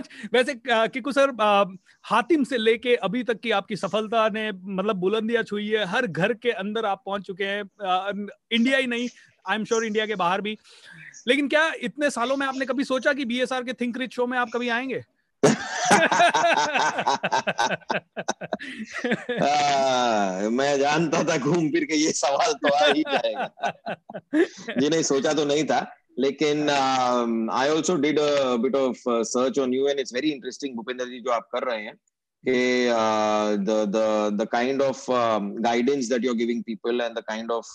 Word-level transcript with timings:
Much 0.00 0.08
वैसे 0.32 0.54
Kiku 0.66 1.12
sir 1.12 1.30
Hatim 2.04 2.44
से 2.44 2.58
लेके 2.58 2.94
अभी 2.96 3.22
तक 3.22 3.40
की 3.40 3.50
आपकी 3.50 3.76
सफलता 3.76 4.28
ने 4.28 4.50
मतलब 4.52 4.96
बुलंदियाँ 4.96 5.42
छुई 5.42 5.68
है। 5.68 5.84
हर 5.86 6.06
घर 6.06 6.32
के 6.32 6.50
अंदर 6.50 6.84
आप 6.84 7.02
पहुँच 7.06 7.22
चुके 7.22 7.44
हैं। 7.44 8.26
इंडिया 8.52 8.78
ही 8.78 8.86
नहीं 8.86 9.08
आई 9.48 9.56
एम 9.56 9.64
श्योर 9.64 9.84
इंडिया 9.84 10.06
के 10.06 10.14
बाहर 10.14 10.40
भी। 10.40 10.56
लेकिन 11.28 11.48
क्या 11.48 11.70
इतने 11.82 12.10
सालों 12.10 12.36
में 12.36 12.46
आपने 12.46 12.66
कभी 12.66 12.84
सोचा 12.84 13.12
कि 13.12 13.24
बीएसआर 13.24 13.64
के 13.64 13.72
थिंक 13.72 13.98
रिच 13.98 14.14
शो 14.14 14.26
में 14.26 14.38
आप 14.38 14.50
कभी 14.54 14.68
आएँगे? 14.68 15.02
आ, 19.40 20.48
मैं 20.50 20.78
जानता 20.78 21.22
था 21.24 21.36
घूम 21.38 21.68
फिर 21.68 21.84
के 21.84 21.96
ये 21.96 22.12
सवाल 22.12 22.52
तो 22.52 22.74
आ 22.74 22.86
ही 22.86 23.02
जाएगा। 23.02 23.50
जी 24.78 24.88
नहीं 24.88 25.02
सोचा 25.02 25.32
तो 25.32 25.44
नहीं 25.44 25.64
था। 25.64 25.80
लेकिन 26.19 26.69
I 26.69 27.69
also 27.69 27.95
did 28.07 28.19
bit 28.65 28.75
of 28.75 29.01
search 29.07 29.59
on 29.59 29.73
you 29.73 29.87
and 29.87 29.99
it's 29.99 30.13
very 30.13 30.31
interesting 30.31 30.75
Bhupendra 30.75 31.05
ji 31.05 31.19
जो 31.19 31.31
आप 31.31 31.47
कर 31.55 31.67
रहे 31.71 31.83
हैं 31.83 31.95
कि 32.43 32.87
the 33.67 33.77
the 33.95 34.41
the 34.41 34.47
kind 34.51 34.81
of 34.81 35.05
guidance 35.09 36.09
that 36.09 36.25
you 36.25 36.31
are 36.31 36.37
giving 36.37 36.63
people 36.63 37.01
and 37.01 37.17
the 37.19 37.23
kind 37.27 37.51
of 37.51 37.73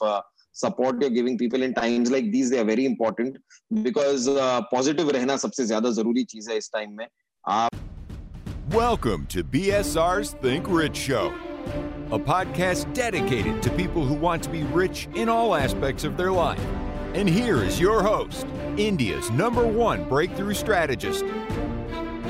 support 0.52 1.00
you're 1.00 1.10
giving 1.10 1.38
people 1.38 1.62
in 1.62 1.74
times 1.74 2.10
like 2.10 2.30
these 2.30 2.50
they 2.50 2.58
are 2.58 2.64
very 2.64 2.84
important 2.84 3.36
because 3.82 4.28
uh, 4.28 4.60
positive 4.72 5.12
रहना 5.12 5.36
सबसे 5.44 5.66
ज्यादा 5.66 5.90
जरूरी 5.98 6.24
चीज 6.32 6.48
है 6.50 6.56
इस 6.58 6.70
टाइम 6.74 6.96
में 6.96 7.06
आप 7.44 7.78
Welcome 8.70 9.26
to 9.26 9.42
BSR's 9.42 10.28
Think 10.42 10.68
Rich 10.68 10.96
Show, 10.96 11.22
a 12.12 12.18
podcast 12.20 12.92
dedicated 12.94 13.60
to 13.64 13.70
people 13.70 14.04
who 14.04 14.14
want 14.14 14.44
to 14.44 14.50
be 14.50 14.62
rich 14.62 15.08
in 15.16 15.28
all 15.28 15.56
aspects 15.56 16.04
of 16.04 16.16
their 16.16 16.30
life. 16.30 16.62
And 17.14 17.28
here 17.28 17.62
is 17.62 17.80
your 17.80 18.02
host, 18.02 18.46
India's 18.76 19.30
number 19.30 19.66
one 19.66 20.08
breakthrough 20.08 20.54
strategist, 20.54 21.24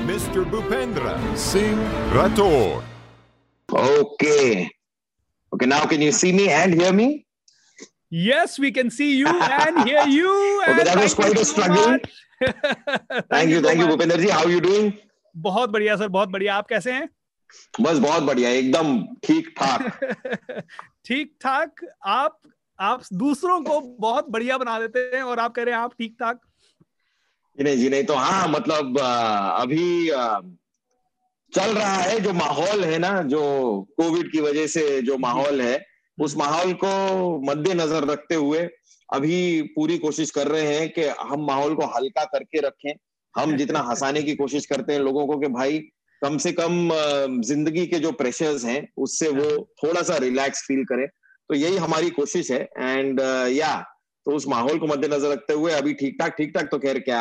Mr. 0.09 0.43
Bhupendra 0.43 1.15
Singh 1.37 1.77
Rathore. 2.11 2.83
Okay. 3.71 4.69
Okay, 5.53 5.65
now 5.65 5.85
can 5.85 6.01
you 6.01 6.11
see 6.11 6.31
me 6.31 6.49
and 6.49 6.73
hear 6.73 6.91
me? 6.93 7.25
Yes, 8.09 8.59
we 8.59 8.71
can 8.71 8.89
see 8.89 9.17
you 9.17 9.27
and 9.27 9.87
hear 9.87 10.05
you. 10.07 10.63
okay, 10.67 10.83
that 10.83 10.97
was 10.97 11.13
quite 11.13 11.37
a 11.37 11.45
struggle. 11.45 11.97
thank 13.29 13.49
you, 13.49 13.61
thank 13.61 13.79
you, 13.79 13.87
Bhupender 13.87 14.19
ji. 14.19 14.29
How 14.29 14.43
are 14.43 14.49
you 14.49 14.61
doing? 14.61 14.93
बहुत 15.37 15.69
बढ़िया 15.69 15.95
sir 15.97 16.07
बहुत 16.07 16.29
बढ़िया 16.29 16.55
आप 16.55 16.67
कैसे 16.67 16.91
हैं 16.91 17.09
बस 17.81 17.97
बहुत 17.97 18.23
बढ़िया 18.23 18.49
एकदम 18.49 18.97
ठीक 19.23 19.53
ठाक 19.57 20.63
ठीक 21.05 21.33
ठाक 21.41 21.85
आप 22.05 22.39
आप 22.80 23.02
दूसरों 23.12 23.60
को 23.60 23.80
बहुत 23.80 24.30
बढ़िया 24.30 24.58
बना 24.58 24.80
देते 24.80 24.98
हैं 24.98 25.22
और 25.22 25.38
आप 25.38 25.54
कह 25.54 25.62
रहे 25.62 25.74
हैं 25.74 25.80
आप 25.80 25.92
ठीक 25.92 26.16
ठाक 26.20 26.40
नहीं 27.60 27.76
जी 27.76 27.88
नहीं 27.88 28.04
तो 28.04 28.14
हाँ 28.14 28.48
मतलब 28.48 28.98
अभी 29.60 30.08
चल 31.54 31.70
रहा 31.70 31.96
है 31.96 32.20
जो 32.20 32.32
माहौल 32.32 32.84
है 32.84 32.98
ना 32.98 33.22
जो 33.22 33.40
कोविड 33.96 34.32
की 34.32 34.40
वजह 34.40 34.66
से 34.66 35.02
जो 35.02 35.18
माहौल 35.18 35.60
है 35.60 35.86
उस 36.20 36.36
माहौल 36.36 36.72
को 36.72 36.92
मद्देनजर 37.40 38.04
रखते 38.04 38.34
हुए 38.34 38.68
अभी 39.12 39.62
पूरी 39.62 39.98
कोशिश 39.98 40.30
कर 40.30 40.48
रहे 40.48 40.76
हैं 40.76 40.88
कि 40.92 41.02
हम 41.02 41.46
माहौल 41.46 41.74
को 41.74 41.86
हल्का 41.86 42.24
करके 42.24 42.60
रखें। 42.60 42.92
हम 43.36 43.56
जितना 43.56 43.80
हंसाने 43.90 44.22
की 44.22 44.34
कोशिश 44.34 44.66
करते 44.66 44.92
हैं 44.92 45.00
लोगों 45.00 45.26
को 45.26 45.38
कि 45.38 45.46
भाई 45.46 45.78
कम 46.22 46.38
से 46.38 46.52
कम 46.52 46.90
ज़िंदगी 47.42 47.86
के 47.86 47.98
जो 47.98 48.12
प्रेशर्स 48.12 48.64
हैं 48.64 48.88
उससे 48.96 49.28
वो 49.28 49.72
थोड़ा 49.84 50.02
सा 50.02 50.16
रिलैक्स 50.16 50.62
फील 50.62 50.84
करें। 50.84 51.08
तो 51.50 51.54
यही 51.54 51.76
हमारी 51.78 52.10
कोशिश 52.12 52.50
है। 52.50 52.62
एंड 52.78 53.20
या 53.52 53.74
तो 54.26 54.32
उस 54.32 54.46
माहौल 54.48 54.78
को 54.78 54.86
मद्देनजर 54.86 55.30
रखते 55.32 55.52
हुए 55.52 55.72
अभी 55.72 55.92
ठीक 55.94 56.16
ठाक 56.20 56.34
ठीक 56.38 56.54
ठाक 56.54 56.68
तो 56.70 56.78
खैर 56.78 56.98
क्या, 57.00 57.20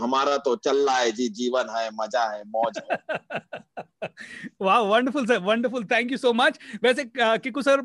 हमारा 0.00 0.36
तो 0.38 0.54
चल 0.58 0.76
रहा 0.86 0.96
है 0.96 1.10
जी, 1.12 1.28
जीवन 1.30 1.66
है, 1.70 1.88
मज़ा 1.94 2.22
है, 2.32 2.42
मौज 2.46 2.78
है। 2.80 2.96
वाह 4.62 4.78
wonderful 4.80 5.26
sir 5.26 5.38
wonderful 5.40 5.84
thank 5.84 6.12
you 6.12 6.18
so 6.18 6.32
much 6.32 6.58
वैसे 6.82 7.04
किकू 7.16 7.62
सर 7.62 7.82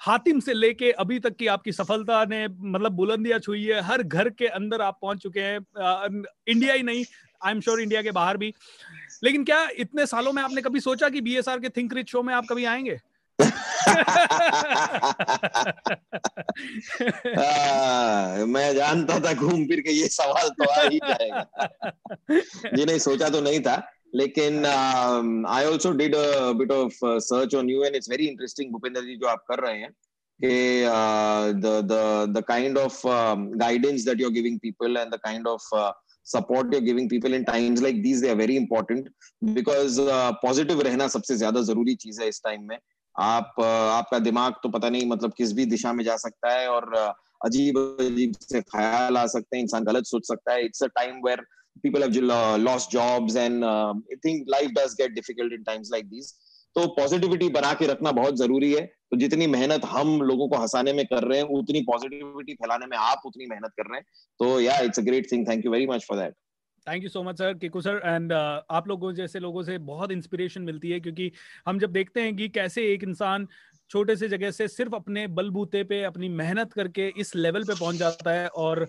हातिम 0.00 0.40
से 0.40 0.54
लेके 0.54 0.90
अभी 1.04 1.18
तक 1.18 1.36
की 1.36 1.46
आपकी 1.46 1.72
सफलता 1.72 2.24
ने 2.24 2.46
मतलब 2.48 2.92
बुलंदियाँ 2.92 3.38
छुई 3.38 3.64
है, 3.64 3.80
हर 3.82 4.02
घर 4.02 4.28
के 4.30 4.46
अंदर 4.48 4.80
आप 4.82 4.98
पहुँच 5.02 5.18
चुके 5.18 5.40
हैं 5.40 6.22
इंडिया 6.48 6.74
ही 6.74 6.82
नहीं 6.82 7.04
आई 7.40 7.52
एम 7.52 7.60
श्योर 7.60 7.80
इंडिया 7.80 8.02
के 8.02 8.10
बाहर 8.12 8.36
भी। 8.36 8.52
लेकिन 9.24 9.44
क्या 9.44 9.66
इतने 9.78 10.06
सालों 10.06 10.32
में 10.32 10.42
आपने 10.42 10.62
कभी 10.62 10.80
सोचा 10.80 11.08
कि 11.08 11.20
बीएसआर 11.20 11.60
के 11.60 11.68
थिंक 11.68 11.94
रिच 11.94 12.10
शो 12.10 12.22
में 12.22 12.34
आप 12.34 12.46
कभी 12.50 12.64
आएँगे? 12.64 12.98
आ, 17.38 18.44
मैं 18.46 18.74
जानता 18.74 19.18
था 19.20 19.32
घूम 19.34 19.64
फिर 19.68 19.80
के 19.80 19.92
ये 19.92 20.08
सवाल 20.08 20.48
तो 20.60 20.64
आ 20.70 20.82
ही 20.82 20.98
जाएगा। 20.98 21.42
जी 22.76 22.84
नहीं 22.84 22.98
सोचा 22.98 23.28
तो 23.28 23.40
नहीं 23.40 23.60
था 23.60 23.76
लेकिन 24.14 24.66
I 24.66 25.64
also 25.64 25.92
did 26.00 26.14
bit 26.58 26.72
of 26.72 26.98
search 27.04 27.54
on 27.54 27.70
you 27.70 27.84
and 27.84 27.96
it's 27.96 28.10
very 28.10 28.26
interesting 28.26 28.72
Bhupendra 28.72 29.00
ji 29.00 29.16
जो 29.16 29.26
आप 29.26 29.44
कर 29.50 29.58
रहे 29.66 29.78
हैं 29.80 29.90
कि 30.40 30.54
the 31.60 31.66
the 31.92 31.94
the 32.38 32.42
kind 32.48 32.78
of 32.78 33.00
guidance 33.64 34.04
that 34.04 34.20
you 34.20 34.26
are 34.26 34.32
giving 34.32 34.58
people 34.58 34.96
and 34.96 35.14
the 35.14 35.16
kind 35.24 35.46
of 35.46 35.68
you're 36.72 36.80
giving 36.80 37.08
people 37.08 37.34
in 37.34 37.44
times 37.44 37.80
like 37.82 37.98
these 38.04 38.20
they 38.22 38.30
are 38.30 38.38
very 38.38 38.54
important 38.60 39.04
because 39.56 39.98
uh, 40.00 40.32
positive 40.44 40.80
रहना 40.84 41.06
सबसे 41.08 41.36
ज़्यादा 41.36 41.60
ज़रूरी 41.60 41.94
चीज़ 41.94 42.20
है 42.22 42.28
इस 42.28 42.40
टाइम 42.44 42.62
में। 42.68 42.78
आप 43.18 43.60
आपका 43.60 44.18
दिमाग 44.18 44.54
तो 44.62 44.68
पता 44.68 44.88
नहीं 44.88 45.06
मतलब 45.06 45.32
किस 45.36 45.52
भी 45.52 45.66
दिशा 45.66 45.92
में 45.92 46.04
जा 46.04 46.16
सकता 46.16 46.52
है 46.52 46.68
और 46.68 46.94
अजीब 47.44 47.78
अजीब 48.00 48.32
से 48.40 48.60
ख्याल 48.60 49.16
आ 49.16 49.26
सकते 49.26 49.56
हैं 49.56 49.62
इंसान 49.64 49.84
गलत 49.84 50.06
सोच 50.06 50.26
सकता 50.28 50.52
है। 50.52 50.64
It's 50.64 50.82
a 50.82 50.86
time 50.86 51.20
where 51.26 51.46
have 51.84 52.60
lost 52.60 52.90
jobs 52.90 53.34
and 53.36 53.64
uh, 53.64 53.92
I 54.12 54.16
think 54.24 54.48
life 54.48 54.70
does 54.74 54.94
get 54.94 55.14
difficult 55.14 55.52
in 55.52 55.64
times 55.64 55.90
like 55.94 56.06
these. 56.10 56.32
तो 56.76 56.86
पॉजिटिविटी 56.86 57.48
बना 57.48 57.72
के 57.72 57.86
रखना 57.86 58.12
बहुत 58.12 58.36
ज़रूरी 58.36 58.72
है। 58.72 58.80
तो 59.10 59.16
जितनी 59.16 59.46
मेहनत 59.46 59.84
हम 59.84 60.20
लोगों 60.22 60.48
को 60.48 60.56
हंसाने 60.56 60.92
में 60.92 61.04
कर 61.06 61.24
रहे 61.24 61.38
हैं 61.38 61.46
उतनी 61.58 61.80
पॉजिटिविटी 61.80 62.54
फैलाने 62.54 62.86
में 62.86 62.96
आप 62.98 63.22
उतनी 63.26 63.46
मेहनत 63.46 63.72
कर 63.76 63.90
रहे 63.90 63.98
हैं। 63.98 64.04
तो 64.38 64.60
या 64.60 64.78
it's 64.78 64.98
a 64.98 65.02
great 65.02 65.30
thing 65.32 65.46
thank 65.48 65.64
you 65.64 65.72
very 65.72 65.86
much 65.86 66.06
for 66.08 66.18
that 66.18 66.34
thank 66.86 67.02
you 67.02 67.08
so 67.08 67.22
much 67.22 67.38
sir 67.38 67.54
Kiku 67.54 67.80
sir 67.80 68.00
and 68.04 68.32
आप 68.32 68.88
लोगों 68.88 69.12
जैसे 69.14 69.38
लोगों 69.38 69.62
से 69.62 69.76
बहुत 69.86 70.10
इंस्पिरेशन 70.12 70.62
मिलती 70.62 70.90
है, 70.90 71.00
क्योंकि 71.00 71.30
हम 71.66 71.78
जब 71.78 71.92
देखते 71.92 72.22
हैं 72.22 72.36
कि 72.36 72.48
कैसे 72.48 72.86
एक 72.92 73.02
इंसान 73.04 73.46
छोटे 73.90 74.16
से 74.16 74.28
जगह 74.28 74.50
से 74.50 74.68
सिर्फ़ 74.68 74.94
अपने 74.94 75.26
बलबूते 75.38 75.82
पे 75.84 76.02
अपनी 76.04 76.28
मेहनत 76.30 76.72
करके 76.72 77.08
इस 77.18 77.34
लेवल 77.36 77.64
पे 77.64 77.74
पहुँच 77.80 77.94
जाता 77.96 78.30
है 78.32 78.46
और 78.48 78.86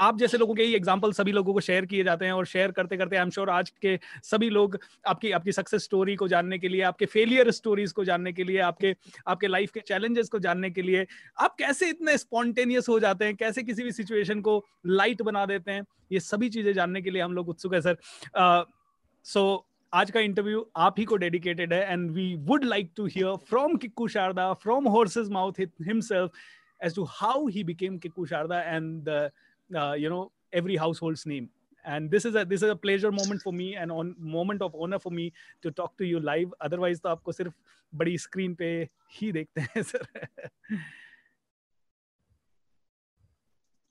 आप 0.00 0.18
जैसे 0.18 0.38
लोगों 0.38 0.54
के 0.54 0.62
ही 0.62 0.74
एग्ज़ाम्पल 0.74 1.12
सभी 1.12 1.32
लोगों 1.32 1.52
को 1.54 1.60
शेयर 1.60 1.86
किए 1.86 2.04
जाते 2.04 2.24
हैं 2.24 2.32
और 2.32 2.46
शेयर 2.46 2.70
करते 2.72 2.96
करते 2.96 3.16
आई 3.16 3.22
एम 3.22 3.30
श्योर 3.30 3.50
आज 3.50 3.70
के 3.82 3.98
सभी 4.22 4.50
लोग 4.50 4.78
आपकी 5.06 5.30
आपकी 5.30 5.52
सक्सेस 5.52 5.84
स्टोरी 5.84 6.16
को 6.16 6.28
जानने 6.28 6.58
के 6.58 6.68
लिए 6.68 6.82
आपके 6.82 7.06
फेलियर 7.06 7.50
स्टोरीज 7.50 7.92
को 7.92 8.04
जानने 8.04 8.32
के 8.32 8.44
लिए 8.44 8.58
आपके 8.62 8.94
आपके 9.28 9.46
लाइफ 9.46 9.70
के 9.70 9.80
चैलेंजेस 9.80 10.28
को 10.28 10.38
जानने 10.38 10.70
के 10.70 10.82
लिए 10.82 11.06
आप 11.38 11.56
कैसे 11.58 11.88
इतने 11.90 12.16
स्पॉन्टेनियस 12.18 12.88
हो 12.88 12.98
जाते 13.00 13.24
हैं? 13.24 13.36
कैसे 13.36 13.62
किसी 13.62 13.82
भी 13.82 13.92
सिचुएशन 13.92 14.40
को 14.40 14.64
लाइट 14.86 15.22
बना 15.22 15.46
देते 15.46 15.72
हैं? 15.72 15.82
ये 16.12 16.20
सभी 16.20 16.48
चीज़ें 16.50 16.72
जानने 16.72 17.02
के 17.02 17.10
लिए 17.10 17.22
हम 17.22 17.32
लोग 17.32 17.48
उत्सुक 17.48 17.74
है 17.74 17.80
सर 17.80 17.96
सो 19.26 19.56
uh, 19.56 19.62
आज 19.92 20.10
का 20.10 20.20
इंटरव्यू 20.20 20.64
आप 20.76 20.94
ही 20.98 21.04
को 21.04 21.16
डेडिकेटेड 21.16 21.72
है 21.72 21.92
and 21.92 22.10
we 22.10 22.34
would 22.46 22.64
like 22.64 22.90
to 22.96 23.06
hear 23.06 23.36
from 23.48 23.76
Kiku 23.76 24.08
Sharda 24.08 24.52
from 24.62 24.88
horse's 24.88 25.28
mouth 25.30 25.60
himself 25.60 26.32
as 26.80 26.94
to 26.94 27.04
how 27.10 27.46
he 27.48 27.64
became 27.64 27.98
Kiku 27.98 28.26
Sharda 28.26 28.60
and 28.62 29.08
uh, 29.75 29.93
you 29.93 30.09
know 30.09 30.31
every 30.51 30.75
household's 30.75 31.25
name 31.25 31.49
and 31.85 32.09
this 32.09 32.25
is 32.25 32.35
a 32.35 32.45
this 32.45 32.61
is 32.63 32.69
a 32.69 32.75
pleasure 32.75 33.11
moment 33.11 33.41
for 33.41 33.53
me 33.53 33.75
and 33.75 33.91
on 33.91 34.15
moment 34.19 34.61
of 34.61 34.75
honor 34.75 34.99
for 34.99 35.11
me 35.11 35.31
to 35.61 35.71
talk 35.71 35.97
to 35.97 36.05
you 36.05 36.19
live 36.19 36.53
otherwise 36.61 37.01
तो 37.01 37.09
आपको 37.09 37.31
सिर्फ 37.31 37.53
बड़ी 37.93 38.17
screen 38.17 38.55
पे 38.61 38.71
ही 39.19 39.31
देखते 39.31 39.61
हैं 39.61 39.83
sir 39.91 40.07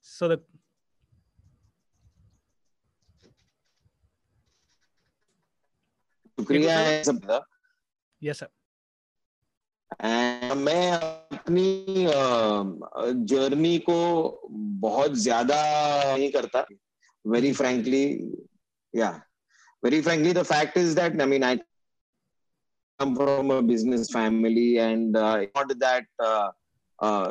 so 0.03 0.29
the 0.29 0.41
शुक्रिया 6.39 6.79
है 6.79 7.03
सब 7.05 7.45
यस 8.23 8.39
सर 8.39 8.49
मैं 10.02 10.92
अपनी 10.92 12.06
जर्नी 13.28 13.78
को 13.80 13.96
बहुत 14.82 15.14
ज़्यादा 15.18 15.56
नहीं 16.16 16.32
करता। 16.32 16.66
वेरी 17.26 17.52
फ्रेंकली 17.54 18.04
या 18.94 19.10
very 19.84 20.02
frankly 20.02 20.34
the 20.34 20.44
fact 20.44 20.78
is 20.78 20.96
that 20.96 21.22
I 21.22 21.28
mean 21.28 21.44
I 21.44 21.58
come 23.00 23.16
from 23.16 23.60
business 23.68 24.10
family 24.14 24.74
and 24.76 25.18
not 25.18 25.74
that 25.74 26.08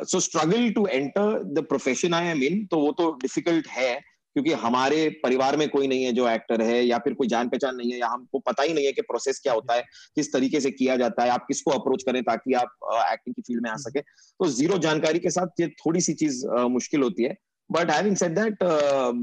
so 0.09 0.19
struggle 0.19 0.69
to 0.73 0.85
enter 0.87 1.43
the 1.53 1.65
profession 1.69 2.13
I 2.13 2.27
am 2.27 2.43
in 2.43 2.65
तो 2.65 2.79
वो 2.79 2.91
तो 2.91 3.11
डिफ़िकल्ट 3.21 3.67
है। 3.67 3.93
क्योंकि 4.37 4.51
हमारे 4.53 5.09
परिवार 5.23 5.55
में 5.57 5.67
कोई 5.69 5.87
नहीं 5.87 6.03
है 6.03 6.11
जो 6.13 6.27
एक्टर 6.29 6.61
है 6.61 6.85
या 6.85 6.97
फिर 6.97 7.13
कोई 7.13 7.27
जान 7.27 7.47
पहचान 7.49 7.75
नहीं 7.75 7.91
है 7.91 7.99
या 7.99 8.07
हमको 8.07 8.39
पता 8.39 8.63
ही 8.63 8.73
नहीं 8.73 8.85
है 8.85 8.91
कि 8.91 9.01
प्रोसेस 9.01 9.39
क्या 9.39 9.53
होता 9.53 9.75
है 9.75 9.83
किस 10.15 10.31
तरीके 10.33 10.59
से 10.59 10.71
किया 10.71 10.95
जाता 10.95 11.23
है 11.23 11.29
आप 11.29 11.45
किसको 11.47 11.71
अप्रोच 11.71 12.03
करें 12.03 12.21
ताकि 12.23 12.53
आप 12.53 12.69
एक्टिंग 13.13 13.35
की 13.35 13.41
फ़ील्ड 13.41 13.63
में 13.63 13.69
आ 13.71 13.75
सके। 13.75 13.99
तो 13.99 14.47
ज़ीरो 14.47 14.77
जानकारी 14.77 15.19
के 15.19 15.29
साथ 15.29 15.61
ये 15.61 15.67
थोड़ी 15.67 16.01
सी 16.01 16.13
चीज़ 16.13 16.45
मुश्किल 16.47 17.03
होती 17.03 17.23
है। 17.23 17.35
बट 17.71 17.91
हैविंग 17.91 18.15
सेड 18.15 18.39
दैट 18.39 18.63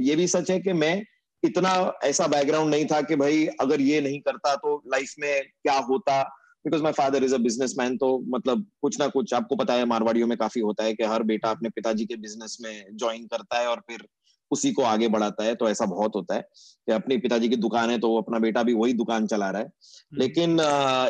ये 0.03 0.17
भी 0.17 0.27
सच 0.27 0.51
है 0.51 0.59
कि 0.61 0.73
मैं 0.73 1.03
इतना 1.43 2.01
ऐसा 2.05 2.27
बैकग्राउंड 2.27 2.71
नहीं 2.71 2.87
था 2.87 3.01
कि 3.01 3.17
भाई 3.17 3.47
अगर 3.61 3.81
ये 3.81 4.01
नहीं 4.01 4.21
करता 4.21 4.55
तो 4.57 4.83
लाइफ 4.87 5.15
में 5.19 5.43
क्या 5.43 5.79
होता? 5.79 6.23
Because 6.65 6.83
my 6.83 6.93
father 6.93 7.25
is 7.25 7.35
a 7.35 7.39
businessman 7.39 7.97
तो 7.97 8.09
मतलब 8.29 8.67
कुछ 8.83 9.01
ना 9.01 9.07
कुछ 9.09 9.35
आपको 9.35 9.57
पता 9.57 9.75
है 9.75 9.85
मारवाड़ियों 9.85 10.27
में 10.27 10.37
काफ़ी 10.39 10.61
होता 10.61 10.85
है 10.85 10.95
कि 10.95 11.05
हर 11.05 11.23
बेटा 11.23 11.51
अपने 11.51 11.69
पिताजी 11.69 12.05
के 12.07 12.17
बिज़नेस 12.17 12.57
में 12.61 12.97
ज्वाइन 12.97 13.27
करता 13.27 13.59
है 13.59 13.67
और 13.67 13.81
फिर 13.81 14.07
उसी 14.55 14.73
को 14.73 14.83
आगे 14.85 15.09
बढ़ाता 15.09 15.45
है 15.45 15.55
तो 15.55 15.69
ऐसा 15.69 15.87
बहुत 15.87 16.17
होता 16.17 16.35
है 16.35 16.41
कि 16.41 16.93
अपने 16.93 17.17
पिताजी 17.19 17.49
की 17.49 17.57
दुकान 17.59 17.91
है 17.91 17.99
तो 17.99 18.09
वो 18.09 18.19
अपना 18.19 18.39
बेटा 18.39 18.63
भी 18.63 18.75
वही 18.75 18.93
दुकान 18.95 19.27
चला 19.27 19.51
रहा 19.51 19.61
है। 19.61 19.67
हम्म। 19.67 20.21
लेकिन 20.21 20.61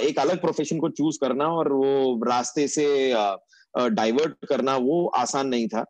एक 0.09 0.19
अलग 0.19 0.41
प्रोफेशन 0.41 0.79
को 0.79 0.89
चूज़ 0.93 1.19
करना 1.21 1.49
और 1.53 1.73
वो 1.73 2.25
रास्ते 2.27 2.69
से 2.69 2.87
डाइवर्ट 3.75 4.47
करना 4.49 4.77
वो 4.83 5.07
आसान 5.17 5.49
नहीं 5.49 5.69
था। 5.69 5.85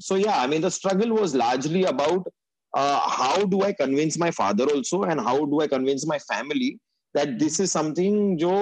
सो 0.00 0.16
या 0.16 0.32
I 0.32 0.48
mean 0.48 0.62
the 0.62 0.68
struggle 0.74 1.12
was 1.12 1.36
largely 1.36 1.82
about 1.84 2.28
how 2.72 3.44
do 3.46 3.62
I 3.64 3.72
convince 3.74 4.18
my 4.18 4.30
father 4.32 4.72
also 4.72 5.04
and 5.06 5.20
how 5.20 5.44
do 5.46 5.60
I 5.60 5.66
convince 5.68 6.04
my 6.08 6.18
family 6.24 6.70
that 7.14 7.28
this 7.38 7.60
is 7.60 7.70
something 7.70 8.36
जो 8.38 8.52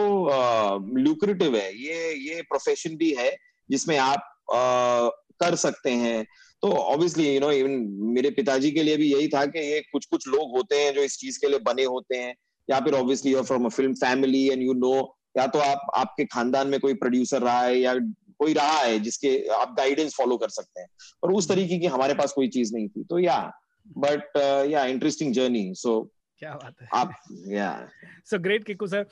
ल्यूक्रेटिव 0.97 1.53
uh, 1.53 1.61
है। 1.61 1.69
ये 1.85 2.12
ये 2.29 2.43
प्रोफेशन 2.43 2.97
भी 2.97 3.11
है 3.15 3.31
जिसमें 3.69 3.97
आप 3.99 4.21
uh, 4.50 5.11
कर 5.41 5.55
सकते 5.56 5.91
हैं। 5.93 6.27
तो 6.62 6.69
ऑब्वियसली 6.69 7.29
यू 7.35 7.41
नो 7.41 7.50
इवन 7.53 7.70
मेरे 8.14 8.31
पिताजी 8.31 8.70
के 8.70 8.82
लिए 8.82 8.97
भी 8.97 9.12
यही 9.12 9.29
था 9.29 9.44
कि 9.47 9.58
ये 9.58 9.81
कुछ 9.93 10.06
कुछ 10.06 10.29
लोग 10.29 10.56
होते 10.56 10.76
हैं 10.76 10.93
जो 10.94 11.03
इस 11.03 11.19
चीज़ 11.19 11.38
के 11.41 11.49
लिए 11.49 11.58
बने 11.58 11.85
होते 11.85 12.17
हैं। 12.17 12.35
या 12.69 12.81
फिर 12.81 12.94
obviously 12.94 13.32
you're 13.32 13.44
from 13.44 13.64
a 13.64 13.69
film 13.69 13.94
family 13.94 14.49
and 14.49 14.62
you 14.62 14.73
know 14.73 14.94
या 15.38 15.47
तो 15.47 15.58
आप 15.58 15.91
आपके 15.94 16.25
खानदान 16.25 16.69
में 16.69 16.79
कोई 16.81 16.94
प्रोड्यूसर 16.94 17.43
रहा 17.43 17.61
है 17.62 17.79
या 17.79 17.94
कोई 18.38 18.53
रहा 18.53 18.79
है 18.79 18.99
जिसके 18.99 19.37
आप 19.49 19.75
गाइडेंस 19.79 20.14
फॉलो 20.14 20.37
कर 20.37 20.49
सकते 20.49 20.81
हैं। 20.81 20.88
और 21.23 21.32
उस 21.32 21.49
तरीके 21.49 21.79
की 21.79 21.87
हमारे 21.87 22.14
पास 22.14 22.32
कोई 22.32 22.49
चीज़ 22.49 22.75
नहीं 22.75 22.88
थी। 22.88 23.05
तो 23.05 23.19
या 23.19 23.38
बट 23.99 24.37
या 24.70 24.85
इंटरेस्टिंग 24.85 25.32
जर्नी 25.32 25.73
सो 25.75 26.00
क्या 26.38 26.55
बात 26.55 26.75
है। 26.82 26.88
आप 26.94 27.14
yeah. 27.49 27.88
So 28.25 28.38
great 28.38 28.64
Kiku 28.64 28.87
sir 28.87 29.06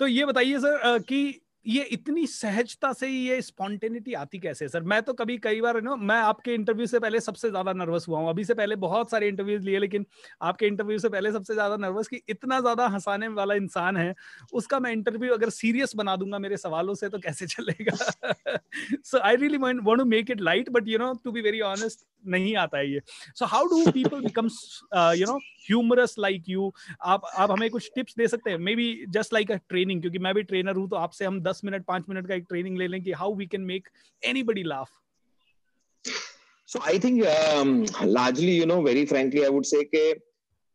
तो 0.00 0.06
ये 0.06 0.24
बताइए 0.24 0.58
सर 0.58 0.98
कि 0.98 1.40
ये 1.66 1.82
इतनी 1.92 2.26
सहजता 2.26 2.92
से 2.92 3.08
ये 3.08 3.40
स्पॉन्टेनिटी 3.42 4.12
आती 4.14 4.38
कैसे 4.38 4.68
सर? 4.68 4.82
मैं 4.82 5.00
तो 5.02 5.12
कभी 5.12 5.36
कई 5.38 5.60
बार 5.60 5.80
ना, 5.82 5.94
मैं 5.96 6.16
आपके 6.16 6.54
इंटरव्यू 6.54 6.86
से 6.86 6.98
पहले 6.98 7.20
सबसे 7.20 7.50
ज़्यादा 7.50 7.72
नर्वस 7.72 8.06
हुआ 8.08 8.18
हूँ। 8.18 8.28
अभी 8.30 8.44
से 8.44 8.54
पहले 8.54 8.76
बहुत 8.76 9.10
सारे 9.10 9.28
इंटरव्यूज़ 9.28 9.62
लिए, 9.62 9.78
लेकिन 9.78 10.06
आपके 10.42 10.66
इंटरव्यू 10.66 10.98
से 10.98 11.08
पहले 11.08 11.32
सबसे 11.32 11.54
ज़्यादा 11.54 11.76
नर्वस 11.76 12.08
कि 12.08 12.20
इतना 12.28 12.60
ज़्यादा 12.60 12.86
हंसाने 12.86 13.28
वाला 13.30 13.54
इंसान 13.54 13.96
है, 13.96 14.14
उसका 14.52 14.80
मैं 14.80 14.92
इंटरव्यू 14.92 15.32
अगर 15.34 15.50
सीरियस 15.50 15.94
बना 15.96 16.16
दूँगा 16.16 16.38
मेरे 16.38 16.56
सवालों 16.56 16.94
से 16.94 17.08
तो 17.08 17.18
कैसे 17.18 17.46
चलेगा? 17.56 17.96
So 19.04 19.18
I 19.18 19.36
really 19.36 19.58
want 19.58 19.80
to 19.98 20.04
make 20.06 20.30
it 20.30 20.40
light 20.40 20.68
but 20.70 20.88
you 20.88 20.98
know 20.98 21.12
to 21.24 21.32
be 21.32 21.40
very 21.40 21.60
honest 21.62 22.06
नहीं 22.26 22.54
आता 22.56 22.78
है 22.78 22.90
ये। 22.92 23.00
So 23.34 23.46
how 23.46 23.66
do 23.66 23.90
people 23.90 24.20
become 24.20 24.48
you 25.18 25.26
know 25.26 25.36
humorous 25.66 26.14
like 26.18 26.48
you 26.48 26.72
आप 27.04 27.22
आप 27.34 27.50
हमें 27.50 27.68
कुछ 27.70 27.90
टिप्स 27.94 28.14
दे 28.18 28.28
सकते 28.28 28.50
हैं? 28.50 28.58
Maybe 28.76 29.04
just 29.08 29.32
like 29.32 29.52
a 29.52 29.56
training 29.68 30.00
क्योंकि 30.00 30.18
मैं 30.18 30.34
भी 30.34 30.42
ट्रेनर 30.42 30.76
हूँ 30.76 30.88
तो 30.88 30.96
आपसे 30.96 31.24
हम 31.24 31.40
दस 31.40 31.60
मिनट 31.64 31.84
पाँच 31.84 32.04
मिनट 32.08 32.28
का 32.28 32.34
एक 32.34 32.44
ट्रेनिंग 32.48 32.78
ले 32.78 32.88
लें 32.88 33.02
कि 33.02 33.12
how 33.12 33.34
we 33.34 33.46
can 33.46 33.60
make 33.72 33.88
anybody 34.42 34.62
laugh 34.62 34.90
so 36.68 36.80
I 36.80 36.98
think 36.98 37.22
largely 38.02 38.56
you 38.58 38.66
know 38.66 38.80
very 38.82 39.04
frankly 39.06 39.42
I 39.42 39.50
would 39.50 39.64
say 39.64 39.80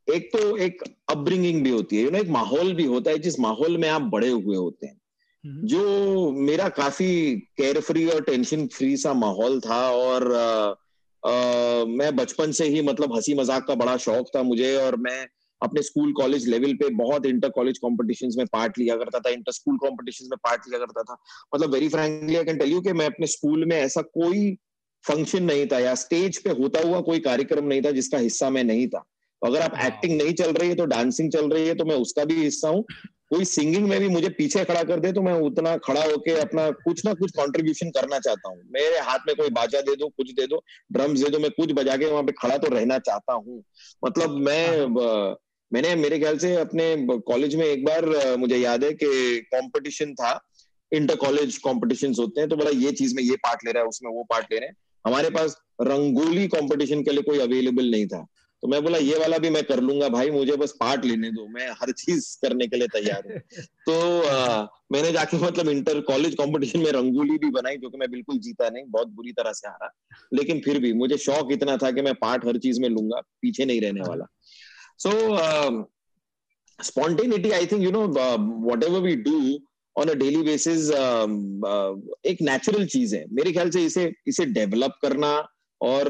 एक 0.07 0.29
तो 0.33 0.57
एक 0.57 0.83
अपब्रिंगिंग 1.09 1.63
भी 1.63 1.69
होती 1.69 1.97
है 1.97 2.03
यू 2.03 2.09
नो 2.11 2.17
एक 2.17 2.29
माहौल 2.29 2.73
भी 2.73 2.85
होता 2.85 3.11
है 3.11 3.19
जिस 3.19 3.39
माहौल 3.39 3.77
में 3.77 3.87
आप 3.89 4.01
बड़े 4.13 4.29
हुए 4.29 4.55
होते 4.55 4.87
हैं। 4.87 4.99
हम्म। 5.43 5.67
जो 5.67 6.31
मेरा 6.31 6.67
काफ़ी 6.69 7.35
केयर 7.57 7.79
फ्री 7.79 8.05
और 8.09 8.21
टेंशन 8.21 8.65
फ्री 8.67 8.95
सा 8.97 9.13
माहौल 9.13 9.59
था 9.59 9.79
और 9.91 10.25
uh, 10.31 10.75
Uh, 11.23 11.85
मैं 11.87 12.15
बचपन 12.15 12.51
से 12.51 12.65
ही 12.65 12.81
मतलब 12.81 13.13
हँसी 13.15 13.33
मज़ाक 13.33 13.65
का 13.67 13.73
बड़ा 13.75 13.95
शौक 13.97 14.29
था 14.35 14.41
मुझे 14.43 14.75
और 14.77 14.95
मैं 14.95 15.27
अपने 15.61 15.81
स्कूल 15.81 16.13
कॉलेज 16.13 16.47
लेवल 16.47 16.73
पे 16.73 16.89
बहुत 16.95 17.25
इंटर 17.25 17.49
कॉलेज 17.49 17.77
कॉम्पिटिशन 17.77 18.29
में 18.37 18.45
पार्ट 18.47 18.77
लिया 18.77 18.95
करता 18.95 19.19
था 19.19 19.29
इंटर 19.29 19.51
स्कूल 19.51 19.77
कॉम्पिटिशन 19.77 20.25
में 20.25 20.37
पार्ट 20.43 20.61
लिया 20.67 20.79
करता 20.79 21.03
था। 21.03 21.17
मतलब 21.55 21.73
very 21.73 21.89
frankly 21.89 22.35
I 22.35 22.43
can 22.43 22.57
tell 22.57 22.71
you 22.71 22.81
कि 22.81 22.93
मैं 22.93 23.05
अपने 23.05 23.27
स्कूल 23.27 23.65
में 23.65 23.75
ऐसा 23.77 24.01
कोई 24.01 24.57
फ़ंक्शन 25.03 25.43
नहीं 25.43 25.67
था 25.67 25.79
या 25.79 25.93
स्टेज 25.95 26.37
पे 26.37 26.49
होता 26.61 26.81
हुआ 26.81 27.01
कोई 27.01 27.19
कार्यक्रम 27.19 27.65
नहीं 27.65 27.81
था 27.81 27.91
जिसका 27.91 28.17
हिस्सा 28.17 28.49
मैं 28.49 28.63
नहीं 28.63 28.87
था। 28.87 29.03
अगर 29.41 29.61
आप 29.61 29.77
एक्टिंग 29.85 30.21
नहीं 30.21 30.33
चल 30.33 30.51
रही 30.53 30.69
है 30.69 30.75
तो 30.75 30.85
डांसिंग 30.85 31.31
चल 31.31 31.49
रही 31.49 31.67
है 31.67 31.75
तो 31.75 31.85
मैं 31.85 31.95
उसका 31.97 32.25
भी 32.25 32.43
हिस्सा 32.43 32.69
हूँ। 32.69 32.83
कोई 33.31 33.45
सिंगिंग 33.45 33.87
में 33.89 33.99
भी 33.99 34.07
मुझे 34.09 34.29
पीछे 34.37 34.63
खड़ा 34.65 34.83
कर 34.83 34.99
दे 34.99 35.11
तो 35.11 35.21
मैं 35.21 35.33
उतना 35.41 35.75
खड़ा 35.77 36.01
होके 36.03 36.31
अपना 36.39 36.69
कुछ 36.79 37.05
ना 37.05 37.13
कुछ 37.13 37.31
कंट्रीब्यूशन 37.31 37.89
करना 37.89 38.19
चाहता 38.19 38.49
हूँ। 38.49 38.57
मेरे 38.73 38.99
हाथ 39.01 39.27
में 39.27 39.35
कोई 39.35 39.49
बाजा 39.51 39.81
दे 39.81 39.95
दो 39.95 40.07
कुछ 40.09 40.31
दे 40.31 40.47
दो 40.47 40.63
ड्रम्स 40.91 41.23
दे 41.23 41.29
दो 41.29 41.39
मैं 41.39 41.51
कुछ 41.51 41.71
बजा 41.73 41.95
के 41.97 42.05
वहाँ 42.05 42.23
पे 42.23 42.31
खड़ा 42.41 42.57
तो 42.57 42.73
रहना 42.75 42.97
चाहता 42.99 43.33
हूँ। 43.33 43.63
मतलब 44.05 44.35
मैं 44.39 44.67
हाँ। 44.97 45.35
मैंने 45.71 45.95
मेरे 45.95 46.19
ख्याल 46.19 46.37
से 46.37 46.55
अपने 46.55 46.85
कॉलेज 47.27 47.55
में 47.55 47.65
एक 47.65 47.85
बार 47.85 48.05
मुझे 48.37 48.57
याद 48.57 48.83
है 48.83 48.91
कि 48.93 49.39
कंपटीशन 49.53 50.13
था 50.13 50.31
इंटर 50.91 51.15
कॉलेज 51.15 51.57
कॉम्पिटिशन 51.57 52.13
होते 52.19 52.41
हैं 52.41 52.49
तो 52.49 52.55
बोला 52.55 52.69
ये 52.75 52.91
चीज़ 52.91 53.15
में 53.15 53.23
ये 53.23 53.35
पार्ट 53.45 53.65
ले 53.65 53.71
रहा 53.71 53.83
है 53.83 53.89
उसमें 53.89 54.11
वो 54.11 54.23
पार्ट 54.29 54.51
ले 54.51 54.59
रहे 54.59 54.69
हैं। 54.69 54.75
हमारे 55.05 55.29
पास 55.29 55.55
रंगोली 55.81 56.47
कंपटीशन 56.47 57.03
के 57.03 57.11
लिए 57.11 57.21
कोई 57.21 57.39
अवेलेबल 57.39 57.89
नहीं 57.91 58.07
था। 58.07 58.25
तो 58.61 58.67
मैं 58.67 58.81
बोला 58.83 58.97
ये 58.97 59.17
वाला 59.19 59.37
भी 59.37 59.49
मैं 59.49 59.63
कर 59.63 59.79
लूँगा 59.79 60.09
भाई 60.09 60.29
मुझे 60.31 60.55
बस 60.55 60.71
पार्ट 60.79 61.05
लेने 61.05 61.31
दो 61.31 61.47
मैं 61.47 61.69
हर 61.71 61.91
चीज़ 61.91 62.37
करने 62.41 62.67
के 62.67 62.77
लिए 62.77 62.87
तैयार 62.87 63.23
हूँ। 63.27 63.39
तो 63.85 64.21
आ, 64.21 64.67
मैंने 64.91 65.11
जाके 65.11 65.37
मतलब 65.37 65.69
इंटर 65.69 66.01
कॉलेज 66.01 66.35
कंपटीशन 66.35 66.79
में 66.79 66.91
रंगोली 66.91 67.37
भी 67.37 67.49
बनाई 67.49 67.77
जो 67.77 67.89
कि 67.89 67.97
मैं 67.97 68.11
बिल्कुल 68.11 68.37
जीता 68.37 68.69
नहीं 68.69 68.83
बहुत 68.87 69.07
बुरी 69.07 69.31
तरह 69.31 69.51
से 69.51 69.67
हारा। 69.67 69.91
लेकिन 70.33 70.59
फिर 70.59 70.79
भी 70.79 70.93
मुझे 70.93 71.17
शौक 71.17 71.51
इतना 71.51 71.77
था 71.77 71.91
कि 71.91 72.01
मैं 72.01 72.13
पार्ट 72.15 72.45
हर 72.45 72.57
चीज़ 72.57 72.81
में 72.81 72.89
लूँगा 72.89 73.21
पीछे 73.41 73.65
नहीं 73.65 73.81
रहने 73.81 74.01
वाला। 74.01 74.25
So 74.99 75.87
spontaneity 76.83 77.51
I 77.51 77.65
think 77.65 77.83
you 77.83 77.91
know 77.91 78.07
whatever 78.83 78.99
we 78.99 79.15
do 79.15 79.59
on 79.95 80.07
a 80.07 80.13
daily 80.13 80.41
basis 80.43 80.89
एक 82.25 82.41
नेचुरल 82.41 82.85
चीज़ 82.85 83.15
है। 83.15 83.25
मेरे 83.31 83.51
ख्याल 83.51 83.69
से 83.69 83.85
इसे 83.85 84.11
इसे 84.27 84.45
डेवलप 84.45 84.91
करना 85.01 85.47
और 85.81 86.07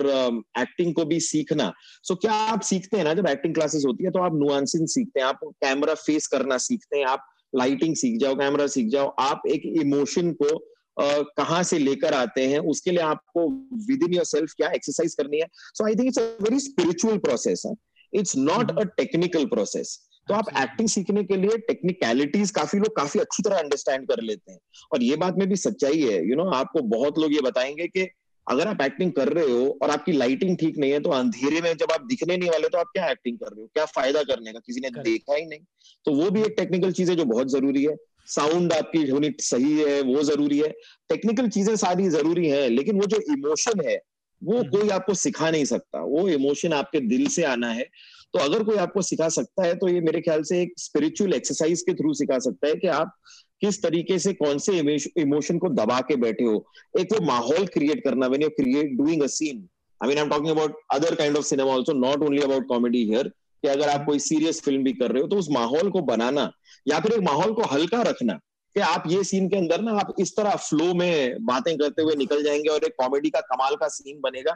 एक्टिंग 0.59 0.89
um, 0.89 0.95
को 0.95 1.05
भी 1.05 1.19
सीखना। 1.19 1.71
सो 2.03 2.13
so, 2.13 2.19
क्या 2.21 2.33
आप 2.33 2.61
सीखते 2.61 2.97
हैं 2.97 3.03
ना 3.03 3.13
जब 3.13 3.27
एक्टिंग 3.27 3.53
क्लासेस 3.53 3.83
होती 3.87 4.03
है 4.03 4.11
तो 4.11 4.19
आप 4.19 4.35
नुआंसिंग 4.35 4.87
सीखते 4.87 5.19
हैं 5.19 5.27
आप 5.27 5.39
कैमरा 5.43 5.93
फेस 5.95 6.27
करना 6.27 6.57
सीखते 6.57 6.97
हैं 6.97 7.05
आप 7.05 7.25
लाइटिंग 7.53 7.95
सीख 7.95 8.19
जाओ 8.19 8.35
कैमरा 8.35 8.67
सीख 8.67 8.89
जाओ। 8.89 9.07
आप 9.19 9.41
एक 9.47 9.65
इमोशन 9.81 10.31
को 10.33 10.45
uh, 10.45 11.23
कहाँ 11.37 11.63
से 11.63 11.79
लेकर 11.79 12.13
आते 12.13 12.47
हैं 12.47 12.59
उसके 12.69 12.91
लिए 12.91 13.03
आपको 13.03 13.47
विद 13.87 14.03
इन 14.03 14.13
योर 14.13 14.25
सेल्फ 14.25 14.53
क्या 14.57 14.69
एक्सरसाइज 14.71 15.15
करनी 15.15 15.39
है। 15.39 15.47
So 15.73 15.85
I 15.85 15.95
think 15.95 16.07
it's 16.07 16.19
a 16.19 16.29
very 16.41 16.59
spiritual 16.59 17.17
process 17.17 17.63
है। 17.65 17.73
It's 18.13 18.35
not 18.37 18.79
a 18.79 18.83
technical 18.97 19.45
process 19.45 19.99
तो 20.27 20.33
आप 20.33 20.49
एक्टिंग 20.59 20.89
सीखने 20.89 21.23
के 21.23 21.35
लिए 21.35 21.57
टेक्निकलिटीज 21.57 22.51
काफ़ी 22.51 22.79
लोग 22.79 22.95
काफ़ी 22.95 23.19
अच्छी 23.19 23.43
तरह 23.43 23.57
अंडरस्टैंड 23.57 24.07
कर 24.07 24.21
लेते 24.21 24.51
हैं। 24.51 24.59
और 24.93 25.03
ये 25.03 25.15
बात 25.15 25.37
में 25.37 25.47
भी 25.49 25.55
सच्चाई 25.55 26.01
है 26.01 26.15
यू 26.15 26.27
you 26.27 26.37
नो 26.37 26.43
know, 26.43 26.55
आपको 26.55 26.81
बहुत 26.89 27.19
लोग 27.19 27.33
ये 27.33 27.41
बताएँगे 27.41 27.87
कि 27.87 28.09
अगर 28.47 28.67
आप 28.67 28.81
एक्टिंग 28.81 29.11
कर 29.11 29.27
रहे 29.27 29.51
हो 29.51 29.79
और 29.81 29.89
आपकी 29.89 30.11
लाइटिंग 30.11 30.57
ठीक 30.57 30.77
नहीं 30.77 30.91
है 30.91 30.99
तो 30.99 31.09
अंधेरे 31.09 31.61
में 31.61 31.75
जब 31.77 31.91
आप 31.91 32.05
दिखने 32.05 32.37
नहीं 32.37 32.49
वाले 32.49 32.69
तो 32.69 32.77
आप 32.77 32.87
क्या 32.93 33.09
एक्टिंग 33.09 33.37
कर 33.37 33.47
रहे 33.47 33.61
हो? 33.61 33.67
क्या 33.73 33.85
फ़ायदा 33.85 34.23
करने 34.23 34.53
का? 34.53 34.59
किसी 34.59 34.81
ने 34.81 34.89
देखा 34.89 35.35
ही 35.35 35.45
नहीं। 35.45 35.59
तो 36.05 36.11
वो 36.11 36.29
भी 36.29 36.41
एक 36.41 36.53
टेक्निकल 36.57 36.91
चीज़ 36.91 37.09
है 37.09 37.15
जो 37.15 37.25
बहुत 37.25 37.51
ज़रूरी 37.51 37.83
है। 37.83 37.95
साउंड 38.27 38.73
आपकी 38.73 39.09
होनी 39.09 39.31
सही 39.39 39.77
है 39.79 40.01
वो 40.01 40.23
ज़रूरी 40.23 40.59
है। 40.59 40.69
टेक्निकल 41.09 41.49
चीज़ें 41.49 41.75
सारी 41.75 42.09
ज़रूरी 42.09 42.47
है 42.47 42.67
लेकिन 42.69 42.95
वो 42.95 43.05
जो 43.05 43.17
इमोशन 43.33 43.87
है 43.87 44.01
वो 44.41 44.57
हम्म। 44.57 44.69
कोई 44.69 44.89
आपको 44.89 45.13
सिखा 45.13 45.49
नहीं 45.51 45.65
सकता। 45.65 46.03
वो 46.03 46.27
इमोशन 46.29 46.73
आपके 46.73 46.99
दिल 46.99 47.27
से 47.27 47.43
आना 47.43 47.71
है। 47.71 47.85
तो 48.33 48.39
अगर 48.39 48.63
कोई 48.63 48.77
आपको 48.77 49.01
सिखा 49.01 49.27
सकता 49.29 49.65
है 49.65 49.75
तो 49.75 49.87
ये 49.87 50.01
मेरे 50.01 50.21
ख्याल 50.21 50.43
से 50.43 50.61
एक 50.61 50.73
स्पिरिचुअल 50.77 51.33
एक्सरसाइज 51.33 51.81
के 51.81 51.93
थ्रू 51.93 52.13
सिखा 52.13 52.37
सकता 52.39 52.67
है 52.67 52.75
कि 52.75 52.87
आप 52.89 53.15
किस 53.61 53.81
तरीके 53.83 54.19
से 54.19 54.33
कौन 54.33 54.57
से 54.57 54.77
इमोशन 55.21 55.57
को 55.57 55.69
दबा 55.71 55.99
के 56.01 56.15
बैठे 56.15 56.43
हो। 56.43 56.63
एक 56.99 57.13
वो 57.13 57.25
माहौल 57.25 57.65
क्रिएट 57.73 58.03
करना 58.03 58.27
when 58.27 58.43
you 58.43 58.49
create 58.49 58.91
doing 58.97 59.23
a 59.23 59.27
scene 59.29 59.67
I 60.01 60.07
mean 60.07 60.17
I 60.17 60.23
am 60.23 60.29
talking 60.29 60.51
about 60.51 60.79
other 60.93 61.15
kind 61.15 61.37
of 61.37 61.45
cinema 61.45 61.73
also 61.73 61.93
not 61.99 62.23
only 62.23 62.41
about 62.41 62.67
comedy 62.67 63.03
here 63.05 63.27
कि 63.27 63.67
अगर 63.67 63.89
आप 63.89 64.05
कोई 64.05 64.19
सीरियस 64.19 64.61
फ़िल्म 64.61 64.83
भी 64.83 64.93
कर 64.93 65.11
रहे 65.11 65.21
हो 65.21 65.27
तो 65.27 65.37
उस 65.37 65.49
माहौल 65.51 65.89
को 65.89 66.01
बनाना, 66.01 66.51
या 66.87 66.99
फिर 66.99 67.11
एक 67.11 67.19
माहौल 67.21 67.53
को 67.53 67.63
हल्का 67.71 68.01
रखना। 68.01 68.39
कि 68.75 68.79
आप 68.79 69.03
ये 69.07 69.23
सीन 69.23 69.47
के 69.49 69.57
अंदर 69.57 69.81
ना 69.81 69.91
आप 69.99 70.13
इस 70.19 70.35
तरह 70.35 70.55
फ्लो 70.59 70.93
में 70.93 71.45
बातें 71.45 71.77
करते 71.77 72.01
हुए 72.01 72.15
निकल 72.15 72.43
जाएँगे 72.43 72.69
और 72.69 72.83
एक 72.85 72.95
कॉमेडी 72.99 73.29
का 73.29 73.39
कमाल 73.45 73.75
का 73.75 73.87
सीन 73.89 74.19
बनेगा। 74.21 74.51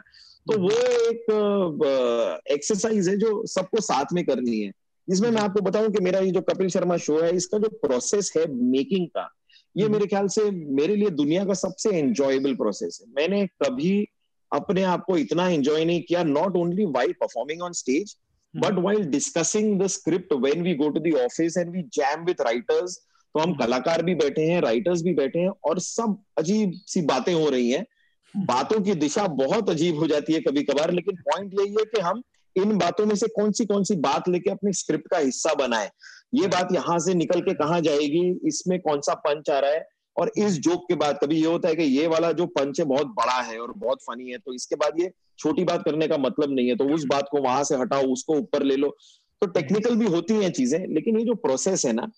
तो 0.46 0.58
वो 0.58 0.70
एक 1.08 2.42
एक्सरसाइज 2.50 3.08
है 3.08 3.16
जो 3.16 3.44
सबको 3.46 3.80
साथ 3.82 4.12
में 4.12 4.24
करनी 4.24 4.60
है। 4.60 4.70
जिसमें 5.08 5.30
मैं 5.30 5.40
आपको 5.40 5.60
बताऊँ 5.60 5.90
कि 5.92 6.02
मेरा 6.04 6.20
ये 6.20 6.30
जो 6.30 6.40
कपिल 6.42 6.68
शर्मा 6.68 6.96
शो 6.98 7.18
है 7.20 7.34
इसका 7.36 7.58
जो 7.58 7.68
प्रोसेस 7.82 8.32
है 8.36 8.46
मेकिंग 8.52 9.06
का 9.08 9.28
ये 9.76 9.84
हम्म। 9.84 9.92
मेरे 9.92 10.06
ख्याल 10.06 10.28
से 10.28 10.50
मेरे 10.50 10.94
लिए 10.96 11.10
दुनिया 11.12 11.44
का 11.44 11.54
सबसे 11.54 11.90
एंजॉयबल 11.90 12.54
प्रोसेस 12.54 12.98
है। 13.02 13.12
मैंने 13.16 13.46
कभी 13.62 14.06
अपने 14.52 14.82
आप 14.84 15.04
को 15.06 15.16
इतना 15.16 15.48
एंजॉय 15.48 15.84
नहीं 15.84 16.02
किया 16.02 16.22
not 16.24 16.56
only 16.56 16.84
while 16.92 17.12
performing 17.20 17.62
on 17.62 17.72
stage 17.72 18.16
but 18.54 18.78
while 18.78 19.04
discussing 19.10 19.78
the 19.80 19.86
script 19.94 20.32
when 20.44 20.62
we 20.62 20.74
go 20.74 20.88
to 20.88 21.00
the 21.00 21.14
office 21.24 21.56
and 21.56 21.70
we 21.70 21.82
jam 21.94 22.24
with 22.24 22.40
writers 22.40 22.98
तो 23.36 23.40
हम। 23.40 23.52
कलाकार 23.54 24.02
भी 24.02 24.14
बैठे 24.14 24.42
हैं 24.42 24.60
राइटर्स 24.60 25.02
भी 25.02 25.12
बैठे 25.14 25.38
हैं 25.38 25.50
और 25.64 25.78
सब 25.80 26.16
अजीब 26.38 26.72
सी 26.86 27.00
बातें 27.06 27.32
हो 27.34 27.48
रही 27.50 27.70
हैं। 27.70 27.84
बातों 28.34 28.80
की 28.80 28.94
दिशा 28.94 29.26
बहुत 29.34 29.70
अजीब 29.70 29.98
हो 29.98 30.06
जाती 30.06 30.32
है 30.32 30.40
कभी 30.40 30.62
कभार 30.62 30.90
लेकिन 30.90 31.16
पॉइंट 31.22 31.52
यही 31.60 31.70
है 31.70 31.84
कि 31.84 32.00
हम 32.00 32.22
इन 32.56 32.76
बातों 32.78 33.06
में 33.06 33.14
से 33.14 33.26
कौन 33.26 33.52
सी 33.52 33.64
कौन 33.66 33.84
सी 33.84 33.96
बात 34.00 34.28
लेके 34.28 34.50
अपने 34.50 34.72
स्क्रिप्ट 34.72 35.08
का 35.10 35.18
हिस्सा 35.18 35.52
बनाए 35.54 35.90
ये 36.34 36.46
बात 36.46 36.72
यहाँ 36.72 36.98
से 36.98 37.14
निकल 37.14 37.40
के 37.40 37.54
कहा 37.54 37.80
जाएगी, 37.80 38.24
इसमें 38.44 38.78
कौन 38.80 39.00
सा 39.00 39.14
पंच 39.26 39.50
आ 39.50 39.58
रहा 39.58 39.70
है 39.70 39.84
और 40.16 40.30
इस 40.38 40.58
जोक 40.60 40.84
के 40.88 40.94
बाद 40.94 41.18
कभी 41.22 41.36
ये 41.36 41.46
होता 41.46 41.68
है 41.68 41.76
कि 41.76 41.82
ये 41.82 42.06
वाला 42.06 42.32
जो 42.32 42.46
पंच 42.48 42.80
है 42.80 42.86
बहुत 42.86 43.06
बड़ा 43.16 43.40
है 43.42 43.58
और 43.58 43.72
बहुत 43.76 44.02
फनी 44.02 44.30
है 44.30 44.38
तो 44.38 44.54
इसके 44.54 44.76
बाद 44.76 45.00
ये 45.00 45.10
छोटी 45.38 45.64
बात 45.64 45.82
करने 45.84 46.08
का 46.08 46.16
मतलब 46.18 46.54
नहीं 46.54 46.68
है 46.68 46.76
तो 46.76 46.84
उस 46.94 47.04
बात 47.04 47.28
को 47.30 47.42
वहाँ 47.42 47.64
से 47.64 47.76
हटाओ, 47.76 48.02
उसको 48.02 48.36
ऊपर 48.36 48.62
ले 48.62 48.76
लो 48.76 48.96
तो 49.42 49.46
टेक्निकल 49.48 49.96
भी 49.96 50.06
होती 50.06 50.34
हैं 50.34 50.50
चीज़ें, 50.52 50.78
लेकिन 50.88 51.18
ये 51.18 51.24
जो 51.24 51.34
प्रोसेस 51.36 51.84
है 51.86 51.92
ना 51.92 52.10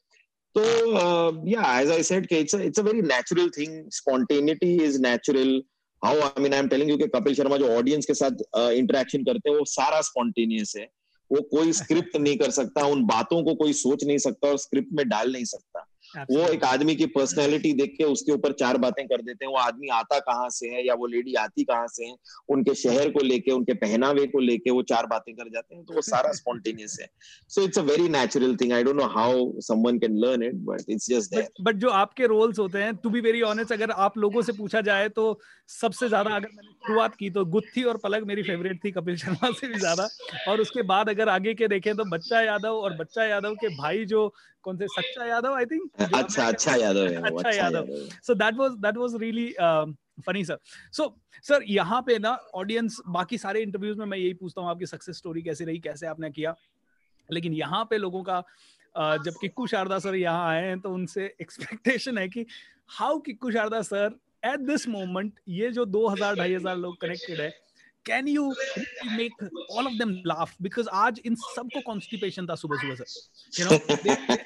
तो 0.59 1.49
या 1.49 1.81
as 1.81 1.91
I 1.91 2.03
said 2.03 2.27
it's 2.33 2.55
it's 2.55 2.79
a 2.79 2.83
very 2.83 3.03
natural 3.03 3.49
thing 3.49 3.91
spontaneity 3.91 4.75
is 4.85 5.01
natural 5.03 5.63
how 6.05 6.21
I 6.21 6.43
mean 6.43 6.55
I 6.55 6.59
am 6.59 6.69
telling 6.69 6.91
you 6.91 6.97
कि 6.97 7.07
कपिल 7.07 7.35
शर्मा 7.35 7.57
जो 7.57 7.69
ऑडियंस 7.77 8.07
के 8.07 8.15
साथ 8.15 8.31
इंटरेक्शन 8.59 9.19
uh, 9.19 9.27
करते 9.27 9.51
हैं 9.51 9.57
वो 9.57 9.65
सारा 9.65 10.01
स्पॉन्टेनियस 10.01 10.75
है। 10.77 10.89
वो 11.31 11.41
कोई 11.41 11.73
स्क्रिप्ट 11.73 12.17
नहीं 12.17 12.37
कर 12.39 12.51
सकता 12.51 12.85
उन 12.87 13.05
बातों 13.05 13.43
को 13.45 13.55
कोई 13.55 13.73
सोच 13.73 14.05
नहीं 14.05 14.19
सकता 14.19 14.49
और 14.49 14.59
स्क्रिप्ट 14.59 14.89
में 14.93 15.09
डाल 15.09 15.33
नहीं 15.33 15.45
सकता। 15.45 15.88
वो 16.31 16.47
एक 16.49 16.65
आदमी 16.65 16.95
की 16.97 17.07
पर्सनैलिटी 17.09 17.73
देख 17.75 17.95
के 17.99 18.05
उसके 18.07 18.33
ऊपर 18.33 18.53
चार 18.55 18.77
बातें 18.79 19.05
कर 19.07 19.23
देते 19.23 19.45
हैं। 19.45 19.53
वो 19.53 19.59
आदमी 19.59 19.89
आता 19.95 20.19
कहाँ 20.21 20.49
से 20.51 20.69
है 20.69 20.87
या 20.87 20.95
वो 20.95 21.07
लेडी 21.09 21.35
आती 21.37 21.65
कहाँ 21.65 21.87
से 21.89 22.05
है 22.05 22.15
उनके 22.49 22.75
शहर 22.77 23.11
को 23.11 23.25
लेके 23.25 23.53
उनके 23.53 23.75
पहनावे 23.77 24.27
को 24.27 24.41
लेके 24.41 24.71
वो 24.71 24.83
चार 24.85 25.07
बातें 25.07 25.35
कर 25.35 25.49
जाते 25.49 25.75
हैं 25.75 25.85
तो 25.85 25.95
वो 25.95 26.03
सारा 26.03 26.33
स्पॉन्टेनियस 26.35 26.97
है। 27.01 27.09
So 27.51 27.63
it's 27.63 27.79
a 27.79 27.83
very 27.83 28.09
natural 28.11 28.57
thing 28.57 28.73
I 28.73 28.85
don't 28.85 28.97
know 28.97 29.07
how 29.11 29.51
someone 29.63 29.99
can 29.99 30.17
learn 30.19 30.43
it 30.43 30.55
but 30.67 30.91
it's 30.91 31.09
just 31.11 31.35
there 31.35 31.63
but 31.63 31.77
जो 31.77 31.91
आपके 31.99 32.27
रोल्स 32.27 32.59
होते 32.59 32.79
हैं 32.79 32.95
टू 32.97 33.11
बी 33.11 33.21
वेरी 33.21 33.43
ऑनेस्ट 33.45 33.73
अगर 33.73 33.91
आप 33.99 34.19
लोगों 34.19 34.43
से 34.43 34.53
पूछा 34.55 34.81
जाए 34.83 35.09
तो 35.11 35.39
सबसे 35.71 36.09
ज़्यादा 36.09 36.35
अगर 36.37 36.49
मैंने 36.49 36.73
शुरुआत 36.89 37.15
की 37.15 37.31
तो 37.31 37.45
गुत्थी 37.47 37.83
और 37.85 37.97
पलक 37.99 38.25
मेरी 38.27 38.43
फेवरेट 38.43 38.85
थी 38.85 38.91
कपिल 38.91 39.17
शर्मा 39.17 39.51
से 39.51 39.69
भी 39.69 39.79
ज़्यादा। 39.79 40.09
और 40.49 40.61
उसके 40.61 40.83
बाद 40.85 41.09
अगर 41.09 41.29
आगे 41.29 41.55
के 41.55 41.69
देखें 41.69 41.95
तो 41.97 42.05
बच्चा 42.11 42.41
यादव 42.41 42.77
और 42.79 42.97
बच्चा 42.97 43.25
यादव 43.25 43.55
के 43.55 43.69
भाई 43.77 44.05
जो 44.07 44.27
कौन 44.69 44.77
से? 44.77 44.87
सच्चा 44.91 45.27
यादव 45.27 45.55
आई 45.55 45.67
थिंक 45.67 45.91
अच्छा 46.15 46.47
अच्छा 46.47 46.75
यादव 46.77 47.07
है 47.07 47.17
अच्छा, 47.17 47.39
अच्छा 47.39 47.51
Yadav. 47.53 47.93
So 48.23 48.35
that 48.37 48.55
was 48.57 48.73
that 48.81 48.97
was 48.97 49.17
really 49.23 49.49
funny 50.27 50.45
sir 50.45 50.59
so 50.93 51.15
sir 51.45 51.65
यहाँ 51.71 52.01
पे 52.07 52.19
ना 52.19 52.31
ऑडियंस 52.55 52.97
बाकी 53.09 53.39
सारे 53.39 53.61
इंटरव्यूज़ 53.63 53.99
में 53.99 54.07
मैं 54.07 54.19
यही 54.19 54.33
पूछता 54.35 54.61
हूँ 54.61 54.71
आपकी 54.71 54.87
सक्सेस 54.87 55.17
स्टोरी 55.17 55.43
कैसे 55.43 55.65
रही 55.65 55.79
कैसे 55.81 56.07
आपने 56.07 56.31
किया? 56.31 56.55
लेकिन 57.29 57.53
यहाँ 57.53 57.85
पे 57.91 57.99
लोगों 57.99 58.23
का 58.23 58.43
जब 59.25 59.35
किक्कू 59.41 59.67
शारदा 59.67 59.99
सर 59.99 60.15
यहाँ 60.15 60.49
आए 60.49 60.65
हैं 60.67 60.79
तो 60.81 60.91
उनसे 60.91 61.25
एक्सपेक्टेशन 61.41 62.19
है 62.19 62.29
कि 62.29 62.45
how 62.91 63.19
Kiku 63.21 63.51
Sharda 63.51 63.81
sir 63.83 64.19
at 64.45 64.61
this 64.67 64.89
moment 64.89 65.33
ये 65.49 65.71
जो 65.71 65.85
दो 65.87 66.07
हज़ार 66.09 66.35
ढाई 66.35 66.55
हज़ार 66.55 66.77
लोग 66.77 67.01
कनेक्टेड 67.01 67.41
है 67.41 67.51
can 68.07 68.29
you 68.29 68.49
make 69.13 69.43
all 69.45 69.87
of 69.87 69.93
them 69.99 70.13
laugh 70.27 70.55
because 70.63 70.89
आज 71.05 71.21
इन 71.27 71.35
सबको 71.41 71.81
कॉन्स्टिपेशन 71.87 72.47
था 72.47 72.55
सुबह 72.65 72.81
सुबह 72.83 73.05
sir 73.05 73.63
you 73.63 73.69
know 73.71 73.97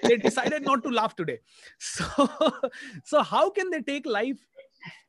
they 0.09 0.17
decided 0.17 0.69
not 0.69 0.83
to 0.85 0.91
laugh 1.01 1.15
today 1.19 1.39
so 1.91 2.27
so 3.11 3.23
how 3.35 3.51
can 3.59 3.71
they 3.71 3.81
take 3.93 4.07
life 4.07 4.39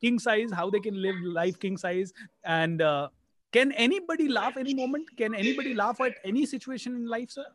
king 0.00 0.18
size? 0.18 0.50
How 0.52 0.70
they 0.70 0.80
can 0.80 1.00
live 1.00 1.16
life 1.22 1.58
king 1.60 1.76
size? 1.76 2.12
And 2.44 2.82
uh, 2.82 3.08
can 3.52 3.72
anybody 3.72 4.28
laugh 4.28 4.56
any 4.56 4.74
moment? 4.74 5.06
Can 5.16 5.34
anybody 5.34 5.74
laugh 5.74 6.00
at 6.00 6.14
any 6.24 6.46
situation 6.46 6.94
in 6.96 7.06
life 7.06 7.30
sir? 7.30 7.46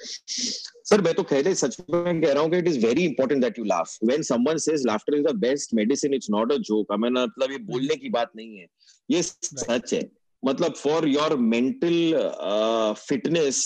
Sir 0.00 1.00
मैं 1.00 1.12
तो 1.14 1.22
कहते 1.22 1.54
सच 1.54 1.76
में 1.90 2.20
कह 2.20 2.32
रहा 2.32 2.42
हूँ 2.42 2.50
कि 2.50 2.58
it 2.58 2.68
is 2.68 2.78
very 2.86 3.04
important 3.04 3.42
that 3.42 3.58
you 3.58 3.64
laugh 3.64 3.96
when 4.04 4.22
someone 4.22 4.56
says 4.58 4.86
laughter 4.86 5.14
is 5.16 5.24
the 5.24 5.34
best 5.38 5.74
medicine 5.74 6.14
it's 6.14 6.30
not 6.30 6.52
a 6.52 6.56
joke 6.68 6.92
हमें 6.92 7.10
मतलब 7.10 7.52
ये 7.52 7.58
बोलने 7.72 7.96
की 7.96 8.08
बात 8.08 8.30
नहीं 8.36 8.58
है। 8.58 8.66
ये 9.10 9.22
सच 9.22 9.92
है। 9.94 10.08
मतलब 10.42 10.74
for 10.74 11.08
your 11.08 11.36
mental 11.36 12.94
fitness 12.98 13.62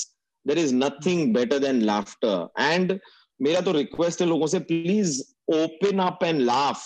there 0.47 0.59
is 0.59 0.75
nothing 0.75 1.35
better 1.35 1.59
than 1.59 1.81
laughter 1.83 2.63
and 2.63 2.99
मेरा 3.41 3.61
तो 3.61 3.73
रिक्वेस्ट 3.73 4.21
है 4.21 4.27
लोगों 4.27 4.47
से 4.47 4.59
please 4.59 5.21
open 5.55 5.99
up 5.99 6.25
and 6.25 6.41
laugh 6.41 6.85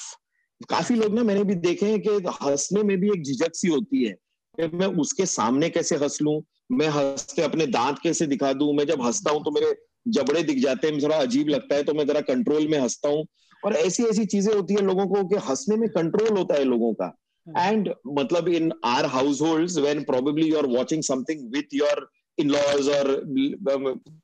काफ़ी 0.70 0.94
लोग 0.96 1.14
ना 1.14 1.22
मैंने 1.22 1.42
भी 1.44 1.54
देखे 1.54 1.86
हैं 1.86 2.00
कि 2.02 2.10
हंसने 2.42 2.82
में 2.82 2.96
भी 3.00 3.08
एक 3.08 3.22
झिझक 3.22 3.54
सी 3.54 3.68
होती 3.68 4.04
है। 4.04 4.14
कि 4.60 4.76
मैं 4.76 4.86
उसके 4.86 5.26
सामने 5.26 5.68
कैसे 5.68 5.96
हंस 5.96 6.18
लू? 6.22 6.44
मैं 6.72 6.88
हंस 6.88 7.32
के 7.32 7.42
अपने 7.42 7.66
दांत 7.66 7.98
कैसे 7.98 8.26
दिखा 8.26 8.52
दूँ? 8.52 8.72
मैं 8.74 8.86
जब 8.86 9.02
हंसता 9.02 9.30
हूँ 9.30 9.44
तो 9.44 9.50
मेरे 9.50 9.74
जबड़े 10.08 10.42
दिख 10.42 10.58
जाते 10.58 10.88
हैं 10.88 11.02
थोड़ा 11.02 11.16
अजीब 11.16 11.48
लगता 11.48 11.74
है 11.74 11.82
तो 11.82 11.94
मैं 11.94 12.06
जरा 12.06 12.20
कंट्रोल 12.20 12.68
में 12.68 12.78
हंसता 12.78 13.08
हूँ। 13.08 13.26
और 13.64 13.72
ऐसी 13.72 14.04
ऐसी 14.04 14.24
चीज़ें 14.24 14.54
होती 14.54 14.74
है 14.74 14.80
लोगों 14.80 15.06
को 15.06 15.28
कि 15.28 15.36
हंसने 15.36 15.76
में 15.76 15.88
कंट्रोल 15.88 16.38
होता 16.38 16.54
है 16.54 16.64
लोगों 16.64 16.94
का। 16.94 17.14
एंड 17.58 17.94
मतलब 18.06 18.48
in 18.48 18.72
our 18.84 19.06
household 19.40 19.78
when 19.78 20.02
probably 20.02 20.48
you 20.48 20.58
are 20.58 20.66
watching 20.66 21.02
something 21.02 21.52
with 21.52 21.74
your 21.74 22.10
in 22.38 22.50
laws 22.50 22.88
और 22.88 23.14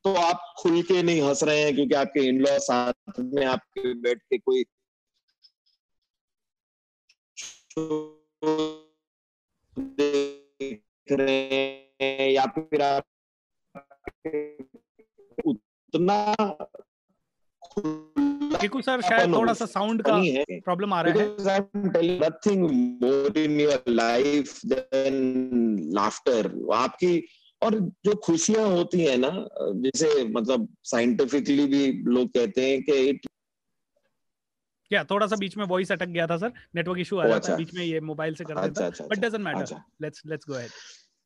तो 0.05 0.15
आप 0.15 0.55
खुल 0.59 0.83
के 0.83 1.03
नहीं 1.03 1.23
हंस 1.23 1.43
रहे 1.43 1.61
हैं 1.61 1.75
क्योंकि 1.75 1.95
आपके 1.95 2.21
इन 2.21 2.41
लॉ 2.41 2.59
साथ 2.59 3.21
में 3.21 3.45
आपके 3.47 3.95
बैठ 3.95 4.19
के 4.19 4.39
कोई 4.39 4.65
देख 9.79 10.83
रहे 11.11 11.65
हैं 12.03 12.31
या 12.31 12.47
फिर 12.47 12.83
आप 12.83 13.05
उतना 15.47 16.35
किकू 18.61 18.81
सर 18.83 19.01
शायद 19.01 19.35
थोड़ा 19.35 19.53
सा 19.53 19.67
साउंड 19.67 20.03
का 20.03 20.23
प्रॉब्लम 20.51 20.93
आ 20.93 21.03
रहा 21.03 21.53
है। 21.53 21.67
Nothing 22.19 22.63
more 23.03 23.39
in 23.39 23.61
your 23.61 23.83
life 23.89 24.61
than 24.67 25.77
laughter 25.95 26.67
आपकी 26.75 27.27
और 27.63 27.75
जो 27.81 28.15
खुशियाँ 28.15 28.69
होती 28.69 29.01
है 29.01 29.17
ना 29.17 29.49
जैसे 29.59 30.25
मतलब 30.25 30.69
साइंटिफिकली 30.85 31.67
भी 31.67 31.93
लोग 31.93 32.29
कहते 32.29 32.71
हैं 32.71 32.83
कि 32.83 32.93
इट 32.93 33.27
क्या 34.89 35.05
थोड़ा 35.11 35.27
सा 35.27 35.37
बीच 35.37 35.57
में 35.57 35.65
वॉइस 35.67 35.93
अटक 35.93 36.09
गया 36.09 36.27
था 36.27 36.37
सर 36.39 36.53
नेटवर्क 36.77 37.01
इशू 37.01 37.19
आ 37.19 37.25
रहा 37.25 37.33
था 37.33 37.37
अच्छा। 37.37 37.57
बीच 37.57 37.75
में 37.75 37.85
ये 37.85 38.01
मोबाइल 38.11 38.35
से 38.35 38.45
कर 38.45 38.69
देता 38.69 39.07
but 39.07 39.19
doesn't 39.19 39.45
matter 39.45 39.81
let's 40.03 40.23
let's 40.27 40.49
go 40.49 40.55
ahead 40.55 40.71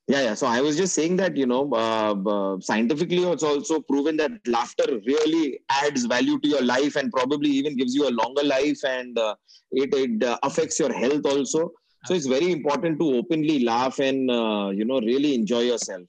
yeah 0.08 0.20
yeah 0.24 0.36
so 0.40 0.46
i 0.48 0.60
was 0.64 0.76
just 0.76 0.94
saying 0.98 1.16
that 1.16 1.34
you 1.38 1.46
know 1.48 1.64
uh, 1.78 2.12
uh, 2.34 2.52
scientifically 2.68 3.24
it's 3.30 3.46
also 3.48 3.76
proven 3.90 4.20
that 4.20 4.36
laughter 4.54 4.86
really 5.08 5.60
adds 5.80 6.06
value 6.12 6.36
to 6.44 6.52
your 6.52 6.62
life 6.68 6.96
and 7.00 7.12
probably 7.16 7.50
even 7.56 7.76
gives 7.80 7.96
you 7.96 8.06
a 8.10 8.14
longer 8.20 8.44
life 8.52 8.84
and 8.90 9.18
uh, 9.24 9.34
it, 9.82 9.96
it 9.98 10.24
uh, 10.24 10.38
affects 10.48 10.80
your 10.82 10.90
health 11.00 11.28
also 11.32 11.64
so 12.04 12.14
it's 12.14 12.30
very 12.34 12.50
important 12.52 12.98
to 13.02 13.10
openly 13.18 13.58
laugh 13.64 13.98
and 13.98 14.30
uh, 14.30 14.70
you 14.78 14.86
know 14.92 15.00
really 15.10 15.34
enjoy 15.40 15.62
yourself 15.72 16.06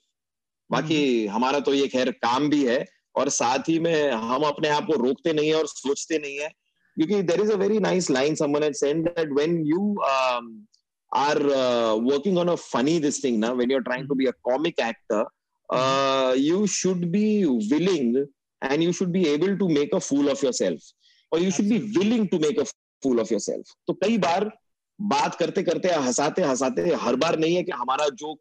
बाकी 0.70 1.26
हमारा 1.34 1.60
तो 1.68 1.74
ये 1.74 1.88
खैर 1.88 2.12
काम 2.24 2.50
भी 2.50 2.64
है 2.66 2.86
और 3.16 3.30
साथ 3.36 3.70
ही 3.70 3.78
में 3.86 4.12
हम 4.12 4.44
अपने 4.48 4.70
आप 4.70 4.86
को 4.86 4.96
रोकते 5.04 5.34
नहीं 5.34 5.48
है 5.48 5.56
और 5.56 5.68
सोचते 5.68 6.18
नहीं 6.18 6.38
है 6.38 6.50
क्योंकि 7.00 7.22
there 7.32 7.42
is 7.42 7.52
a 7.52 7.56
very 7.58 7.80
nice 7.80 8.10
line 8.12 8.36
someone 8.36 8.64
had 8.64 8.76
said 8.76 9.04
that 9.06 9.32
when 9.34 9.62
you 9.68 9.96
are 11.12 11.42
uh, 11.60 11.96
working 11.98 12.36
on 12.38 12.50
a 12.50 12.56
funny 12.56 13.00
this 13.04 13.20
thing 13.22 13.40
now 13.44 13.54
when 13.60 13.72
you're 13.74 13.86
trying 13.86 14.08
to 14.10 14.16
be 14.16 14.28
a 14.32 14.34
comic 14.48 14.82
actor 14.88 15.22
uh, 15.70 16.34
you 16.38 16.68
should 16.68 17.12
be 17.12 17.46
willing 17.46 18.12
and 18.62 18.84
you 18.84 18.94
should 18.94 19.12
be 19.12 19.24
able 19.28 19.56
to 19.62 19.70
make 19.70 19.96
a 20.00 20.02
fool 20.10 20.30
of 20.30 20.44
yourself 20.44 20.92
or 21.32 21.40
you 21.40 21.50
should 21.56 21.70
be 21.70 21.80
willing 21.96 22.28
to 22.34 22.40
make 22.46 22.62
a 22.66 22.68
fool 23.04 23.24
of 23.24 23.32
yourself 23.32 23.74
तो 23.88 23.94
कई 24.04 24.18
बार 24.28 24.50
बात 25.00 25.36
करते 25.40 25.64
करते 25.64 25.94
हंसाते 26.08 26.44
हंसाते 26.44 26.94
हर 27.06 27.16
बार 27.26 27.40
नहीं 27.40 27.56
है 27.56 27.64
कि 27.64 27.72
हमारा 27.82 28.08
जो 28.24 28.36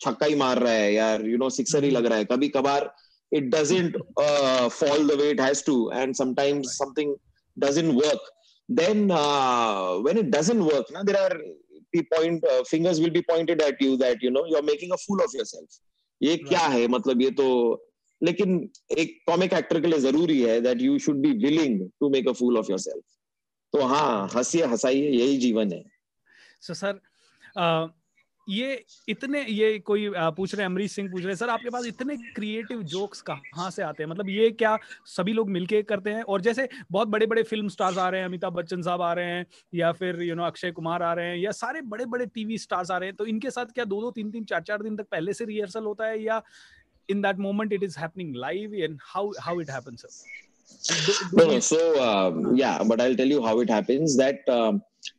छक्का 0.00 0.26
ही 0.26 0.34
मार 0.44 0.58
रहा 0.62 0.72
है 0.72 0.92
यार 0.94 1.26
यू 1.26 1.38
नो 1.38 1.50
सिक्सर 1.58 1.84
ही 1.84 1.90
लग 1.90 2.06
रहा 2.06 2.18
है 2.18 2.24
कभी 2.34 2.48
कभार 2.58 2.90
it 3.32 3.50
doesn't 3.50 3.94
uh, 4.22 4.68
fall 4.68 5.06
the 5.10 5.16
way 5.16 5.30
it 5.34 5.38
has 5.40 5.62
to 5.62 5.90
and 5.98 6.14
sometimes 6.16 6.66
right. 6.66 6.74
something 6.80 7.14
doesn't 7.56 7.94
work 7.94 8.22
then 8.68 9.10
uh, 9.10 9.98
when 9.98 10.16
it 10.16 10.30
doesn't 10.30 10.64
work 10.64 10.90
now 10.90 11.02
there 11.02 11.20
are 11.20 11.36
be 11.92 12.02
point 12.02 12.44
uh, 12.44 12.62
fingers 12.64 13.00
will 13.00 13.10
be 13.10 13.22
pointed 13.22 13.60
at 13.60 13.80
you 13.80 13.96
that 13.96 14.22
you 14.22 14.30
know 14.30 14.44
you 14.46 14.56
are 14.56 14.68
making 14.72 14.92
a 14.92 15.00
fool 15.06 15.20
of 15.20 15.34
yourself 15.34 15.80
ये 16.20 16.34
right. 16.36 16.48
क्या 16.48 16.66
है 16.74 16.86
मतलब 16.88 17.22
ये 17.22 17.30
तो 17.40 17.46
लेकिन 18.20 18.58
एक 18.98 19.16
comic 19.26 19.52
actor 19.52 19.80
के 19.80 19.88
लिए 19.88 19.98
ज़रूरी 20.00 20.40
है 20.42 20.60
that 20.60 20.80
you 20.82 20.98
should 21.06 21.16
be 21.22 21.30
willing 21.44 21.80
to 22.00 22.08
make 22.10 22.28
a 22.28 22.32
fool 22.40 22.58
of 22.58 22.70
yourself 22.70 23.04
तो 23.72 23.86
हाँ 23.92 24.28
हंसिए 24.34 24.66
हंसाइए 24.72 25.10
यही 25.10 25.36
जीवन 25.46 25.72
है 25.72 25.82
सो 26.60 26.72
so, 26.72 26.78
सर 26.80 27.00
uh, 27.56 27.88
ये 28.48 28.84
इतने 29.08 29.44
ये 29.44 29.78
कोई 29.78 30.10
पूछ 30.14 30.54
रहे 30.54 30.66
अमरीश 30.66 30.92
सिंह 30.92 31.10
पूछ 31.10 31.24
रहे 31.24 31.36
सर 31.36 31.50
आपके 31.50 31.70
पास 31.70 31.86
इतने 31.86 32.16
क्रिएटिव 32.34 32.82
जोक्स 32.82 33.22
कहाँ 33.22 33.70
से 33.70 33.82
आते 33.82 34.02
हैं 34.02 34.10
मतलब 34.10 34.28
ये 34.28 34.50
क्या 34.50 34.78
सभी 35.06 35.32
लोग 35.32 35.50
मिलके 35.50 35.82
करते 35.82 36.10
हैं 36.10 36.22
और 36.22 36.40
जैसे 36.40 36.68
बहुत 36.90 37.08
बड़े 37.08 37.26
बड़े 37.26 37.42
फ़िल्म 37.42 37.68
स्टार्स 37.68 37.98
आ 37.98 38.08
रहे 38.08 38.20
हैं 38.20 38.28
अमिताभ 38.28 38.52
बच्चन 38.52 38.82
साहब 38.82 39.02
आ 39.02 39.12
रहे 39.12 39.26
हैं 39.26 39.46
या 39.74 39.92
फिर 39.92 40.22
यू 40.22 40.34
नो 40.34 40.44
अक्षय 40.44 40.70
कुमार 40.70 41.02
आ 41.02 41.12
रहे 41.12 41.26
हैं 41.26 41.36
या 41.36 41.50
सारे 41.52 41.80
बड़े 41.80 42.04
बड़े 42.04 42.26
टीवी 42.26 42.58
स्टार्स 42.58 42.90
आ 42.90 42.98
रहे 42.98 43.08
हैं 43.08 43.16
तो 43.16 43.26
इनके 43.26 43.50
साथ 43.50 43.66
क्या 43.66 43.84
दो 43.84 44.00
दो 44.00 44.10
तीन 44.10 44.30
तीन 44.30 44.44
चार 44.44 44.62
चार 44.62 44.82
दिन 44.82 44.96
तक 44.96 45.06
पहले 45.10 45.32
से 45.32 45.44
रिहर्सल 45.44 45.84
होता 45.84 46.06
है 46.06 46.22
या 46.22 46.42
in 47.10 47.22
that 47.22 47.38
moment 47.38 47.72
it 47.72 47.82
is 47.82 47.98
happening 47.98 48.36
live 48.36 48.74
and 48.74 48.98
how 49.04 49.32
how 49.40 49.60
it 49.60 49.70
happens 49.70 50.00
sir 50.00 50.40
no, 51.32 51.46
no. 51.46 51.60
So 51.60 51.78
um, 52.02 52.56
yeah, 52.56 52.82
but 52.82 53.00
I'll 53.00 53.14
tell 53.14 53.26
you 53.26 53.40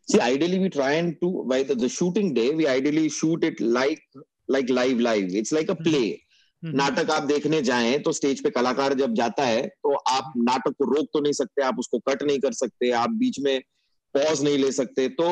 see, 0.07 0.19
ideally 0.19 0.59
we 0.59 0.69
try 0.69 0.93
and 0.93 1.15
to 1.21 1.45
by 1.47 1.63
the, 1.63 1.75
the 1.75 1.89
shooting 1.89 2.33
day, 2.33 2.51
we 2.51 2.67
ideally 2.67 3.09
shoot 3.09 3.43
it 3.43 3.61
like 3.61 4.01
like 4.51 4.69
live 4.69 4.99
live 4.99 5.35
it's 5.35 5.53
like 5.53 5.69
a 5.69 5.73
play 5.73 5.99
नाटक 6.63 7.11
आप 7.11 7.23
देखने 7.23 7.61
जाएँ 7.61 7.97
तो 7.99 8.11
stage 8.11 8.43
पे 8.43 8.49
कलाकार 8.49 8.93
जब 8.93 9.13
जाता 9.13 9.45
है 9.45 9.61
तो 9.67 9.93
आप 9.95 10.33
नाटक 10.37 10.73
को 10.77 10.85
रोक 10.93 11.07
तो 11.13 11.19
नहीं 11.19 11.33
सकते 11.33 11.61
आप 11.63 11.79
उसको 11.79 11.99
कट 11.99 12.23
नहीं 12.23 12.39
कर 12.39 12.53
सकते 12.53 12.89
आप 12.91 13.09
बीच 13.09 13.39
में 13.39 13.59
पॉज 14.15 14.43
नहीं 14.43 14.57
ले 14.57 14.71
सकते। 14.71 15.07
तो 15.09 15.29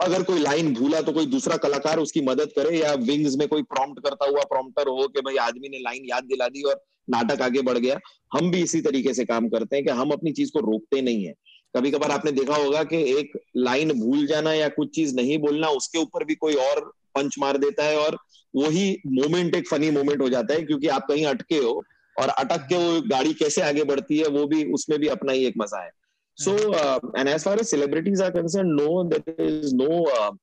अगर 0.00 0.22
कोई 0.22 0.38
लाइन 0.38 0.72
भूला 0.74 1.00
तो 1.00 1.12
कोई 1.12 1.26
दूसरा 1.26 1.56
कलाकार 1.56 1.98
उसकी 1.98 2.20
मदद 2.20 2.52
करे 2.56 2.78
या 2.78 2.92
विंग्स 2.94 3.36
में 3.36 3.46
कोई 3.48 3.62
प्रॉम्प्ट 3.62 4.02
करता 4.04 4.28
हुआ 4.30 4.42
प्रॉम्प्टर 4.44 4.88
हो 4.88 5.08
कि 5.08 5.20
भाई 5.20 5.36
आदमी 5.36 5.68
ने 5.68 5.78
लाइन 5.78 6.08
याद 6.08 6.24
दिला 6.24 6.48
दी 6.48 6.62
और 6.62 6.82
नाटक 7.10 7.42
आगे 7.42 7.62
बढ़ 7.62 7.78
गया 7.78 7.98
हम 8.36 8.50
भी 8.50 8.62
इसी 8.62 8.80
तरीके 8.80 9.14
से 9.14 9.24
काम 9.24 9.48
करते 9.48 9.76
हैं 9.76 9.84
कि 9.84 9.90
हम 9.90 10.10
अपनी 10.10 10.32
चीज़ 10.32 10.50
को 10.52 10.60
रोकते 10.60 11.02
नहीं 11.02 11.24
है। 11.24 11.34
कभी 11.76 11.90
कभार 11.90 12.10
आपने 12.10 12.32
देखा 12.32 12.56
होगा 12.56 12.82
कि 12.84 12.96
एक 13.18 13.38
लाइन 13.56 13.92
भूल 14.00 14.26
जाना 14.26 14.52
या 14.52 14.68
कुछ 14.68 14.94
चीज़ 14.94 15.14
नहीं 15.16 15.38
बोलना 15.38 15.68
उसके 15.68 15.98
ऊपर 15.98 16.24
भी 16.24 16.34
कोई 16.34 16.54
और 16.54 16.80
पंच 17.14 17.36
मार 17.38 17.58
देता 17.58 17.84
है 17.84 17.96
और 17.98 18.16
वही 18.56 18.90
मोमेंट 19.06 19.54
एक 19.54 19.68
फनी 19.68 19.90
मोमेंट 19.90 20.20
हो 20.22 20.28
जाता 20.28 20.54
है 20.54 20.62
क्योंकि 20.62 20.88
आप 20.88 21.06
कहीं 21.08 21.26
अटके 21.26 21.56
हो 21.56 21.72
और 22.20 22.28
अटक 22.28 22.66
के 22.68 22.76
वो 22.76 23.00
गाड़ी 23.08 23.32
कैसे 23.34 23.62
आगे 23.62 23.84
बढ़ती 23.84 24.18
है 24.18 24.28
वो 24.28 24.46
भी 24.46 24.64
उसमें 24.72 24.98
भी 25.00 25.08
अपना 25.08 25.32
ही 25.32 25.44
एक 25.46 25.54
मज़ा 25.58 25.82
है। 25.82 25.90
So 26.36 26.52
and 27.18 27.28
as 27.28 27.44
far 27.44 27.58
as 27.60 27.66
celebrities 27.66 28.22
are 28.22 28.30
concern 28.30 28.68
no 28.82 29.02
there 29.14 29.42
is 29.46 29.74
no 29.74 30.38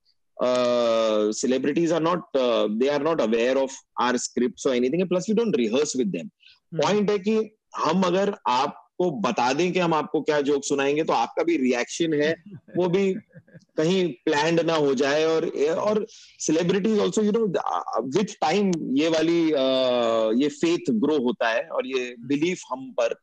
celebrities 1.34 1.91
are 1.91 2.01
not 2.07 2.36
uh, 2.36 2.67
they 2.81 2.89
are 2.96 3.03
not 3.05 3.22
aware 3.22 3.53
of 3.57 3.77
our 4.01 4.17
scripts 4.17 4.65
or 4.65 4.74
anything. 4.74 5.05
Plus 5.07 5.27
we 5.29 5.36
don't 5.39 5.57
rehearse 5.62 5.93
with 6.01 6.12
them. 6.15 6.27
Point 6.74 7.10
है 7.12 7.17
कि 7.19 7.34
हम 7.75 8.03
अगर 8.03 8.29
आपको 9.00 9.10
बता 9.22 9.51
दें 9.54 9.72
कि 9.74 9.80
हम 9.80 9.94
आपको 9.94 10.22
क्या 10.22 10.39
जोक 10.42 10.63
सुनाएँगे 10.63 11.04
तो 11.04 11.13
आपका 11.13 11.44
भी 11.44 11.58
रिएक्शन 11.58 12.13
है, 12.13 12.34
वो 12.77 12.88
भी 12.88 13.13
कहीं 13.77 14.08
प्लान 14.25 14.66
ना 14.66 14.75
हो 14.75 14.94
जाए 14.96 15.24
और 15.25 15.46
और 15.80 16.06
celebrities 16.39 17.00
also 17.00 17.22
you 17.22 17.32
know 17.32 17.46
with 18.10 18.34
time 18.42 18.72
ये 18.98 19.10
वाली 19.10 19.39
ये 20.42 20.50
फेथ 20.51 20.92
ग्रो 20.96 21.18
होता 21.24 21.50
है 21.50 21.68
और 21.70 21.88
ये 21.88 22.13
बिलीफ 22.27 22.62
हम 22.72 22.92
पर 22.92 23.13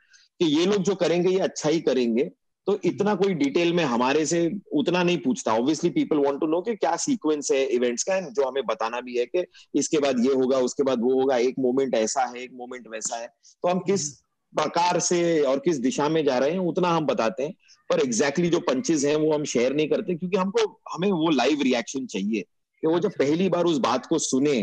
कि 0.40 0.46
ये 0.48 0.64
लोग 0.66 0.82
जो 0.82 0.94
करेंगे, 0.94 1.30
ये 1.30 1.38
अच्छा 1.40 1.68
ही 1.68 1.80
करेंगे। 1.80 2.30
तो 2.66 2.78
इतना 2.84 3.14
कोई 3.14 3.34
डिटेल 3.34 3.72
में 3.72 3.82
हमारे 3.84 4.24
से 4.26 4.38
उतना 4.72 5.02
नहीं 5.02 5.18
पूछता। 5.18 5.52
Obviously 5.54 5.90
people 5.90 6.18
want 6.18 6.40
to 6.40 6.46
know 6.46 6.60
कि 6.60 6.74
क्या 6.74 6.94
सीक्वेंस 6.96 7.50
है 7.52 7.64
इवेंट्स 7.66 8.02
का 8.02 8.18
जो 8.20 8.48
हमें 8.48 8.64
बताना 8.66 9.00
भी 9.00 9.16
है 9.18 9.24
कि 9.26 9.44
इसके 9.74 9.98
बाद 9.98 10.24
ये 10.26 10.34
होगा, 10.34 10.58
उसके 10.58 10.82
बाद 10.82 11.00
वो 11.00 11.20
होगा, 11.20 11.36
एक 11.38 11.54
मोमेंट 11.58 11.94
ऐसा 11.94 12.24
है, 12.26 12.42
एक 12.42 12.50
मोमेंट 12.54 12.88
वैसा 12.88 13.16
है। 13.16 13.26
तो 13.26 13.68
हम 13.68 13.78
किस 13.80 14.08
प्रकार 14.56 14.98
से 15.00 15.40
और 15.40 15.58
किस 15.58 15.78
दिशा 15.78 16.08
में 16.08 16.24
जा 16.24 16.38
रहे 16.38 16.50
हैं 16.50 16.58
उतना 16.58 16.88
हम 16.88 17.06
बताते 17.06 17.42
हैं। 17.42 17.52
पर 17.90 18.00
एग्जैक्टली 18.00 18.48
exactly 18.48 18.50
जो 18.52 18.74
पंचेस 18.74 19.04
हैं 19.04 19.16
वो 19.16 19.32
हम 19.32 19.44
शेयर 19.44 19.74
नहीं 19.74 19.88
करते 19.88 20.14
क्योंकि 20.14 20.36
हमको 20.36 20.80
हमें 20.94 21.10
वो 21.12 21.30
लाइव 21.30 21.62
रिएक्शन 21.62 22.06
चाहिए 22.06 22.40
कि 22.82 22.86
वो 22.86 22.98
जब 22.98 23.12
पहली 23.18 23.48
बार 23.48 23.64
उस 23.64 23.78
बात 23.78 24.06
को 24.06 24.18
सुने 24.18 24.60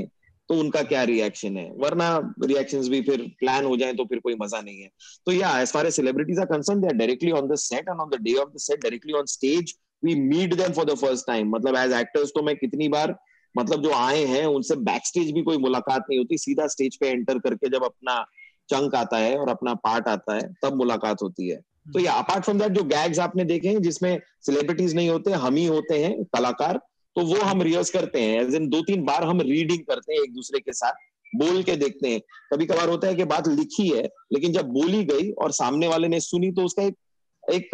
तो 0.50 0.56
उनका 0.56 0.82
क्या 0.84 1.04
रिएक्शन 1.04 1.58
है? 1.58 1.70
वरना 1.74 2.36
रिएक्शंस 2.44 2.88
भी 2.90 3.02
फिर 3.02 3.22
प्लान 3.40 3.66
हो 3.66 3.76
जाए 3.78 3.94
तो 3.94 4.06
फिर 4.06 4.20
कोई 4.20 4.36
मज़ा 4.42 4.62
नहीं 4.62 4.82
है। 4.82 4.90
तो 5.26 5.32
या 5.32 5.60
as 5.62 5.72
far 5.72 5.88
as 5.88 5.94
celebrities 5.94 6.40
are 6.40 6.46
concern 6.46 6.82
they 6.82 6.88
are 6.88 6.94
directly 6.94 7.32
on 7.32 7.48
the 7.48 7.56
set 7.56 7.90
and 7.90 8.00
on 8.00 8.10
the 8.10 8.22
day 8.22 8.34
of 8.34 8.50
the 8.50 8.60
set 8.60 8.82
directly 8.84 9.14
on 9.14 9.26
stage 9.26 9.74
we 10.04 10.16
meet 10.16 10.54
them 10.54 10.74
for 10.74 10.86
the 10.86 10.96
first 10.96 11.28
time 11.28 11.50
मतलब 11.50 11.76
एज 11.76 11.94
एक्टर्स 11.94 12.30
तो 12.30 12.44
मैं 12.44 12.56
कितनी 12.56 12.88
बार 12.88 13.16
मतलब 13.56 13.84
जो 13.84 13.92
आए 13.92 14.24
हैं 14.26 14.46
उनसे 14.46 14.76
बैक 14.76 15.06
स्टेज 15.06 15.32
भी 15.32 15.42
कोई 15.42 15.58
मुलाकात 15.58 16.06
नहीं 16.10 16.20
होती 16.20 16.38
सीधा 16.38 16.68
स्टेज 16.68 16.98
पे 16.98 17.08
एंटर 17.08 17.40
करके 17.40 17.70
जब 17.70 17.84
अपना 17.84 18.26
चंक 18.72 18.96
आता 18.96 19.18
है 19.18 19.38
और 19.38 19.50
अपना 19.50 19.74
पार्ट 19.80 20.08
आता 20.10 20.36
है, 20.36 20.54
तब 20.64 20.76
मुलाकात 20.76 21.22
होती 21.22 21.50
है। 21.50 21.60
तो 21.94 22.00
ये 22.00 22.08
अपार्ट 22.10 22.44
फ्रॉम 22.44 22.60
दैट 22.60 22.72
जो 22.72 22.84
गैग्स 22.86 23.20
आपने 23.20 23.44
देखे 23.46 23.68
हैं, 23.68 23.82
जिसमें 23.82 24.20
सेलिब्रिटीज 24.46 24.96
नहीं 24.96 25.10
होते, 25.10 25.32
हम 25.34 25.56
ही 25.56 25.66
होते 25.66 26.04
हैं, 26.04 26.24
कलाकार 26.26 26.80
तो 27.16 27.22
वो 27.26 27.40
हम 27.42 27.62
रिहर्स 27.62 27.90
करते 27.90 28.22
हैं। 28.22 28.42
एज 28.42 28.56
इन 28.56 28.68
दो 28.70 28.82
तीन 28.82 29.04
बार 29.06 29.24
हम 29.24 29.42
रीडिंग 29.42 29.80
करते 29.86 30.14
हैं 30.14 30.22
एक 30.22 30.34
दूसरे 30.34 30.60
के 30.60 30.74
साथ, 30.74 30.94
बोल 31.34 31.62
के 31.64 31.76
देखते 31.78 32.10
हैं। 32.10 32.20
कभी 32.54 32.66
कभार 32.66 32.90
होता 32.90 33.08
है 33.08 33.16
कि 33.16 33.24
बात 33.26 33.48
लिखी 33.48 33.88
है, 33.90 34.04
लेकिन 34.34 34.54
जब 34.54 34.68
बोली 34.72 35.04
गई 35.06 35.30
और 35.34 35.52
सामने 35.54 35.88
वाले 35.88 36.08
ने 36.08 36.20
सुनी 36.22 36.52
तो 36.52 36.64
उसका 36.64 36.84
एक 36.84 36.96
एक 37.44 37.70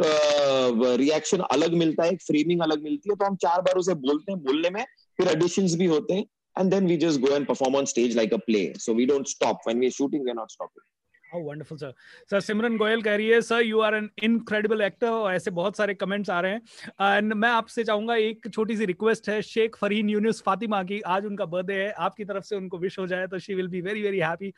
रिएक्शन 0.99 1.39
अलग 1.41 1.73
मिलता 1.73 2.03
है, 2.03 2.11
एक 2.11 2.21
फ्रेमिंग 2.21 2.61
अलग 2.61 2.83
मिलती 2.83 3.09
है 3.09 3.15
तो 3.15 3.25
हम 3.25 3.35
चार 3.35 3.61
बार 3.61 3.77
उसे 3.77 3.93
बोलते 3.95 4.31
हैं। 4.31 4.39
बोलने 4.41 4.69
में 4.69 4.83
फिर 5.19 5.27
एडिशन 5.27 5.67
भी 5.77 5.85
होते 5.85 6.13
हैं। 6.13 6.25
And 6.57 6.71
then 6.71 6.85
we 6.85 6.97
just 6.97 7.21
go 7.21 7.35
and 7.35 7.47
perform 7.47 7.75
on 7.75 7.85
stage 7.85 8.15
like 8.15 8.31
a 8.33 8.39
play. 8.39 8.73
So 8.77 8.93
we 8.93 9.05
don't 9.05 9.27
stop 9.27 9.59
when 9.65 9.79
we're 9.79 9.91
shooting. 9.91 10.23
We're 10.23 10.39
not 10.43 10.51
stopping. 10.51 10.87
How 11.31 11.39
wonderful, 11.39 11.77
sir. 11.77 11.93
Sir, 12.29 12.39
Simran 12.39 12.77
Goyal 12.79 13.03
कह 13.03 13.15
रही 13.15 13.27
है 13.29 13.41
sir 13.41 13.61
you 13.63 13.79
are 13.87 13.95
an 13.95 14.09
incredible 14.23 14.81
actor 14.81 15.33
ऐसे 15.33 15.51
बहुत 15.51 15.77
सारे 15.77 15.93
comments 15.93 16.29
आ 16.29 16.39
रहे 16.41 16.51
हैं 16.51 17.17
and 17.17 17.33
मैं 17.33 17.49
आपसे 17.49 17.83
चाहूँगा 17.83 18.15
एक 18.27 18.47
छोटी 18.53 18.77
सी 18.77 18.85
रिक्वेस्ट 18.85 19.29
है 19.29 19.41
शेख 19.49 19.75
फरीन 19.81 20.09
यूनुस 20.09 20.41
फातिमा 20.45 20.81
की 20.91 20.99
आज 21.15 21.25
उनका 21.25 21.45
बर्थडे 21.55 21.81
है 21.83 21.91
आपकी 22.07 22.25
तरफ़ 22.25 22.45
से 22.45 22.55
उनको 22.55 22.77
विश 22.77 22.99
हो 22.99 23.07
जाए 23.07 23.27
तो 23.27 23.39
she 23.39 23.55
will 23.55 23.67
be 23.67 23.81
very 23.89 24.01
very 24.03 24.19
happy 24.19 24.53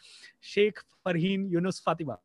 Sheikh 0.53 0.79
Farheen 1.05 1.49
Yunus 1.53 1.81
Fatima 1.85 2.17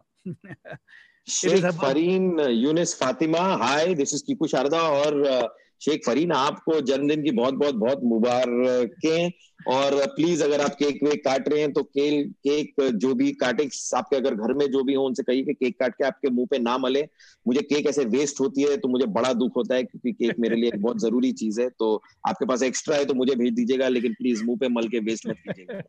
Sheikh 1.40 1.70
Fareen 1.80 2.40
Yunus 2.40 2.94
Fatima 3.00 3.46
hi 3.64 3.94
this 3.94 4.14
is 4.14 4.24
Kiku 4.26 4.46
Sharda 4.46 4.82
और 4.92 5.22
uh, 5.26 5.48
शेख 5.84 6.02
फरीन, 6.06 6.32
आपको 6.32 6.80
जन्मदिन 6.82 7.22
की 7.22 7.30
बहुत 7.32 7.54
बहुत 7.54 7.74
बहुत 7.76 8.00
मुबारकें। 8.04 9.30
और 9.66 9.94
प्लीज़ 10.06 10.42
अगर 10.44 10.60
आप 10.60 10.74
केक 10.74 11.02
वेक 11.04 11.24
काट 11.24 11.48
रहे 11.48 11.60
हैं 11.60 11.72
तो 11.72 11.82
केल 11.82 12.24
केक 12.46 12.82
जो 12.94 13.12
भी 13.14 13.30
काटे 13.32 13.68
आपके 13.96 14.16
अगर 14.16 14.34
घर 14.34 14.52
में 14.54 14.66
जो 14.66 14.82
भी 14.84 14.94
हो, 14.94 15.04
उनसे 15.04 15.22
कहिए 15.22 15.42
कि 15.42 15.54
केक 15.54 15.78
काट 15.80 15.94
के 15.94 16.04
आपके 16.04 16.30
मुँह 16.30 16.46
पे 16.50 16.58
ना 16.58 16.76
मले। 16.78 17.02
मुझे 17.46 17.62
केक 17.62 17.86
ऐसे 17.86 18.04
वेस्ट 18.06 18.40
होती 18.40 18.62
है 18.62 18.76
तो 18.76 18.88
मुझे 18.88 19.06
बड़ा 19.08 19.32
दुख 19.32 19.56
होता 19.56 19.74
है, 19.74 19.82
क्योंकि 19.84 20.12
केक 20.12 20.38
मेरे 20.38 20.56
लिए 20.56 20.68
एक 20.68 20.82
बहुत 20.82 21.00
ज़रूरी 21.00 21.32
चीज़ 21.32 21.60
है। 21.60 21.68
तो 21.68 21.94
आपके 22.28 22.46
पास 22.46 22.62
एक्स्ट्रा 22.62 22.96
है 22.96 23.04
तो 23.04 23.14
मुझे 23.14 23.34
भेज 23.34 23.52
दीजिएगा, 23.52 23.88
लेकिन 23.88 24.12
प्लीज़ 24.12 24.44
मुँह 24.44 24.58
पे 24.60 24.68
मल 24.68 24.88
के 24.88 24.98
वेस्ट 25.00 25.26
मत 25.26 25.36
कीजिएगा। 25.38 25.82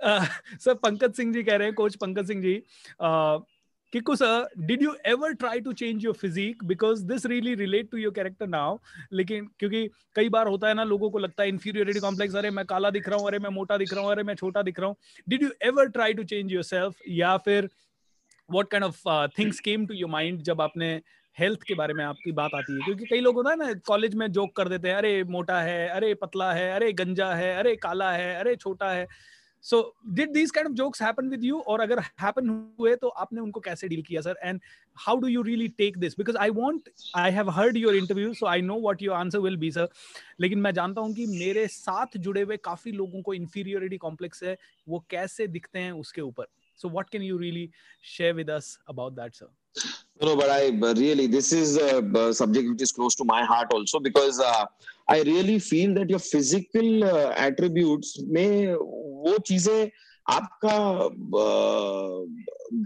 सर, 0.60 0.74
पंकज 0.74 1.12
सिंह 1.12 1.32
जी 1.32 1.42
कह 1.42 1.56
रहे 1.56 1.66
हैं 1.66 1.74
coach 1.74 1.96
Pankaj 1.96 2.26
Singh 2.26 2.42
ji 2.42 2.54
Kiku 3.92 4.16
sir, 4.16 4.46
did 4.66 4.80
you 4.80 4.96
ever 5.04 5.34
try 5.34 5.58
to 5.58 5.74
change 5.74 6.04
your 6.04 6.14
physique 6.14 6.60
because 6.64 7.04
this 7.04 7.24
really 7.24 7.56
relate 7.56 7.90
to 7.90 7.98
your 7.98 8.12
character 8.12 8.46
now? 8.46 8.78
लेकिन 9.12 9.48
क्योंकि 9.58 9.90
कई 10.14 10.28
बार 10.28 10.46
होता 10.46 10.68
है 10.68 10.74
ना 10.74 10.84
लोगों 10.84 11.10
को 11.10 11.18
लगता 11.18 11.42
है 11.42 11.50
inferiority 11.50 12.02
complex 12.04 12.34
अरे 12.34 12.50
मैं 12.50 12.64
काला 12.66 12.90
दिख 12.90 13.08
रहा 13.08 13.18
हूँ 13.18 13.26
अरे 13.26 13.38
मैं 13.38 13.50
मोटा 13.50 13.76
दिख 13.76 13.94
रहा 13.94 14.04
हूँ 14.04 14.10
अरे 14.10 14.22
मैं 14.22 14.34
छोटा 14.34 14.62
दिख 14.62 14.80
रहा 14.80 14.88
हूँ 14.88 14.96
Did 15.30 15.42
you 15.42 15.50
ever 15.70 15.86
try 15.96 16.12
to 16.18 16.26
change 16.32 16.54
yourself 16.56 16.94
या 17.08 17.36
फिर 17.36 17.68
what 18.50 18.70
kind 18.74 18.84
of 18.84 18.94
uh, 19.06 19.28
things 19.38 19.60
came 19.68 19.88
to 19.88 19.98
your 20.02 20.12
mind 20.14 20.42
जब 20.42 20.60
आपने 20.60 21.02
हेल्थ 21.38 21.62
के 21.62 21.74
बारे 21.74 21.94
में 21.94 22.04
आपकी 22.04 22.32
बात 22.32 22.50
आती 22.54 22.72
है 22.72 22.78
क्योंकि 22.78 23.04
कई 23.04 23.20
लोग 23.20 23.34
होता 23.34 23.50
है 23.50 23.56
ना 23.56 23.72
कॉलेज 23.72 24.14
में 24.14 24.32
जोक 24.32 24.56
कर 24.56 24.68
देते 24.68 24.88
हैं 24.88 24.96
अरे 24.96 25.24
मोटा 25.24 25.60
है 25.60 25.88
अरे 25.88 26.14
पतला 26.14 26.52
है 26.52 26.72
अरे 26.72 26.92
गंजा 26.92 27.34
है 27.34 27.56
अरे 27.56 27.76
काला 27.76 28.12
है 28.12 28.34
अरे 28.36 28.56
छोटा 28.56 28.90
है 28.90 29.06
so 29.60 29.94
did 30.14 30.32
these 30.32 30.50
kind 30.50 30.66
of 30.66 30.74
jokes 30.74 30.98
happen 30.98 31.28
with 31.28 31.42
you 31.42 31.58
or 31.60 31.80
agar 31.82 32.02
happen 32.16 32.48
हुए 32.78 32.94
तो 32.96 33.08
आपने 33.24 33.40
उनको 33.40 33.60
कैसे 33.60 33.88
डील 33.88 34.02
किया 34.02 34.20
sir 34.20 34.36
and 34.44 34.60
how 35.06 35.16
do 35.24 35.28
you 35.28 35.42
really 35.42 35.68
take 35.82 35.98
this 36.04 36.14
because 36.14 36.36
I 36.36 36.48
want 36.50 36.88
I 37.14 37.30
have 37.30 37.52
heard 37.58 37.76
your 37.76 37.94
interview 37.94 38.32
so 38.34 38.46
I 38.46 38.60
know 38.60 38.78
what 38.86 39.02
your 39.02 39.18
answer 39.18 39.40
will 39.40 39.58
be 39.64 39.70
sir 39.70 39.86
लेकिन 40.40 40.58
मैं 40.58 40.72
जानता 40.74 41.00
हूँ 41.00 41.14
कि 41.14 41.26
मेरे 41.26 41.66
साथ 41.68 42.16
जुड़े 42.16 42.42
हुए 42.42 42.56
काफ़ी 42.64 42.92
लोगों 42.92 43.22
को 43.22 43.34
inferiority 43.34 43.98
complex 44.06 44.42
है 44.42 44.56
वो 44.88 45.04
कैसे 45.10 45.46
दिखते 45.46 45.78
हैं 45.78 45.92
उसके 45.92 46.20
ऊपर 46.20 46.46
so 46.80 46.88
what 46.88 47.10
can 47.10 47.22
you 47.22 47.38
really 47.38 47.70
share 48.14 48.34
with 48.34 48.48
us 48.48 48.78
about 48.88 49.16
that 49.16 49.34
sir 49.34 49.48
no 50.22 50.36
but 50.36 50.50
i 50.50 50.70
really 50.98 51.26
this 51.26 51.52
is 51.52 51.76
a 51.76 52.32
subject 52.34 52.68
which 52.70 52.82
is 52.82 52.92
close 52.92 53.14
to 53.14 53.24
my 53.24 53.42
heart 53.44 53.72
also 53.72 54.00
because 54.00 54.40
uh, 54.40 54.64
I 55.08 55.22
really 55.22 55.58
feel 55.58 55.94
that 55.94 56.08
your 56.08 56.20
physical 56.20 57.04
uh, 57.04 57.34
attributes 57.36 58.10
में 58.34 58.74
वो 58.74 59.38
चीज़ें 59.46 59.90
आपका 60.30 60.76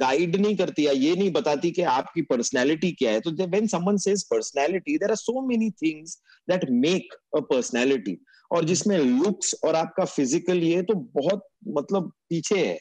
guide 0.02 0.36
uh, 0.36 0.40
नहीं 0.40 0.56
करती 0.56 0.86
या 0.86 0.92
ये 0.92 1.14
नहीं 1.16 1.30
बताती 1.32 1.70
कि 1.70 1.82
आपकी 1.82 2.22
पर्सनैलिटी 2.22 2.92
क्या 2.92 3.10
है। 3.12 3.20
तो 3.20 3.30
when 3.30 3.66
someone 3.66 3.96
says 3.96 4.22
personality 4.30 4.96
there 4.98 5.10
are 5.10 5.16
so 5.16 5.46
many 5.48 5.70
things 5.82 6.16
that 6.50 6.64
make 6.70 7.14
a 7.36 7.40
personality 7.52 8.16
और 8.50 8.64
जिसमें 8.64 8.98
लुक्स 8.98 9.54
और 9.64 9.74
आपका 9.74 10.04
फ़िज़िकल 10.04 10.62
ये 10.62 10.82
तो 10.82 10.94
बहुत 11.20 11.46
मतलब 11.76 12.12
पीछे 12.30 12.58
है। 12.66 12.78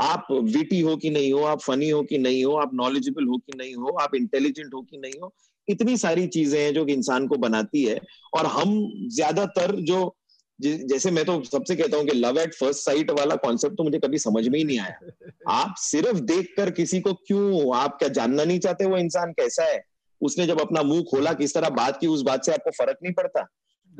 आप 0.00 0.26
विटी 0.32 0.80
हो 0.80 0.96
कि 0.96 1.10
नहीं 1.10 1.32
हो 1.32 1.42
आप 1.44 1.60
फनी 1.60 1.88
हो 1.90 2.02
कि 2.02 2.18
नहीं 2.18 2.44
हो 2.44 2.54
आप 2.56 2.70
नॉलेजेबल 2.74 3.24
हो 3.24 3.36
कि 3.36 3.56
नहीं 3.58 3.74
हो 3.74 3.96
आप 4.00 4.14
इंटेलिजेंट 4.14 4.74
हो 4.74 4.80
कि 4.82 4.98
नहीं 4.98 5.20
हो 5.20 5.34
इतनी 5.68 5.96
सारी 5.96 6.26
चीज़ें 6.26 6.60
हैं 6.60 6.72
जो 6.74 6.84
कि 6.84 6.92
इंसान 6.92 7.26
को 7.26 7.36
बनाती 7.36 7.84
है। 7.84 8.00
और 8.34 8.46
हम 8.46 8.70
ज़्यादातर 9.14 9.74
जो 9.80 10.16
जैसे 10.58 11.10
मैं 11.10 11.24
तो 11.24 11.42
सबसे 11.44 11.76
कहता 11.76 11.96
हूँ 11.96 12.06
कि 12.06 12.16
लव 12.16 12.38
एट 12.38 12.54
फ़र्स्ट 12.54 12.80
साइट 12.80 13.10
वाला 13.10 13.36
कॉन्सेप्ट 13.36 13.76
तो 13.76 13.84
मुझे 13.84 13.98
कभी 13.98 14.18
समझ 14.18 14.46
में 14.48 14.58
ही 14.58 14.64
नहीं 14.64 14.78
आया। 14.78 15.30
आप 15.48 15.74
सिर्फ़ 15.78 16.20
देखकर 16.20 16.70
किसी 16.70 17.00
को 17.00 17.12
क्यों 17.26 17.76
आप 17.76 17.98
क्या 17.98 18.08
जानना 18.08 18.44
नहीं 18.44 18.58
चाहते 18.58 18.86
वो 18.86 18.96
इंसान 18.96 19.32
कैसा 19.32 19.64
है? 19.64 19.80
उसने 20.20 20.46
जब 20.46 20.60
अपना 20.60 20.82
मुँह 20.82 21.02
खोला 21.02 21.32
किस 21.32 21.54
तरह 21.54 21.68
बात 21.68 22.00
की 22.00 22.06
उस 22.06 22.22
बात 22.22 22.44
से 22.44 22.52
आपको 22.52 22.70
फ़र्क 22.70 22.98
नहीं 23.02 23.12
पड़ता। 23.12 23.46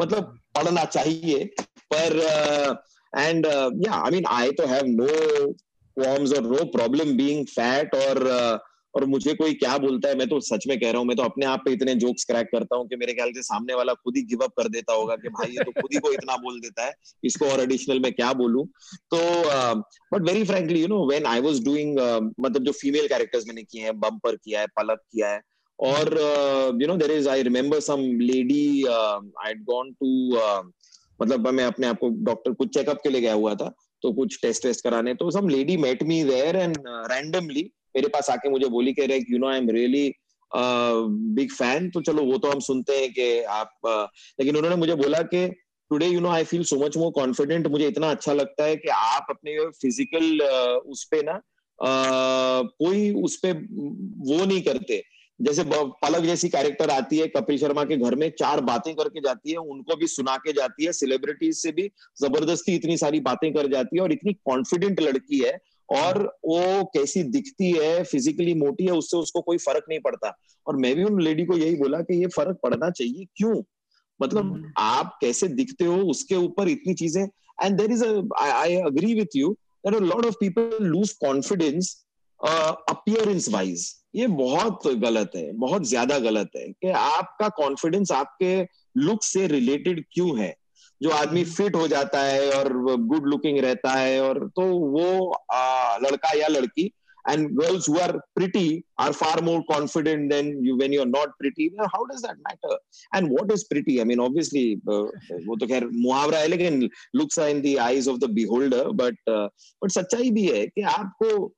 मतलब 0.00 0.38
पढ़ना 0.54 0.84
चाहिए 0.84 1.44
पर 1.92 2.82
and 3.12 3.46
yeah 3.86 3.92
I 3.92 4.10
mean 4.10 4.24
I 4.30 4.50
तो 4.52 4.66
हैव 4.66 4.86
नो 4.86 5.06
फॉर्म्स 6.00 6.32
और 6.32 6.46
नो 6.48 6.64
प्रॉब्लम 6.72 7.16
बीइंग 7.16 7.46
फैट 7.48 7.94
और 7.96 8.28
और 8.94 9.04
मुझे 9.06 9.32
कोई 9.34 9.52
क्या 9.54 9.76
बोलता 9.78 10.08
है? 10.08 10.14
मैं 10.18 10.26
तो 10.28 10.38
सच 10.40 10.64
में 10.68 10.78
कह 10.78 10.90
रहा 10.90 10.98
हूँ, 10.98 11.06
मैं 11.08 11.16
तो 11.16 11.22
अपने 11.22 11.46
आप 11.46 11.60
पे 11.64 11.72
इतने 11.72 11.94
जोक्स 11.96 12.24
क्रैक 12.24 12.46
करता 12.52 12.76
हूँ 12.76 12.86
कि 12.88 12.96
मेरे 12.96 13.12
ख्याल 13.14 13.32
से 13.32 13.42
सामने 13.42 13.74
वाला 13.74 13.92
खुद 13.94 14.16
ही 14.16 14.22
गिव 14.30 14.40
अप 14.44 14.52
कर 14.58 14.68
देता 14.68 14.92
होगा 14.92 15.16
कि 15.16 15.28
भाई 15.30 15.50
ये 15.50 15.64
तो 15.64 15.72
खुद 15.72 15.90
ही 15.94 15.98
को 15.98 16.12
इतना 16.12 16.36
बोल 16.38 16.58
देता 16.60 16.84
है, 16.84 16.92
इसको 17.24 17.46
और 17.46 17.60
एडिशनल 17.60 18.00
में 18.00 18.12
क्या 18.12 18.32
बोलूँ? 18.34 18.64
तो 19.10 19.18
but 20.12 20.28
very 20.28 20.44
frankly 20.44 20.80
you 20.80 20.88
know 20.88 21.06
when 21.08 21.26
I 21.26 21.40
was 21.40 21.64
doing 21.64 21.98
मतलब 22.40 22.64
जो 22.64 22.72
फीमेल 22.80 23.06
कैरेक्टर्स 23.08 23.46
मैंने 23.48 23.62
किए 23.62 23.82
हैं 23.82 23.98
बम्पर 24.00 24.36
किया 24.36 24.60
है 24.60 24.66
पलक 24.78 25.00
किया 25.02 25.28
है, 25.28 25.40
और 25.78 26.18
you 26.82 26.88
know 26.88 26.96
there 26.96 27.12
is 27.12 27.28
I 27.28 27.42
remember 27.42 27.80
some 27.82 28.02
lady 28.22 28.64
I 28.86 29.54
gone 29.70 29.92
to 29.92 30.08
मतलब 31.22 31.48
मैं 31.50 31.64
अपने 31.64 31.86
आप 31.86 31.98
को 32.00 32.08
डॉक्टर 32.24 32.52
कुछ 32.54 32.74
चेकअप 32.74 33.00
के 33.02 33.10
लिए 33.10 33.20
गया 33.20 33.34
हुआ 33.34 33.54
था 33.54 33.72
तो 34.02 34.12
कुछ 34.12 34.38
टेस्ट 34.42 34.66
वेस्ट 34.66 34.84
कराने। 34.84 35.14
तो 35.14 35.30
some 35.30 35.48
lady 35.48 35.76
met 35.76 36.02
me 36.02 36.24
there 36.24 36.56
and 36.56 36.76
randomly 36.86 37.70
मेरे 37.96 38.08
पास 38.08 38.30
आके 38.30 38.48
मुझे 38.48 38.66
बोली 38.66 38.92
कह 38.92 39.06
रहे 39.06 39.18
you 39.30 39.38
know 39.38 39.48
I 39.48 39.58
am 39.58 39.70
really 39.70 40.12
big 41.36 41.52
fan 41.52 41.90
तो 41.90 42.00
चलो 42.00 42.22
वो 42.22 42.38
तो 42.38 42.50
हम 42.50 42.60
सुनते 42.60 42.92
हैं 42.92 43.12
कि 43.12 43.42
आप 43.42 43.70
uh, 43.86 44.06
लेकिन 44.40 44.56
उन्होंने 44.56 44.76
मुझे 44.76 44.94
बोला 44.94 45.22
कि 45.22 45.48
today 45.90 46.06
you 46.06 46.20
know 46.20 46.28
I 46.28 46.44
feel 46.44 46.62
so 46.62 46.76
much 46.76 46.96
more 46.96 47.10
confident 47.10 47.66
मुझे 47.66 47.86
इतना 47.88 48.10
अच्छा 48.10 48.32
लगता 48.32 48.64
है 48.64 48.76
कि 48.76 48.88
आप 48.88 49.26
अपने 49.30 49.58
फ़िज़िकल 49.70 50.38
uh, 50.38 50.90
उस 50.92 51.04
पे 51.04 51.22
ना 51.22 51.32
uh, 51.32 52.68
कोई 52.78 53.14
उस 53.14 53.36
पे 53.36 53.52
वो 54.32 54.44
नहीं 54.44 54.62
करते. 54.62 55.02
जैसे 55.40 55.64
पलक 55.68 56.24
जैसी 56.24 56.48
कैरेक्टर 56.48 56.90
आती 56.90 57.18
है 57.18 57.26
कपिल 57.26 57.58
शर्मा 57.58 57.84
के 57.84 57.96
घर 57.96 58.14
में 58.14 58.30
चार 58.38 58.60
बातें 58.60 58.94
करके 58.94 59.20
जाती 59.20 59.50
है 59.50 59.56
उनको 59.56 59.96
भी 59.96 60.06
सुना 60.06 60.36
के 60.36 60.52
जाती 60.52 60.84
है 60.84 60.92
सेलिब्रिटीज 60.92 61.56
से 61.56 61.72
भी 61.72 61.90
ज़बरदस्ती 62.22 62.74
इतनी 62.74 62.96
सारी 62.96 63.20
बातें 63.20 63.52
कर 63.54 63.66
जाती 63.66 63.96
है 63.96 64.02
और 64.02 64.12
इतनी 64.12 64.32
कॉन्फिडेंट 64.32 65.00
लड़की 65.00 65.38
है 65.38 65.58
और 65.88 66.22
वो 66.46 66.84
कैसी 66.94 67.22
दिखती 67.30 67.70
है 67.72 68.02
फिजिकली 68.04 68.54
मोटी 68.54 68.84
है 68.84 68.92
उससे 68.92 69.16
उसको 69.16 69.40
कोई 69.40 69.58
फ़र्क 69.58 69.84
नहीं 69.88 69.98
पड़ता। 70.00 70.36
और 70.66 70.76
मैं 70.76 70.94
भी 70.96 71.04
उन 71.04 71.20
लेडी 71.22 71.44
को 71.44 71.56
यही 71.56 71.76
बोला 71.76 72.00
कि 72.00 72.20
ये 72.20 72.26
फ़र्क 72.26 72.58
पड़ना 72.62 72.90
चाहिए 72.90 73.26
क्यों? 73.36 73.62
मतलब 74.20 74.52
हम्म। 74.52 74.72
आप 74.78 75.16
कैसे 75.20 75.48
दिखते 75.48 75.84
हो 75.84 75.96
उसके 76.10 76.36
ऊपर 76.36 76.68
इतनी 76.68 76.94
चीज़ें। 76.94 77.22
And 77.24 77.76
there 77.78 77.92
is 77.92 78.04
I 78.38 78.76
agree 78.76 79.14
with 79.14 79.36
you 79.36 79.56
lot 79.86 80.26
of 80.26 80.34
people 80.40 80.78
lose 80.82 81.12
confidence 81.20 81.94
appearance 82.40 83.48
wise 83.48 83.88
ये 84.14 84.26
बहुत 84.26 84.86
गलत 84.86 85.30
है 85.36 85.52
बहुत 85.52 85.84
ज़्यादा 85.84 86.18
गलत 86.18 86.50
है 86.56 86.68
कि 86.68 86.90
आपका 86.90 87.48
कॉन्फिडेंस 87.48 88.12
आपके 88.12 88.62
लुक 88.96 89.22
से 89.22 89.46
रिलेटेड 89.46 90.04
क्यों 90.12 90.38
है? 90.40 90.54
जो 91.02 91.10
आदमी 91.10 91.44
फिट 91.44 91.76
हो 91.76 91.88
जाता 91.88 92.22
है 92.22 92.50
और 92.52 92.96
गुड 92.96 93.26
लुकिंग 93.26 93.58
रहता 93.58 93.92
है 93.92 94.20
और 94.22 94.48
तो 94.48 94.62
वो 94.62 95.30
आ, 95.52 95.96
लड़का 95.96 96.38
या 96.38 96.48
लड़की 96.48 96.92
and 97.30 97.48
girls 97.50 97.88
who 97.88 97.98
are 97.98 98.12
pretty 98.18 98.82
are 99.00 99.12
far 99.12 99.40
more 99.44 99.60
confident 99.60 100.30
than 100.32 100.66
you 100.66 100.76
when 100.76 100.92
you 100.92 101.00
are 101.00 101.06
not 101.06 101.28
pretty 101.38 101.70
how 101.80 102.04
does 102.04 102.20
that 102.20 102.36
matter 102.36 102.78
and 103.16 103.28
what 103.28 103.52
is 103.52 103.64
pretty 103.68 103.98
I 103.98 104.04
mean 104.04 104.20
obviously 104.20 104.74
वो 105.46 105.56
तो 105.56 105.66
खैर 105.66 105.88
मुहावरा 105.92 106.38
है 106.38 106.48
लेकिन 106.48 106.88
looks 107.16 107.38
are 107.38 107.48
in 107.48 107.62
the 107.62 107.76
eyes 107.80 108.08
of 108.08 108.18
the 108.18 108.30
beholder 108.30 108.88
but 109.02 109.16
but 109.30 109.90
सच्चाई 109.90 110.30
भी 110.30 110.46
है 110.46 110.66
कि 110.66 110.82
आपको 110.82 111.52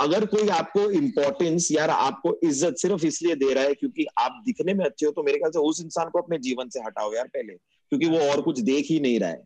अगर 0.00 0.24
कोई 0.26 0.48
आपको 0.48 0.90
इंपॉर्टेंस 0.90 1.68
यार 1.72 1.90
आपको 1.90 2.38
इज़्ज़त 2.44 2.76
सिर्फ़ 2.76 3.06
इसलिए 3.06 3.34
दे 3.34 3.54
रहा 3.54 3.64
है 3.64 3.74
क्योंकि 3.74 4.06
आप 4.18 4.42
दिखने 4.46 4.74
में 4.74 4.84
अच्छे 4.84 5.06
हो 5.06 5.12
तो 5.12 5.22
मेरे 5.22 5.38
ख्याल 5.38 5.50
से 5.50 5.58
उस 5.58 5.80
इंसान 5.80 6.10
को 6.10 6.18
अपने 6.22 6.38
जीवन 6.38 6.68
से 6.68 6.80
हटाओ 6.80 7.14
यार 7.14 7.26
पहले 7.26 7.54
क्योंकि 7.54 8.06
वो 8.06 8.18
और 8.18 8.42
कुछ 8.42 8.60
देख 8.60 8.86
ही 8.90 9.00
नहीं 9.00 9.20
रहा 9.20 9.30
है। 9.30 9.42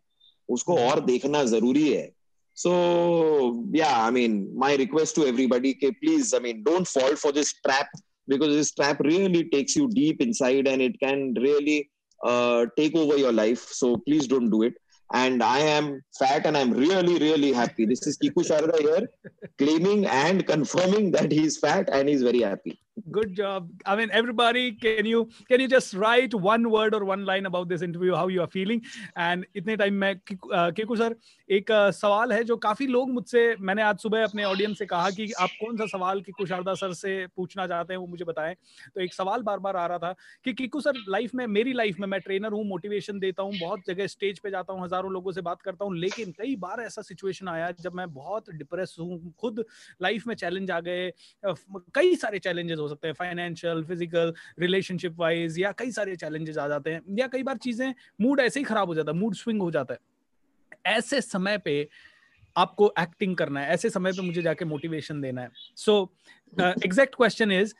उसको 0.49 0.77
और 0.77 1.05
देखना 1.05 1.43
ज़रूरी 1.43 1.93
है। 1.93 2.11
सो 2.55 2.71
या 3.75 3.87
I 3.95 4.11
mean 4.11 4.51
my 4.55 4.77
request 4.77 5.15
to 5.15 5.23
everybody 5.23 5.73
के 5.73 5.89
please 5.91 6.35
I 6.35 6.41
mean 6.41 6.63
don't 6.63 6.87
fall 6.87 7.15
for 7.15 7.31
this 7.31 7.53
trap 7.53 7.99
because 8.29 8.49
this 8.49 8.75
trap 8.75 8.97
really 9.01 9.43
takes 9.43 9.77
you 9.77 9.85
deep 9.85 10.21
in 10.21 10.33
and 10.67 10.81
it 10.81 10.99
can 10.99 11.33
really 11.33 11.79
uh, 12.19 12.65
take 12.77 12.95
over 12.95 13.17
your 13.17 13.31
life. 13.31 13.67
So 13.71 13.97
please 13.97 14.27
don't 14.27 14.49
do 14.49 14.63
it. 14.63 14.80
And 15.13 15.43
I 15.43 15.59
am 15.59 16.01
fat 16.17 16.45
and 16.45 16.57
I'm 16.57 16.71
really, 16.71 17.19
really 17.19 17.51
happy. 17.51 17.85
This 17.85 18.05
is 18.07 18.17
Kiku 18.17 18.43
Sharda 18.43 18.79
here 18.79 19.09
claiming 19.57 20.05
and 20.05 20.45
confirming 20.45 21.11
that 21.11 21.31
he's 21.31 21.57
fat 21.57 21.89
and 21.91 22.07
he's 22.09 22.23
very 22.23 22.41
happy. 22.41 22.79
Good 22.97 23.35
job. 23.35 23.69
I 23.85 23.95
mean, 23.95 24.09
everybody, 24.11 24.73
can 24.73 25.05
you 25.05 25.29
can 25.49 25.61
you 25.61 25.67
just 25.67 25.93
write 25.93 26.33
one 26.33 26.69
word 26.69 26.93
or 26.93 27.05
one 27.05 27.23
line 27.25 27.45
about 27.45 27.69
this 27.69 27.81
interview, 27.81 28.13
how 28.13 28.27
you 28.27 28.41
are 28.41 28.47
feeling? 28.47 28.81
And 29.15 29.45
इतने 29.55 29.75
time 29.77 29.93
में 29.93 30.19
Kiku 30.27 30.95
sir 30.95 31.15
एक 31.49 31.71
सवाल 31.95 32.31
है 32.33 32.43
जो 32.43 32.57
काफ़ी 32.57 32.87
लोग 32.87 33.11
मुझसे 33.11 33.55
मैंने 33.59 33.81
आज 33.81 33.99
सुबह 33.99 34.23
अपने 34.23 34.43
ऑडियंस 34.43 34.77
से 34.79 34.85
कहा 34.85 35.09
कि 35.11 35.31
आप 35.41 35.49
कौन 35.61 35.77
सा 35.77 35.85
सवाल 35.87 36.21
किकू 36.21 36.45
शारदा 36.45 36.73
सर 36.73 36.93
से 36.93 37.25
पूछना 37.35 37.67
चाहते 37.67 37.93
हैं 37.93 37.99
वो 37.99 38.07
मुझे 38.07 38.25
बताएँ 38.25 38.55
तो 38.95 39.01
एक 39.01 39.13
सवाल 39.13 39.41
बार 39.43 39.59
बार 39.59 39.75
आ 39.75 39.85
रहा 39.85 39.97
था 39.97 40.13
कि 40.45 40.53
किकू 40.53 40.81
सर 40.81 41.01
लाइफ 41.09 41.35
में 41.35 41.45
मेरी 41.47 41.73
लाइफ 41.73 41.99
में 41.99 42.07
मैं 42.07 42.19
ट्रेनर 42.21 42.51
हूँ 42.53 42.63
मोटिवेशन 42.67 43.19
देता 43.19 43.43
हूँ 43.43 43.53
बहुत 43.59 43.87
जगह 43.87 44.07
स्टेज 44.07 44.39
पे 44.39 44.51
जाता 44.51 44.73
हूँ 44.73 44.83
हज़ारों 44.83 45.11
लोगों 45.13 45.31
से 45.31 45.41
बात 45.41 45.61
करता 45.61 45.85
हूँ 45.85 45.97
लेकिन 45.97 46.31
कई 46.41 46.55
बार 46.67 46.81
ऐसा 46.85 47.01
सिचुएशन 47.01 47.47
आया 47.47 47.71
जब 47.81 47.95
मैं 47.95 48.11
बहुत 48.13 48.51
डिप्रेस 48.53 48.95
हूँ 48.99 49.33
खुद 49.41 49.63
लाइफ 50.01 50.27
में 50.27 50.35
चैलेंज 50.35 50.71
आ 50.71 50.79
गए 50.89 51.11
कई 51.45 52.15
सारे 52.15 52.39
चैलेंजेस 52.39 52.79
हो 52.81 52.87
सकते 52.87 53.07
हैं 53.07 53.13
फाइनेंशियल 53.15 53.83
फ़िज़िकल 53.83 54.33
रिलेशनशिप 54.59 55.19
वाइज 55.19 55.59
या 55.59 55.71
कई 55.77 55.91
सारे 55.91 56.15
चैलेंजेस 56.15 56.57
आ 56.57 56.67
जाते 56.67 56.93
हैं 56.93 57.01
या 57.19 57.27
कई 57.27 57.43
बार 57.43 57.57
चीज़ें 57.59 57.93
मूड 58.21 58.39
ऐसे 58.39 58.59
ही 58.59 58.63
खराब 58.65 58.87
हो 58.87 58.95
जाता 58.95 59.11
है 59.11 59.17
मूड 59.17 59.35
स्विंग 59.35 59.61
हो 59.61 59.69
जाता 59.71 59.93
है। 59.93 59.99
ऐसे 60.87 61.21
समय 61.21 61.57
पे 61.57 61.87
आपको 62.55 62.93
एक्टिंग 62.99 63.35
करना 63.37 63.59
है, 63.59 63.67
ऐसे 63.69 63.89
समय 63.89 64.11
पे 64.11 64.21
मुझे 64.21 64.41
जाके 64.41 64.65
मोटिवेशन 64.65 65.21
देना 65.21 65.41
है। 65.41 65.49
So 65.75 66.11
exact 66.53 67.15
question 67.15 67.51
is 67.51 67.73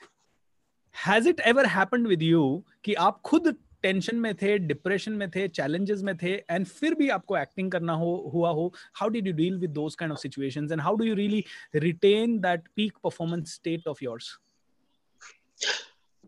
has 0.95 1.27
it 1.29 1.39
ever 1.47 1.65
happened 1.69 2.07
with 2.07 2.23
you 2.23 2.63
कि 2.83 2.93
आप 2.93 3.21
खुद 3.25 3.55
टेंशन 3.83 4.15
में 4.15 4.33
थे 4.35 4.57
डिप्रेशन 4.59 5.11
में 5.11 5.29
थे 5.31 5.47
चैलेंजेस 5.47 6.01
में 6.03 6.15
थे 6.17 6.33
एंड 6.49 6.65
फिर 6.65 6.93
भी 6.95 7.07
आपको 7.09 7.37
एक्टिंग 7.37 7.71
करना 7.71 7.93
हो, 7.93 8.31
हुआ 8.33 8.49
हो? 8.49 8.73
How 8.95 9.09
did 9.09 9.27
you 9.27 9.33
deal 9.33 9.57
with 9.59 9.69
those 9.71 9.95
kind 9.95 10.11
of 10.13 10.19
situations 10.19 10.71
and 10.71 10.81
how 10.81 10.95
do 10.95 11.05
you 11.05 11.15
really 11.15 11.43
retain 11.75 12.37
that 12.39 12.67
peak 12.75 12.97
performance 13.03 13.53
state 13.53 13.87
of 13.87 14.03
yours 14.03 14.35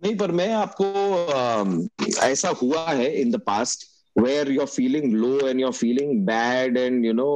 नहीं 0.04 0.17
पर 0.17 0.32
मैं 0.32 0.54
आपको 0.54 0.86
uh, 1.34 2.24
ऐसा 2.24 2.50
हुआ 2.50 2.88
है 2.91 3.22
in 3.22 3.32
the 3.32 3.39
past 3.39 3.88
where 4.22 4.52
you 4.52 4.62
are 4.62 4.67
feeling 4.67 5.13
low 5.13 5.48
and 5.48 5.60
you 5.60 5.67
are 5.67 5.74
feeling 5.74 6.26
bad 6.26 6.78
and 6.78 7.06
you 7.06 7.13
know 7.13 7.30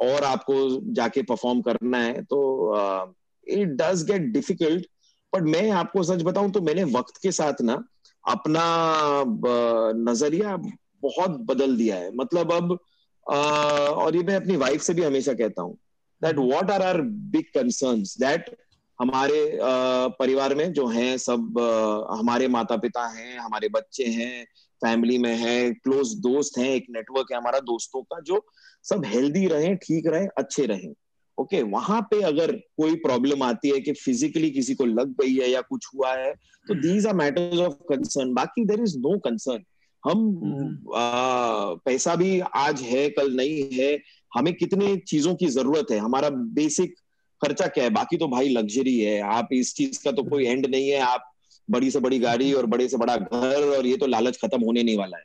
और 0.00 0.24
आपको 0.24 0.54
जाके 0.92 1.22
परफॉर्म 1.22 1.60
करना 1.60 1.98
है 1.98 2.22
तो 2.22 2.40
it 3.48 3.68
does 3.68 4.04
get 4.10 4.22
difficult 4.22 4.86
but 5.34 5.42
मैं 5.42 5.70
आपको 5.70 6.02
सच 6.02 6.22
बताऊँ 6.22 6.50
तो 6.50 6.60
मैंने 6.60 6.84
वक्त 6.84 7.16
के 7.22 7.32
साथ 7.32 7.60
ना 7.60 7.84
अपना 8.28 8.64
नज़रिया 9.96 10.56
बहुत 11.02 11.30
बदल 11.30 11.76
दिया 11.76 11.96
है। 11.96 12.10
मतलब 12.16 12.52
अब 12.52 12.78
और 13.30 14.16
ये 14.16 14.22
मैं 14.22 14.36
अपनी 14.36 14.56
वाइफ 14.56 14.82
से 14.82 14.94
भी 14.94 15.02
हमेशा 15.02 15.32
कहता 15.32 15.62
हूँ 15.62 15.78
that 16.22 16.36
what 16.38 16.70
are 16.70 16.82
our 16.82 17.00
big 17.02 17.44
concern 17.54 18.02
that 18.02 18.56
हमारे 19.00 19.58
परिवार 20.08 20.54
में 20.54 20.72
जो 20.72 20.86
हैं 20.86 21.18
सब 21.18 21.58
हमारे 22.10 22.48
माता 22.48 22.76
पिता 22.76 23.08
हैं 23.08 23.38
हमारे 23.38 23.68
बच्चे 23.68 24.04
हैं 24.04 24.44
फैमिली 24.84 25.18
में 25.18 25.36
है 25.36 25.74
क्लोज 25.74 26.14
दोस्त 26.14 26.58
हैं 26.58 26.70
एक 26.70 26.86
नेटवर्क 26.90 27.26
है 27.32 27.38
हमारा 27.38 27.60
दोस्तों 27.60 28.02
का 28.02 28.20
जो 28.20 28.46
सब 28.82 29.04
हेल्दी 29.04 29.46
रहे 29.46 29.74
ठीक 29.74 30.06
रहे 30.06 30.26
अच्छे 30.26 30.66
रहे। 30.66 30.92
ओके 31.38 31.60
okay, 31.60 31.72
वहाँ 31.72 32.00
पे 32.00 32.22
अगर 32.22 32.52
कोई 32.52 32.94
प्रॉब्लम 32.94 33.42
आती 33.42 33.68
है 33.68 33.80
कि 33.80 33.92
फिजिकली 33.92 34.50
किसी 34.50 34.74
को 34.74 34.84
लग 34.84 35.08
गई 35.08 35.34
है 35.34 35.50
या 35.50 35.60
कुछ 35.60 35.86
हुआ 35.94 36.14
है 36.14 36.32
तो 36.68 36.74
these 36.74 37.06
are 37.06 37.14
matters 37.14 37.58
of 37.58 37.74
concern 37.74 38.34
बाकी 38.34 38.64
देर 38.64 38.82
इज़ 38.82 38.98
नो 38.98 39.18
कंसर्न 39.18 39.64
हम 40.04 40.36
आ, 40.94 41.10
पैसा 41.74 42.14
भी 42.14 42.40
आज 42.40 42.80
है 42.80 43.10
कल 43.10 43.36
नहीं 43.36 43.78
है 43.78 43.98
हमें 44.34 44.54
कितने 44.54 44.96
चीज़ों 44.96 45.34
की 45.34 45.46
ज़रूरत 45.46 45.86
है? 45.90 45.98
हमारा 45.98 46.30
बेसिक 46.30 46.94
खर्चा 47.42 47.66
क्या 47.66 47.84
है? 47.84 47.90
बाकी 47.90 48.16
तो 48.16 48.28
भाई 48.28 48.48
लग्जरी 48.48 48.98
है। 49.00 49.20
आप 49.32 49.48
इस 49.52 49.74
चीज़ 49.74 50.02
का 50.04 50.12
तो 50.12 50.22
कोई 50.22 50.46
एंड 50.46 50.66
नहीं 50.66 50.88
है। 50.88 50.98
आप 50.98 51.30
बड़ी 51.68 51.90
से 51.90 52.00
बड़ी 52.00 52.18
गाड़ी 52.18 52.52
और 52.52 52.66
बड़े 52.66 52.88
से 52.88 52.96
बड़ा 52.96 53.16
घर 53.16 53.76
और 53.76 53.86
ये 53.86 53.96
तो 53.96 54.06
लालच 54.06 54.36
खत्म 54.36 54.62
होने 54.62 54.82
नहीं 54.82 54.98
वाला 54.98 55.16
है। 55.16 55.24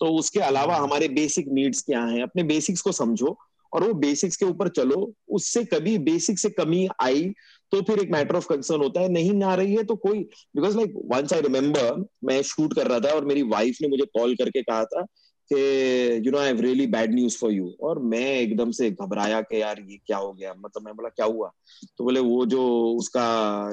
तो 0.00 0.06
उसके 0.18 0.40
अलावा 0.40 0.76
हमारे 0.76 1.08
बेसिक 1.08 1.48
नीड्स 1.48 1.82
क्या 1.82 2.04
हैं? 2.04 2.22
अपने 2.22 2.42
बेसिक्स 2.42 2.80
को 2.80 2.92
समझो 2.92 3.36
और 3.72 3.84
वो 3.84 3.94
बेसिक्स 3.94 4.36
के 4.36 4.44
ऊपर 4.44 4.68
चलो। 4.68 5.12
उससे 5.28 5.64
कभी 5.64 5.96
बेसिक 5.98 6.38
से 6.38 6.50
कमी 6.50 6.88
आई 7.02 7.24
तो 7.72 7.80
फिर 7.82 7.98
एक 7.98 8.10
मैटर 8.12 8.36
ऑफ़ 8.36 8.46
कंसर्न 8.48 8.82
होता 8.82 9.00
है। 9.00 9.08
नहीं 9.08 9.32
ना 9.32 9.54
रही 9.54 9.74
है 9.74 9.84
तो 9.84 9.96
कोई 9.96 10.18
because 10.56 10.76
like 10.76 10.92
once 11.04 11.32
I 11.32 11.40
remember 11.40 12.04
मैं 12.24 12.40
शूट 12.42 12.74
कर 12.74 12.86
रहा 12.86 13.00
था 13.00 13.14
और 13.14 13.24
मेरी 13.24 13.42
वाइफ 13.42 13.78
ने 13.82 13.88
मुझे 13.88 14.04
कॉल 14.18 14.34
करके 14.34 14.62
कहा 14.62 14.84
था 14.84 15.06
कि 15.52 16.26
you 16.26 16.32
know 16.32 16.38
I 16.38 16.52
really 16.52 16.86
bad 16.86 17.14
news 17.14 17.36
for 17.38 17.52
you 17.52 17.72
और 17.82 17.98
मैं 18.02 18.24
एकदम 18.36 18.70
से 18.70 18.90
घबराया 18.90 19.40
कि 19.40 19.60
यार 19.60 19.80
ये 19.80 19.98
क्या 20.06 20.16
हो 20.16 20.32
गया? 20.32 20.54
मतलब 20.58 20.84
मैं 20.84 20.94
बोला 20.96 21.08
क्या 21.08 21.26
हुआ? 21.26 21.50
तो 21.98 22.04
बोले 22.04 22.20
वो 22.20 22.44
जो 22.46 22.64
उसका 22.98 23.26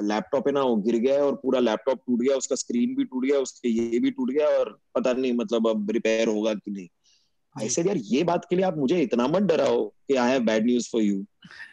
लैपटॉप 0.04 0.48
है 0.48 0.54
ना 0.54 0.62
वो 0.62 0.76
गिर 0.76 0.96
गया 0.96 1.22
और 1.24 1.34
पूरा 1.34 1.60
लैपटॉप 1.60 1.98
टूट 1.98 2.20
गया 2.20 2.36
उसका 2.36 2.56
स्क्रीन 2.56 2.94
भी 2.94 3.04
टूट 3.04 3.24
गया 3.24 3.38
उसके 3.38 3.68
ये 3.68 3.98
भी 3.98 4.10
टूट 4.10 4.30
गया 4.30 4.48
और 4.58 4.78
पता 4.94 5.12
नहीं 5.12 5.32
मतलब 5.32 5.68
अब 5.68 5.90
रिपेयर 5.90 6.28
होगा 6.28 6.54
कि 6.54 6.70
नहीं. 6.70 6.88
ऐसे 7.56 7.82
यार 7.82 7.96
ये 7.96 8.22
बात 8.24 8.46
के 8.50 8.56
लिए 8.56 8.64
आप 8.64 8.76
मुझे 8.78 9.00
इतना 9.02 9.26
मत 9.28 9.42
डराओ 9.42 9.84
कि 9.86 10.14
I 10.14 10.30
have 10.30 10.42
bad 10.42 10.66
news 10.66 10.88
for 10.92 11.02
you 11.02 11.24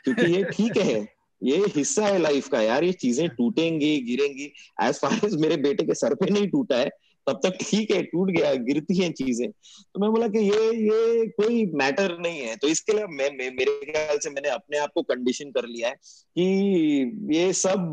क्योंकि 0.04 0.26
ये 0.26 0.44
ठीक 0.44 0.78
है 0.78 1.00
ये 1.42 1.58
हिस्सा 1.76 2.06
है 2.06 2.18
लाइफ 2.18 2.48
का 2.48 2.62
यार 2.62 2.84
ये 2.84 2.92
चीज़ें 2.94 3.28
टूटेंगी 3.30 3.98
गिरेंगी। 4.02 4.52
एज 4.84 5.00
फार 5.00 5.20
एज 5.26 5.36
मेरे 5.36 5.58
बेटे 5.58 5.86
के 5.86 5.94
सर 5.94 6.16
पे 6.16 6.30
नहीं 6.30 6.48
टूटा 6.48 6.78
है 6.78 6.90
तब 7.28 7.40
तक 7.44 7.58
ठीक 7.62 7.92
है 7.92 8.02
टूट 8.04 8.30
गया 8.32 8.54
गिरती 8.64 8.98
हैं 8.98 9.12
चीज़ें। 9.14 9.50
तो 9.50 10.00
मैं 10.00 10.10
बोला 10.12 10.28
कि 10.28 10.40
ये 10.40 10.70
ये 10.82 11.26
कोई 11.32 11.66
मैटर 11.76 12.18
नहीं 12.20 12.40
है। 12.40 12.56
तो 12.56 12.68
इसके 12.68 12.94
लिए 12.94 13.06
मैं, 13.08 13.30
मैं 13.30 13.50
मेरे 13.52 13.92
ख्याल 13.92 14.18
से 14.18 14.30
मैंने 14.30 14.50
अपने 14.50 14.78
आप 14.78 14.92
को 14.96 15.02
कंडीशन 15.04 15.52
कर 15.52 15.68
लिया 15.68 15.90
है 15.90 15.96
कि 16.38 17.28
ये 17.32 17.52
सब 17.56 17.92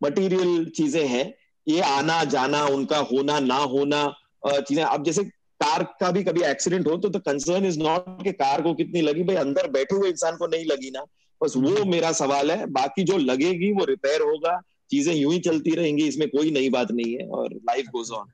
मटेरियल 0.00 0.64
चीज़ें 0.76 1.06
हैं। 1.06 1.32
ये 1.66 1.80
आना 1.80 2.22
जाना 2.24 2.64
उनका 2.68 2.98
होना 3.12 3.38
ना 3.40 3.56
होना 3.74 4.04
चीज़ें। 4.46 4.82
अब 4.84 5.04
जैसे 5.04 5.24
कार 5.60 5.82
का 6.00 6.10
भी 6.10 6.22
कभी 6.24 6.42
एक्सीडेंट 6.42 6.86
हो 6.86 6.96
तो 6.96 7.08
द 7.08 7.16
कंसर्न 7.16 7.66
इज़ 7.66 7.78
नॉट 7.78 8.22
कि 8.24 8.32
कार 8.32 8.62
को 8.62 8.74
कितनी 8.74 9.00
लगी। 9.00 9.22
भाई 9.22 9.36
अंदर 9.36 9.70
बैठे 9.70 9.96
हुए 9.96 10.08
इंसान 10.10 10.36
को 10.36 10.46
नहीं 10.46 10.64
लगी 10.64 10.90
ना। 10.90 11.04
बस 11.40 11.56
वो 11.56 11.68
हम्म। 11.68 11.90
मेरा 11.90 12.12
सवाल 12.12 12.50
है। 12.50 12.66
बाकी 12.66 13.04
जो 13.04 13.16
लगेगी 13.18 13.72
वो 13.72 13.84
रिपेयर 13.84 14.20
होगा। 14.22 14.60
चीज़ें 14.92 15.14
यूँ 15.14 15.32
ही 15.32 15.38
चलती 15.48 15.74
रहेंगी 15.74 16.06
इसमें 16.08 16.28
कोई 16.28 16.50
नई 16.50 16.70
बात 16.70 16.92
नहीं 16.92 17.14
है 17.14 17.26
और 17.40 17.54
life 17.70 17.86
goes 17.92 18.10
on 18.20 18.30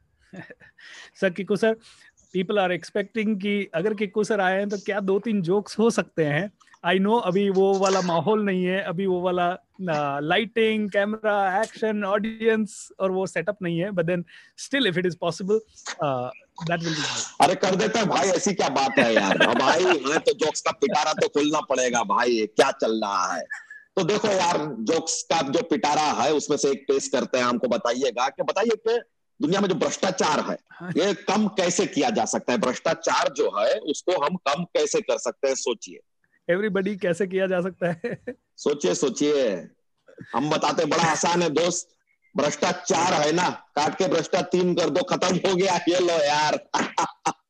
sir 1.21 1.31
Kiku 1.31 1.57
sir 1.57 1.75
people 2.33 2.59
are 2.59 2.73
expecting 2.73 3.37
कि 3.41 3.53
अगर 3.75 3.95
किको 3.95 4.25
सर 4.25 4.41
आए 4.41 4.57
हैं 4.59 4.69
तो 4.69 4.77
क्या 4.87 5.01
दो 5.01 5.19
तीन 5.19 5.43
जोक्स 5.43 5.79
हो 5.79 5.89
सकते 5.91 6.25
हैं? 6.25 6.51
आई 6.85 6.99
नो 6.99 7.17
अभी 7.29 7.49
वो 7.51 7.73
वाला 7.79 8.01
माहौल 8.01 8.43
नहीं 8.45 8.65
है 8.65 8.81
अभी 8.91 9.07
वो 9.07 9.21
वाला 9.21 9.47
लाइटिंग 10.23 10.89
कैमरा 10.91 11.37
एक्शन 11.63 12.05
ऑडियंस 12.05 12.77
और 13.01 13.11
वो 13.11 13.27
सेटअप 13.27 13.63
नहीं 13.63 13.79
है 13.79 13.91
but 13.91 14.05
then 14.05 14.25
still 14.59 14.87
if 14.87 14.99
it 14.99 15.07
is 15.07 15.17
possible 15.21 15.61
that 16.03 16.83
will 16.85 16.95
be 16.95 17.03
अरे 17.45 17.55
कर 17.65 17.77
देता 17.77 18.01
है 18.01 18.07
भाई 18.07 18.29
ऐसी 18.31 18.55
क्या 18.55 18.69
बात 18.77 18.99
है 18.99 19.13
यार? 19.15 19.37
भाई 19.55 19.85
मैं 19.85 20.19
तो 20.21 20.33
जोक्स 20.45 20.61
का 20.61 20.73
पिटारा 20.83 21.13
तो 21.23 21.29
खुलना 21.29 21.61
पड़ेगा 21.71 22.03
भाई 22.15 22.47
क्या 22.57 22.71
चल 22.83 23.01
रहा 23.05 23.35
है? 23.35 23.43
तो 23.99 24.05
देखो 24.05 24.29
यार 24.29 24.77
जोक्स 24.81 25.23
का 25.23 25.43
जो 25.43 25.63
पिटारा 25.63 26.03
है 26.03 26.33
उसमें 26.33 26.57
से 26.57 26.71
एक 26.71 26.83
पेश 26.83 27.09
करते 27.09 27.39
हैं 27.39 27.45
हमको 27.45 27.69
बताइएगा 27.69 28.29
कि 28.29 28.43
बताइए 28.43 28.77
कि 28.89 29.01
दुनिया 29.43 29.61
में 29.61 29.69
जो 29.69 29.75
भ्रष्टाचार 29.75 30.41
है 30.41 30.59
हाँ। 30.71 30.91
ये 30.91 31.15
कम 31.15 31.49
कैसे 31.49 31.87
किया 31.87 32.11
जा 32.11 32.25
सकता 32.25 32.53
है? 32.53 32.59
भ्रष्टाचार 32.59 33.33
जो 33.33 33.51
है 33.59 33.79
उसको 33.79 34.25
हम 34.25 34.37
कम 34.37 34.65
कैसे 34.65 35.01
कर 35.01 35.19
सकते 35.19 35.49
हैं 35.49 35.55
सोचिए। 35.55 36.01
एवरीबडी 36.51 36.97
कैसे 36.97 37.27
किया 37.27 37.47
जा 37.47 37.61
सकता 37.61 37.87
है? 37.89 38.25
सोचिए 38.57 38.95
सोचिए। 38.95 39.69
हम 40.35 40.51
बताते 40.51 40.85
बड़ा 40.85 41.05
आसान 41.05 41.43
है 41.43 41.51
दोस्त। 41.51 41.89
भ्रष्टाचार 42.37 43.13
है 43.13 43.33
ना 43.33 43.51
काट 43.51 43.99
के 43.99 44.07
भ्रष्टा 44.09 44.43
तीन 44.43 44.75
कर 44.75 44.91
दो 44.91 45.03
खत्म 45.03 45.37
हो 45.37 45.55
गया 45.55 45.77
ये 45.89 45.99
लो 45.99 46.25
यार। 46.25 46.69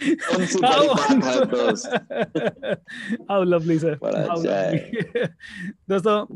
how 0.00 0.06
lovely 3.44 3.78
sir. 3.78 3.98
how 4.02 4.36
lovely. 4.36 5.28
दोस्तों 5.88 6.26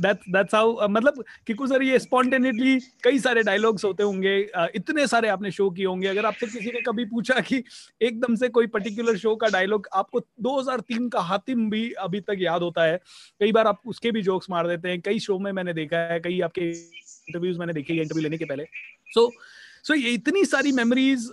दैट्स 0.00 0.54
हाउ 0.54 0.88
मतलब 0.88 1.24
किकू 1.46 1.66
सर 1.66 1.82
ये 1.82 1.98
स्पॉन्टेनियसली 1.98 2.80
कई 3.04 3.18
सारे 3.18 3.42
डायलॉग्स 3.42 3.84
होते 3.84 4.02
होंगे। 4.02 4.50
uh, 4.58 4.68
इतने 4.74 5.06
सारे 5.06 5.28
आपने 5.28 5.50
शो 5.50 5.70
किए 5.70 5.86
होंगे। 5.86 6.08
अगर 6.08 6.26
आपसे 6.26 6.46
किसी 6.46 6.66
ने 6.66 6.80
कभी 6.80 7.04
पूछा 7.04 7.40
कि 7.40 7.64
एकदम 8.02 8.34
से 8.34 8.48
कोई 8.48 8.66
पर्टिकुलर 8.66 9.16
शो 9.16 9.36
का 9.36 9.48
डायलॉग 9.48 9.88
आपको 9.94 10.20
2003 10.20 11.08
का 11.08 11.20
हातिम 11.20 11.70
भी 11.70 11.92
अभी 11.92 12.20
तक 12.20 12.36
याद 12.38 12.62
होता 12.62 12.84
है। 12.84 13.00
कई 13.40 13.52
बार 13.52 13.66
आप 13.66 13.80
उसके 13.86 14.10
भी 14.10 14.22
जोक्स 14.22 14.46
मार 14.50 14.68
देते 14.68 14.88
हैं। 14.88 15.00
कई 15.00 15.18
शो 15.18 15.38
में 15.38 15.52
मैंने 15.52 15.74
देखा 15.74 15.98
है 15.98 16.20
कई 16.20 16.40
आपके 16.40 16.60
इंटरव्यूज़ 16.60 17.58
मैंने 17.58 17.72
देखे 17.72 17.94
इंटरव्यू 17.94 18.22
लेने 18.22 18.38
के 18.38 18.44
पहले। 18.44 18.66
सो 19.08 19.26
so, 19.26 19.32
सो 19.84 19.94
ये 19.94 20.10
इतनी 20.10 20.44
सारी 20.44 20.72
मेमोरीज 20.72 21.26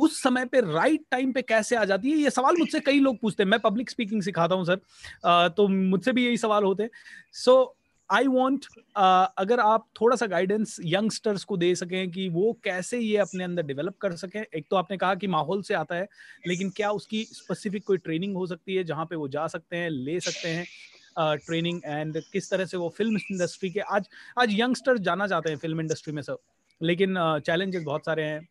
उस 0.00 0.22
समय 0.22 0.44
पे 0.44 0.60
राइट 0.62 1.04
टाइम 1.10 1.32
पे 1.32 1.42
कैसे 1.42 1.76
आ 1.76 1.84
जाती 1.84 2.10
है? 2.10 2.16
ये 2.18 2.30
सवाल 2.30 2.56
मुझसे 2.58 2.80
कई 2.80 3.00
लोग 3.00 3.18
पूछते 3.20 3.42
हैं। 3.42 3.50
मैं 3.50 3.60
पब्लिक 3.60 3.90
स्पीकिंग 3.90 4.22
सिखाता 4.22 4.54
हूँ 4.54 4.64
सर 4.66 5.48
तो 5.56 5.68
मुझसे 5.68 6.12
भी 6.12 6.26
यही 6.26 6.36
सवाल 6.36 6.64
होते 6.64 6.82
हैं। 6.82 6.90
सो 7.34 7.74
आई 8.10 8.26
वॉन्ट 8.26 8.66
अगर 8.96 9.60
आप 9.60 9.86
थोड़ा 10.00 10.16
सा 10.16 10.26
गाइडेंस 10.26 10.76
यंगस्टर्स 10.84 11.44
को 11.44 11.56
दे 11.56 11.74
सकें 11.74 12.10
कि 12.10 12.28
वो 12.28 12.52
कैसे 12.64 12.98
ये 12.98 13.16
अपने 13.16 13.44
अंदर 13.44 13.62
डेवलप 13.62 13.96
कर 14.00 14.16
सकें। 14.16 14.40
एक 14.40 14.66
तो 14.70 14.76
आपने 14.76 14.96
कहा 14.96 15.14
कि 15.14 15.26
माहौल 15.26 15.62
से 15.62 15.74
आता 15.74 15.94
है 15.94 16.08
लेकिन 16.46 16.70
क्या 16.76 16.90
उसकी 16.90 17.22
स्पेसिफिक 17.24 17.84
कोई 17.86 17.96
ट्रेनिंग 17.98 18.36
हो 18.36 18.46
सकती 18.46 18.74
है 18.74 18.84
जहाँ 18.84 19.04
पे 19.06 19.16
वो 19.16 19.28
जा 19.28 19.46
सकते 19.46 19.76
हैं 19.76 19.90
ले 19.90 20.18
सकते 20.20 20.48
हैं 20.48 20.66
ट्रेनिंग 21.18 21.80
uh, 21.80 21.86
एंड 21.86 22.20
किस 22.32 22.50
तरह 22.50 22.64
से 22.64 22.76
वो 22.76 22.88
फ़िल्म 22.98 23.18
इंडस्ट्री 23.30 23.70
के 23.70 23.80
आज 23.80 24.08
आज 24.38 24.58
यंगस्टर 24.60 24.98
जाना 25.00 25.26
चाहते 25.26 25.50
हैं 25.50 25.56
फ़िल्म 25.56 25.80
इंडस्ट्री 25.80 26.12
में 26.12 26.22
सर 26.22 26.36
लेकिन 26.81 27.15
चैलेंजेस 27.45 27.79
uh, 27.79 27.85
बहुत 27.85 28.05
सारे 28.05 28.23
हैं 28.23 28.41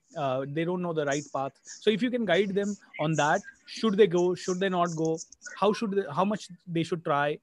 they 0.55 0.65
don't 0.65 0.81
know 0.81 0.93
the 0.95 1.07
right 1.09 1.25
path 1.35 1.51
so 1.69 1.91
if 1.91 2.03
you 2.03 2.11
can 2.11 2.25
guide 2.25 2.53
them 2.55 2.75
on 3.05 3.15
that 3.15 3.43
should 3.81 3.97
they 3.97 4.07
go 4.17 4.35
should 4.45 4.59
they 4.61 4.69
not 4.69 4.95
go 5.01 5.17
how 5.61 5.73
should 5.81 5.99
how 6.11 6.25
much 6.25 6.49
they 6.69 6.85
should 6.85 7.03
try 7.05 7.39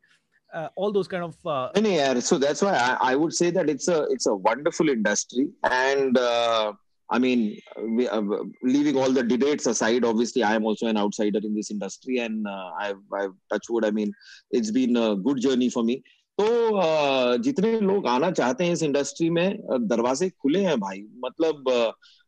uh, 0.54 0.70
all 0.76 0.92
those 0.92 1.08
kind 1.08 1.24
of 1.24 1.36
uh... 1.46 1.70
no, 1.80 1.90
yeah, 1.90 2.20
so 2.20 2.38
that's 2.38 2.62
why 2.62 2.74
I, 2.74 3.12
I, 3.12 3.16
would 3.16 3.34
say 3.34 3.52
that 3.52 3.70
it's 3.70 3.88
a 3.88 4.04
it's 4.10 4.26
a 4.26 4.36
wonderful 4.36 4.90
industry 4.90 5.50
and 5.64 6.18
uh, 6.18 6.74
i 7.10 7.20
mean 7.20 7.58
we, 7.98 8.08
uh, 8.08 8.22
leaving 8.64 8.98
all 8.98 9.12
the 9.12 9.24
debates 9.24 9.66
aside 9.68 10.04
obviously 10.04 10.44
i 10.44 10.54
am 10.56 10.66
also 10.66 10.88
an 10.88 10.98
outsider 10.98 11.40
in 11.44 11.56
this 11.56 11.72
industry 11.72 12.20
and 12.20 12.48
uh, 12.48 12.70
i've 12.80 13.02
i've 13.20 13.36
touched 13.52 13.70
wood 13.70 13.86
i 13.86 13.92
mean 13.92 14.12
it's 14.52 14.72
been 14.72 14.96
a 14.98 15.16
good 15.16 15.40
journey 15.40 15.70
for 15.70 15.84
me 15.84 16.04
तो 16.39 17.37
जितने 17.39 17.79
लोग 17.81 18.07
आना 18.07 18.31
चाहते 18.31 18.65
हैं 18.65 18.73
इस 18.73 18.83
industry 18.83 19.29
में 19.31 19.59
दरवाजे 19.83 20.29
खुले 20.31 20.61
हैं 20.61 20.79
भाई। 20.81 21.03
मतलब 21.25 21.65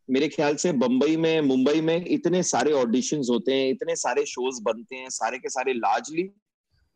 मेरे 0.09 0.29
ख्याल 0.29 0.57
से 0.57 0.73
बंबई 0.75 1.17
में, 1.17 1.41
मुंबई 1.43 1.81
में 1.81 2.05
इतने 2.07 2.43
सारे 2.45 2.73
ऑडिशन 2.73 3.23
होते 3.31 3.55
हैं, 3.55 3.71
इतने 3.71 3.97
सारे 3.97 4.25
शोज़ 4.27 4.63
बनते 4.63 4.97
हैं, 4.97 5.09
सारे 5.11 5.39
के 5.39 5.49
सारे 5.49 5.73
लार्जली 5.75 6.29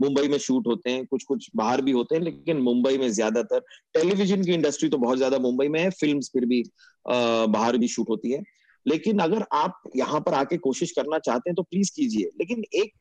मुंबई 0.00 0.28
में 0.28 0.36
शूट 0.38 0.66
होते 0.66 0.90
हैं 0.90 1.04
कुछ 1.06 1.24
कुछ 1.24 1.48
बाहर 1.56 1.80
भी 1.82 1.92
होते 1.92 2.14
हैं, 2.14 2.22
लेकिन 2.22 2.56
मुंबई 2.58 2.98
में 2.98 3.10
ज़्यादातर 3.10 3.60
टेलीविज़न 3.94 4.44
की 4.44 4.52
इंडस्ट्री 4.52 4.88
तो 4.88 4.98
बहुत 4.98 5.18
ज़्यादा 5.18 5.38
मुंबई 5.38 5.68
में 5.68 5.80
है 5.80 5.90
फ़िल्म 5.90 6.20
फिर 6.32 6.46
भी 6.46 6.62
बाहर 7.06 7.76
भी 7.78 7.88
शूट 7.88 8.10
होती 8.10 8.32
है। 8.32 8.42
लेकिन 8.86 9.18
अगर 9.18 9.44
आप 9.52 9.82
यहाँ 9.96 10.20
पर 10.20 10.34
आके 10.34 10.56
कोशिश 10.58 10.92
करना 10.92 11.18
चाहते 11.20 11.50
हैं 11.50 11.54
तो 11.54 11.62
प्लीज़ 11.62 11.90
कीजिए। 11.96 12.30
लेकिन 12.40 12.64
एक 12.74 12.92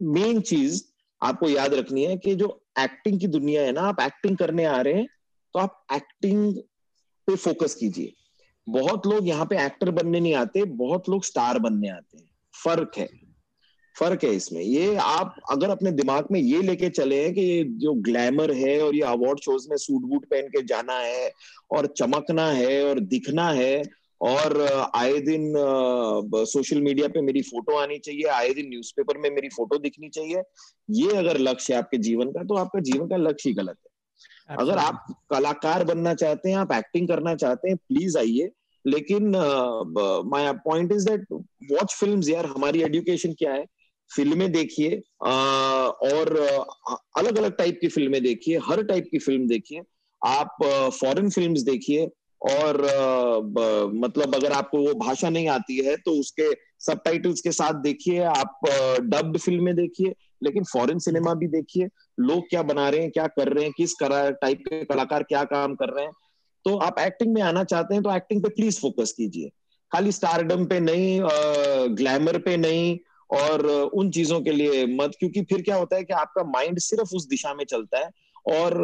मेन 0.00 0.40
चीज़ 0.42 0.82
आपको 1.22 1.48
याद 1.48 1.74
रखनी 1.74 2.04
है 2.04 2.16
कि 2.16 2.34
जो 2.34 2.48
एक्टिंग 2.78 3.20
की 3.20 3.26
दुनिया 3.26 3.62
है 3.62 3.72
ना, 3.72 3.80
आप 3.80 4.00
एक्टिंग 4.00 4.36
करने 4.36 4.64
आ 4.64 4.80
रहे 4.80 4.94
हैं 4.94 5.06
तो 5.54 5.58
आप 5.58 5.84
एक्टिंग 5.94 6.54
पे 7.28 7.36
फोकस 7.36 7.74
कीजिए। 7.74 8.12
बहुत 8.66 9.06
लोग 9.06 9.28
यहाँ 9.28 9.46
पे 9.46 9.64
एक्टर 9.66 9.90
बनने 9.90 10.20
नहीं 10.20 10.34
आते, 10.34 10.64
बहुत 10.64 11.08
लोग 11.08 11.24
स्टार 11.24 11.58
बनने 11.58 11.88
आते 11.88 12.18
हैं। 12.18 12.28
फ़र्क 12.64 12.92
है। 12.98 13.08
फ़र्क 13.96 14.24
है 14.24 14.30
इसमें। 14.30 14.60
ये 14.60 14.96
आप 14.96 15.34
अगर 15.50 15.70
अपने 15.70 15.90
दिमाग 15.90 16.26
में 16.32 16.40
ये 16.40 16.62
लेके 16.62 16.88
चले 16.90 17.22
हैं 17.24 17.32
कि 17.34 17.40
ये 17.40 17.64
जो 17.64 17.92
ग्लैमर 18.02 18.52
है 18.52 18.80
और 18.80 18.94
ये 18.94 19.02
अवार्ड 19.02 19.40
शोज़ 19.40 19.66
में 19.70 19.76
सूट 19.76 20.02
बूट 20.02 20.24
पहन 20.24 20.48
के 20.48 20.62
जाना 20.62 20.98
है 20.98 21.30
और 21.70 21.86
चमकना 21.86 22.46
है 22.46 22.82
और 22.84 23.00
दिखना 23.00 23.48
है 23.50 23.82
और 24.20 24.60
आए 24.94 25.18
दिन 25.20 25.52
सोशल 26.46 26.80
मीडिया 26.82 27.08
पे 27.08 27.20
मेरी 27.22 27.42
फ़ोटो 27.42 27.76
आनी 27.76 27.98
चाहिए 27.98 28.24
आए 28.32 28.52
दिन 28.54 28.68
न्यूज़पेपर 28.68 29.18
में 29.18 29.28
मेरी 29.30 29.48
फ़ोटो 29.48 29.78
दिखनी 29.78 30.08
चाहिए। 30.08 30.42
ये 30.88 31.16
अगर 31.16 31.38
लक्ष्य 31.40 31.72
है 31.74 31.78
आपके 31.78 31.98
जीवन 31.98 32.30
का 32.32 32.44
तो 32.44 32.54
आपका 32.56 32.80
जीवन 32.82 33.08
का 33.08 33.16
लक्ष्य 33.18 33.48
ही 33.48 33.54
गलत 33.54 33.76
है। 33.78 34.56
अगर 34.56 34.78
आप 34.78 35.06
कलाकार 35.30 35.84
बनना 35.84 36.14
चाहते 36.14 36.50
हैं 36.50 36.56
आप 36.56 36.72
एक्टिंग 36.72 37.08
करना 37.08 37.34
चाहते 37.36 37.68
हैं 37.68 37.76
प्लीज़ 37.78 38.18
आइए। 38.18 38.50
लेकिन 38.84 39.30
my 40.30 40.52
point 40.64 40.92
is 40.92 41.08
that 41.08 41.26
watch 41.72 41.94
films 41.94 42.28
यार 42.28 42.46
हमारी 42.46 42.82
एजुकेशन 42.82 43.32
क्या 43.38 43.52
है? 43.52 43.64
फ़िल्में 44.10 44.50
देखिए 44.52 44.96
और 45.22 46.36
अलग 47.18 47.38
अलग 47.38 47.56
टाइप 47.56 47.78
की 47.80 47.88
फ़िल्में 47.88 48.22
देखिए 48.22 48.58
हर 48.64 48.82
टाइप 48.84 49.08
की 49.10 49.18
फ़िल्म 49.18 49.46
देखिए। 49.48 49.80
आप 50.22 50.56
फॉरेन 51.00 51.30
फिल्म्स 51.30 51.62
देखिए 51.62 52.06
और 52.42 52.84
आ, 52.84 53.86
मतलब 53.86 54.34
अगर 54.34 54.52
आपको 54.52 54.78
वो 54.78 54.94
भाषा 54.94 55.28
नहीं 55.28 55.48
आती 55.48 55.84
है 55.84 55.96
तो 55.96 56.10
उसके 56.20 56.52
सब 56.78 57.00
के 57.08 57.52
साथ 57.52 57.74
देखिए 57.74 58.22
आप 58.22 58.60
डब्ड 59.02 59.38
फ़िल्में 59.38 59.76
देखिए 59.76 60.14
लेकिन 60.42 60.64
फॉरेन 60.64 60.98
सिनेमा 60.98 61.34
भी 61.34 61.46
देखिए 61.46 61.88
लोग 62.20 62.50
क्या 62.50 62.62
बना 62.62 62.88
रहे 62.88 63.00
हैं 63.00 63.10
क्या 63.10 63.26
कर 63.26 63.48
रहे 63.48 63.64
हैं 63.64 63.72
किस 63.76 63.92
टाइप 64.02 64.60
के 64.60 64.84
कलाकार 64.84 65.22
क्या 65.22 65.44
काम 65.44 65.74
कर 65.74 65.88
रहे 65.88 66.04
हैं। 66.04 66.12
तो 66.64 66.76
आप 66.76 66.98
एक्टिंग 66.98 67.34
में 67.34 67.42
आना 67.42 67.64
चाहते 67.64 67.94
हैं 67.94 68.02
तो 68.02 68.16
एक्टिंग 68.16 68.42
पे 68.42 68.48
प्लीज़ 68.48 68.80
फोकस 68.80 69.12
कीजिए। 69.12 69.48
खाली 69.92 70.12
स्टारडम 70.12 70.66
पे 70.66 70.80
नहीं 70.80 71.20
ग्लैमर 71.96 72.38
पे 72.38 72.56
नहीं 72.56 72.98
और 73.30 73.66
उन 73.94 74.10
चीज़ों 74.10 74.40
के 74.40 74.52
लिए 74.52 74.86
मत 74.86 75.12
क्योंकि 75.18 75.42
फिर 75.42 75.62
क्या 75.62 75.76
होता 75.76 75.96
है 75.96 76.04
कि 76.04 76.12
आपका 76.12 76.44
माइंड 76.44 76.78
सिर्फ़ 76.78 77.16
उस 77.16 77.28
दिशा 77.28 77.54
में 77.54 77.64
चलता 77.64 77.98
है 77.98 78.10
और 78.46 78.74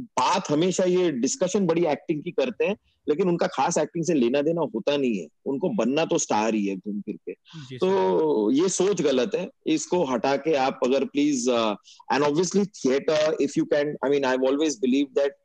बात 0.00 0.50
हमेशा 0.50 0.84
ये 0.84 1.10
डिस्कशन 1.12 1.66
बड़ी 1.66 1.84
एक्टिंग 1.86 2.22
की 2.22 2.30
करते 2.30 2.64
हैं 2.64 2.76
लेकिन 3.06 3.28
उनका 3.28 3.46
खास 3.46 3.78
एक्टिंग 3.78 4.04
से 4.04 4.14
लेना 4.14 4.42
देना 4.42 4.62
होता 4.74 4.96
नहीं 4.96 5.18
है। 5.18 5.26
उनको 5.46 5.68
बनना 5.76 6.04
तो 6.04 6.18
स्टार 6.18 6.54
ही 6.54 6.66
है 6.66 6.76
घूम 6.76 7.00
फिर 7.00 7.16
के। 7.16 7.32
तो 7.78 8.50
ये 8.52 8.68
सोच 8.68 9.00
गलत 9.02 9.34
है। 9.34 9.48
इसको 9.66 10.02
हटा 10.04 10.36
के 10.36 10.54
आप 10.56 10.80
अगर 10.84 11.04
please 11.06 11.48
and 11.50 12.22
obviously 12.22 12.64
theatre 12.64 13.36
if 13.40 13.52
you 13.58 13.64
can 13.64 13.96
I 14.04 14.10
mean 14.10 14.24
I 14.24 14.36
always 14.48 14.78
believe 14.80 15.06
that 15.18 15.36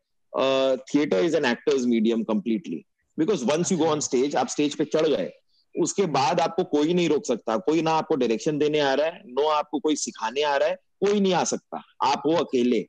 theatre 0.93 1.24
is 1.26 1.36
an 1.38 1.46
actor's 1.46 1.86
medium 1.86 2.24
completely 2.24 2.84
because 3.17 3.46
once 3.46 3.72
you 3.72 3.78
go 3.78 3.86
on 3.86 4.00
stage 4.02 4.36
आप 4.36 4.48
स्टेज 4.48 4.76
पे 4.76 4.86
चढ़ 4.86 5.08
गए। 5.08 5.30
उसके 5.76 6.06
बाद 6.08 6.39
आपको 6.39 6.63
कोई 6.65 6.93
नहीं 6.93 7.08
रोक 7.10 7.26
सकता। 7.26 7.58
कोई 7.60 7.82
ना 7.82 7.91
आपको 7.93 8.15
डायरेक्शन 8.15 8.58
देने 8.58 8.80
आ 8.80 8.93
रहा 8.93 9.08
है 9.08 9.22
नो 9.28 9.48
आपको 9.50 9.80
कोई 9.80 9.96
सिखाने 9.96 10.43
आ 10.43 10.56
रहा 10.58 10.70
है 10.70 10.76
कोई 11.06 11.20
नहीं 11.20 11.34
आ 11.34 11.43
सकता। 11.46 11.82
आप 12.04 12.24
हो 12.26 12.34
अकेले। 12.36 12.86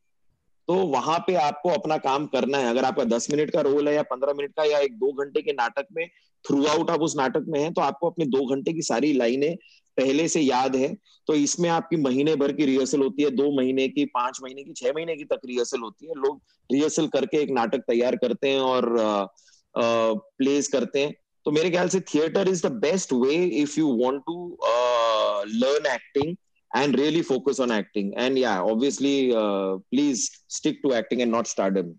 तो 0.69 0.75
वहाँ 0.87 1.19
पे 1.27 1.35
आपको 1.37 1.69
अपना 1.71 1.97
काम 1.99 2.27
करना 2.27 2.59
है। 2.59 2.71
अगर 2.71 2.85
आपका 2.85 3.05
दस 3.07 3.27
मिनट 3.31 3.51
का 3.51 3.61
रोल 3.61 3.89
है 3.89 3.95
या 3.95 4.03
पंद्रह 4.05 4.33
मिनट 4.33 4.53
का 4.57 4.65
या 4.65 4.79
एक 4.79 4.99
दो 4.99 5.13
घंटे 5.15 5.43
के 5.43 5.53
नाटक 5.53 5.87
में 5.97 6.07
थ्रू 6.45 6.65
आउट 6.67 6.91
आप 6.91 7.01
उस 7.03 7.17
नाटक 7.17 7.45
में 7.49 7.61
हैं 7.61 7.73
तो 7.75 7.81
आपको 7.81 8.11
अपने 8.11 8.25
दो 8.27 8.45
घंटे 8.47 8.73
की 8.73 8.83
सारी 8.83 9.13
लाइनें 9.13 9.55
पहले 9.97 10.27
से 10.29 10.41
याद 10.41 10.77
है। 10.77 10.95
तो 11.29 11.35
इसमें 11.35 11.69
आपकी 11.71 11.97
महीने 11.97 12.35
भर 12.37 12.53
की 12.53 12.65
रिहर्सल 12.67 13.03
होती 13.03 13.23
है। 13.23 13.31
दो 13.31 13.51
महीने 13.53 13.89
की, 13.89 14.05
पाँच 14.05 14.39
महीने 14.43 14.65
की, 14.65 14.73
छह 14.73 14.93
महीने 14.97 15.17
की 15.17 15.25
तक 15.25 15.41
रिहर्सल 15.47 15.81
होती 15.81 16.07
है। 16.07 16.15
लोग 16.17 16.41
रिहर्सल 16.71 17.07
करके 17.07 17.37
एक 17.37 17.51
नाटक 17.51 17.83
तैयार 17.89 18.17
करते 18.17 18.51
हैं 18.51 18.61
और 18.61 18.97
प्लेस 19.75 20.69
करते 20.69 21.01
हैं। 21.01 21.15
तो 21.47 21.51
मेरे 21.51 21.71
ख्याल 21.71 21.89
से 21.89 22.01
theatre 22.05 22.49
is 22.49 22.67
the 22.67 22.71
best 22.81 23.13
way 23.15 23.35
if 23.35 23.79
you 23.79 23.93
want 23.97 24.21
to 24.27 24.37
learn 25.55 25.87
acting 25.87 26.37
and 26.75 26.99
really 26.99 27.23
focus 27.23 27.59
on 27.59 27.71
acting. 27.71 28.15
And 28.17 28.39
yeah 28.39 28.61
obviously 28.61 29.35
uh, 29.35 29.79
please 29.93 30.31
stick 30.49 30.83
to 30.83 30.95
acting 30.95 31.23
and 31.23 31.31
not 31.31 31.47
stardom 31.47 31.99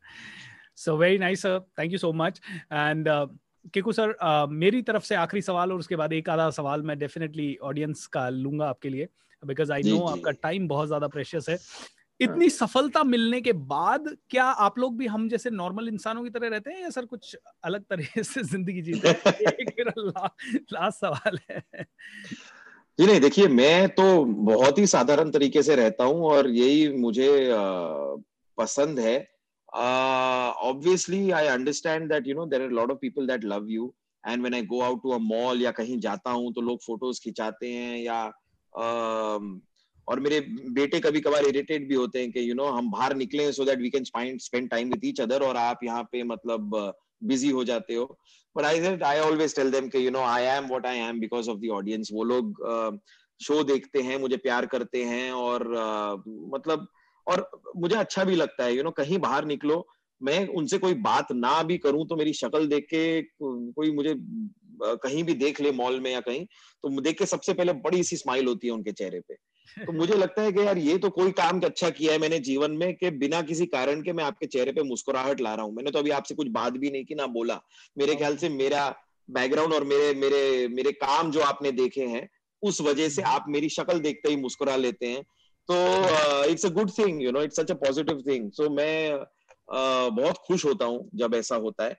so 0.74 0.96
very 0.96 1.18
nice 1.18 1.40
sir. 1.40 1.60
Thank 1.76 1.92
you 1.92 1.98
so 1.98 2.12
much. 2.12 2.40
And 2.70 3.08
uh, 3.08 3.26
Kiku 3.74 3.92
sir 3.92 4.16
uh, 4.22 4.48
मेरी 4.50 4.82
तरफ़ 4.82 5.04
से 5.04 5.14
आखिरी 5.14 5.42
सवाल 5.42 5.72
और 5.72 5.78
उसके 5.78 5.96
बाद 5.96 6.12
एक 6.12 6.28
आधा 6.28 6.50
सवाल 6.50 6.82
मैं 6.82 6.98
डेफिनेटली 6.98 7.56
ऑडियंस 7.62 8.06
का 8.06 8.28
लूँगा 8.28 8.68
आपके 8.68 8.88
लिए 8.88 9.08
बिकॉज़ 9.46 9.72
आई 9.72 9.82
नो 9.82 10.00
आपका 10.06 10.30
टाइम 10.30 10.68
बहुत 10.68 10.86
ज़्यादा 10.86 11.08
प्रेशियस 11.08 11.48
है। 11.48 11.58
इतनी 12.20 12.44
हाँ। 12.44 12.48
सफलता 12.48 13.02
मिलने 13.04 13.40
के 13.40 13.52
बाद 13.52 14.16
क्या 14.30 14.44
आप 14.44 14.78
लोग 14.78 14.96
भी 14.98 15.06
हम 15.06 15.28
जैसे 15.28 15.50
नॉर्मल 15.50 15.88
इंसानों 15.88 16.24
की 16.24 16.30
तरह 16.30 16.48
रहते 16.48 16.70
हैं 16.70 16.82
या 16.82 16.90
सर 16.90 17.04
कुछ 17.04 17.36
अलग 17.64 17.82
तरीके 17.82 18.22
से 18.22 18.42
ज़िंदगी 18.52 18.82
जीते 18.82 19.08
हैं? 19.08 19.32
लास्ट 20.72 21.00
सवाल 21.00 21.38
है। 21.50 21.62
जी 22.98 23.06
नहीं 23.06 23.20
देखिए 23.20 23.48
मैं 23.48 23.88
तो 23.88 24.24
बहुत 24.24 24.78
ही 24.78 24.86
साधारण 24.86 25.30
तरीके 25.30 25.62
से 25.62 25.74
रहता 25.76 26.04
हूँ 26.04 26.24
और 26.26 26.48
यही 26.50 26.88
मुझे 26.92 27.28
पसंद 28.58 28.98
है। 28.98 29.16
Obviously 30.68 31.30
I 31.30 31.46
understand 31.46 32.08
that 32.12 32.26
you 32.26 32.34
know 32.34 32.46
there 32.46 32.62
are 32.62 32.70
lot 32.70 32.90
of 32.90 32.98
people 32.98 33.26
that 33.26 33.44
love 33.44 33.66
you 33.70 33.92
and 34.24 34.40
when 34.40 34.54
I 34.54 34.62
go 34.62 34.80
out 34.80 35.02
to 35.02 35.10
a 35.10 35.18
mall 35.18 35.62
या 35.62 35.70
कहीं 35.70 35.98
जाता 36.00 36.30
हूँ 36.30 36.52
तो 36.52 36.60
लोग 36.60 36.78
फ़ोटोज़ 36.86 37.20
खिंचाते 37.24 37.68
हैं 37.68 37.98
या 37.98 38.20
uh, 38.28 39.60
और 40.08 40.20
मेरे 40.20 40.40
बेटे 40.70 41.00
कभी 41.00 41.20
कभार 41.20 41.44
इरिटेट 41.44 41.88
भी 41.88 41.94
होते 41.94 42.20
हैं 42.20 42.30
कि 42.32 42.48
यू 42.50 42.54
नो 42.54 42.64
हम 42.64 42.90
बाहर 42.90 43.14
निकले 43.14 43.52
so 43.52 43.64
that 43.64 43.78
we 43.78 43.90
can 43.90 44.04
spend 44.38 44.70
time 44.70 44.90
with 44.90 45.04
each 45.04 45.20
other 45.20 45.42
और 45.42 45.56
आप 45.56 45.84
यहाँ 45.84 46.02
पे 46.02 46.22
मतलब 46.22 46.76
बिज़ी 47.22 47.50
हो 47.50 47.64
जाते 47.64 47.94
हो। 47.94 48.04
But 48.56 48.64
I 48.64 48.80
said 48.82 49.02
I 49.02 49.18
always 49.20 49.54
tell 49.56 49.70
them 49.70 49.88
कि 49.88 50.04
you 50.06 50.10
know 50.10 50.20
I 50.20 50.44
am 50.46 50.66
what 50.66 50.86
I 50.86 50.98
am 50.98 51.20
because 51.20 51.50
of 51.50 51.58
the 51.58 51.70
audience 51.72 52.10
वो 52.12 52.24
लोग 52.24 53.00
शो 53.40 53.62
देखते 53.64 54.02
हैं, 54.02 54.18
मुझे 54.18 54.36
प्यार 54.36 54.66
करते 54.66 55.02
हैं 55.04 55.30
और 55.32 55.68
मतलब 56.54 56.86
और 57.26 57.50
मुझे 57.76 57.94
अच्छा 57.96 58.24
भी 58.24 58.36
लगता 58.36 58.64
है। 58.64 58.74
यू 58.76 58.82
नो 58.82 58.90
कहीं 58.92 59.18
बाहर 59.18 59.44
निकलो, 59.44 59.86
मैं 60.20 60.46
उनसे 60.48 60.78
कोई 60.78 60.94
बात 61.00 61.32
ना 61.32 61.62
भी 61.62 61.76
करूँ 61.78 62.06
तो 62.08 62.16
मेरी 62.16 62.32
शक्ल 62.34 62.66
देख 62.66 62.86
के, 62.90 63.22
कोई 63.42 63.90
मुझे 63.92 64.14
कहीं 64.82 65.22
भी 65.24 65.34
देख 65.34 65.60
ले 65.60 65.70
मॉल 65.72 66.00
में 66.00 66.10
या 66.10 66.20
कहीं 66.20 66.44
तो 66.44 67.00
देख 67.00 67.18
के 67.18 67.26
सबसे 67.26 67.52
पहले 67.52 67.72
बड़ी 67.84 68.02
सी 68.02 68.16
स्माइल 68.16 68.46
होती 68.46 68.66
है 68.66 68.72
उनके 68.72 68.92
चेहरे 68.92 69.20
पे। 69.20 69.34
तो 69.86 69.92
मुझे 69.92 70.14
लगता 70.14 70.42
है 70.42 70.52
कि 70.52 70.60
यार 70.60 70.78
ये 70.78 70.96
तो 70.98 71.10
कोई 71.10 71.30
काम 71.32 71.60
अच्छा 71.60 71.90
किया 71.90 72.12
है 72.12 72.18
मैंने 72.18 72.38
जीवन 72.38 72.70
में 72.70 72.94
कि 72.94 73.10
बिना 73.10 73.42
किसी 73.42 73.66
कारण 73.66 74.02
के 74.02 74.12
मैं 74.12 74.24
आपके 74.24 74.46
चेहरे 74.46 74.72
पे 74.72 74.82
मुस्कुराहट 74.82 75.40
ला 75.40 75.54
रहा 75.54 75.64
हूँ। 75.64 75.74
मैंने 75.74 75.90
तो 75.90 75.98
अभी 75.98 76.10
आपसे 76.10 76.34
कुछ 76.34 76.48
बात 76.48 76.72
भी 76.72 76.90
नहीं 76.90 77.04
की 77.04 77.14
ना 77.14 77.26
बोला। 77.26 77.60
मेरे 77.98 78.14
ख्याल 78.14 78.36
से 78.36 78.48
मेरा 78.48 78.88
बैकग्राउंड 79.30 79.74
और 79.74 79.84
मेरे 79.84 80.14
मेरे 80.14 80.68
मेरे 80.68 80.92
काम 80.92 81.30
जो 81.30 81.40
आपने 81.40 81.72
देखे 81.72 82.06
हैं 82.06 82.28
उस 82.62 82.80
वजह 82.80 83.08
से 83.08 83.22
आप 83.22 83.44
मेरी 83.48 83.68
शक्ल 83.68 83.98
देखते 84.00 84.30
ही 84.30 84.36
मुस्कुरा 84.36 84.76
लेते 84.76 85.06
हैं। 85.06 85.22
तो 85.68 86.50
it's 86.50 86.66
a 86.66 86.68
good 86.68 86.90
thing 86.98 87.22
you 87.22 87.32
know 87.32 87.42
it's 87.42 87.56
such 87.56 87.70
a 87.70 87.74
positive 87.74 88.22
thing 88.26 88.50
so 88.52 88.70
मैं 88.70 89.12
uh, 89.12 90.16
बहुत 90.16 90.38
खुश 90.38 90.64
होता 90.64 90.84
हूँ 90.84 91.08
जब 91.14 91.34
ऐसा 91.34 91.56
होता 91.56 91.84
है। 91.84 91.96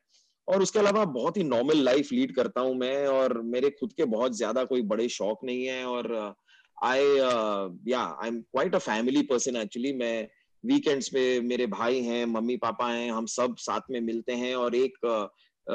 और 0.48 0.62
उसके 0.62 0.80
अलावा 0.80 1.06
बहुत 1.06 1.38
ही 1.38 1.44
नॉर्मल 1.44 1.78
लाइफ 1.78 2.12
लीड 2.12 2.36
करता 2.36 2.62
हूँ 2.62 2.76
मैं 2.76 3.08
और 3.08 3.42
मेरे 3.42 3.70
खुद 3.70 3.94
के 3.94 4.06
बहुत 4.06 4.38
ज़्यादा 4.38 4.64
कोई 4.64 4.82
बड़े 4.82 5.08
शौक 5.10 5.40
नहीं 5.44 5.66
है 5.66 5.86
और 5.86 6.08
uh, 6.28 6.34
आई 6.84 7.04
या 7.88 8.18
I 8.24 8.28
am 8.28 8.42
quite 8.42 8.76
a 8.76 8.78
family 8.78 9.22
person 9.22 9.56
actually 9.56 9.94
मैं 9.94 10.28
वीकेंड्स 10.66 11.08
पे 11.08 11.42
मेरे 11.42 11.68
भाई 11.68 12.02
हैं 12.02 12.26
मम्मी 12.26 12.58
पापा 12.58 12.92
हैं 12.92 13.12
हम 13.12 13.26
सब 13.26 13.56
साथ 13.58 13.82
में 13.92 14.02
मिलते 14.02 14.34
हैं 14.34 14.56
और 14.56 14.76
एक 14.76 14.94
uh, 15.06 15.24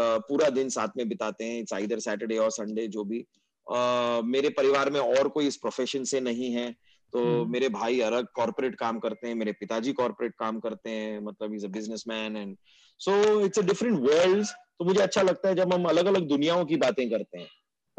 uh, 0.01 0.21
पूरा 0.29 0.49
दिन 0.49 0.69
साथ 0.69 0.89
में 0.97 1.09
बिताते 1.09 1.45
हैं। 1.45 1.61
इट्स 1.61 1.73
आइदर 1.73 1.99
सैटरडे 1.99 2.37
और 2.37 2.51
संडे 2.51 2.87
जो 2.87 3.05
भी। 3.05 3.25
Uh, 3.73 4.25
मेरे 4.25 4.49
परिवार 4.49 4.91
में 4.91 5.01
और 5.01 5.29
कोई 5.29 5.47
इस 5.47 5.57
प्रोफेशन 5.57 6.05
से 6.05 6.21
नहीं 6.21 6.53
है। 6.53 6.77
तो 7.13 7.43
hmm. 7.43 7.53
मेरे 7.53 7.69
भाई 7.69 8.01
अलग 8.01 8.27
कॉर्पोरेट 8.35 8.75
काम 8.75 8.99
करते 8.99 9.29
हैं 9.29 9.35
मेरे 9.35 9.53
पिताजी 9.53 9.93
कॉर्पोरेट 9.93 10.33
काम 10.39 10.61
करते 10.61 10.91
हैं 10.91 11.21
मतलब 11.21 11.55
is 11.55 11.67
a 11.67 11.69
businessman 11.69 12.37
and 12.37 12.57
so 12.99 13.41
it's 13.41 13.59
a 13.59 13.63
different 13.63 14.01
world 14.01 14.47
तो 14.47 14.85
मुझे 14.85 15.01
अच्छा 15.01 15.23
लगता 15.23 15.49
है 15.49 15.55
जब 15.55 15.75
हम 15.75 15.85
अलग 15.85 16.07
अलग 16.07 16.29
दुनियाओं 16.29 16.65
की 16.65 16.77
बातें 16.77 17.11
करते 17.11 17.39
हैं। 17.39 17.49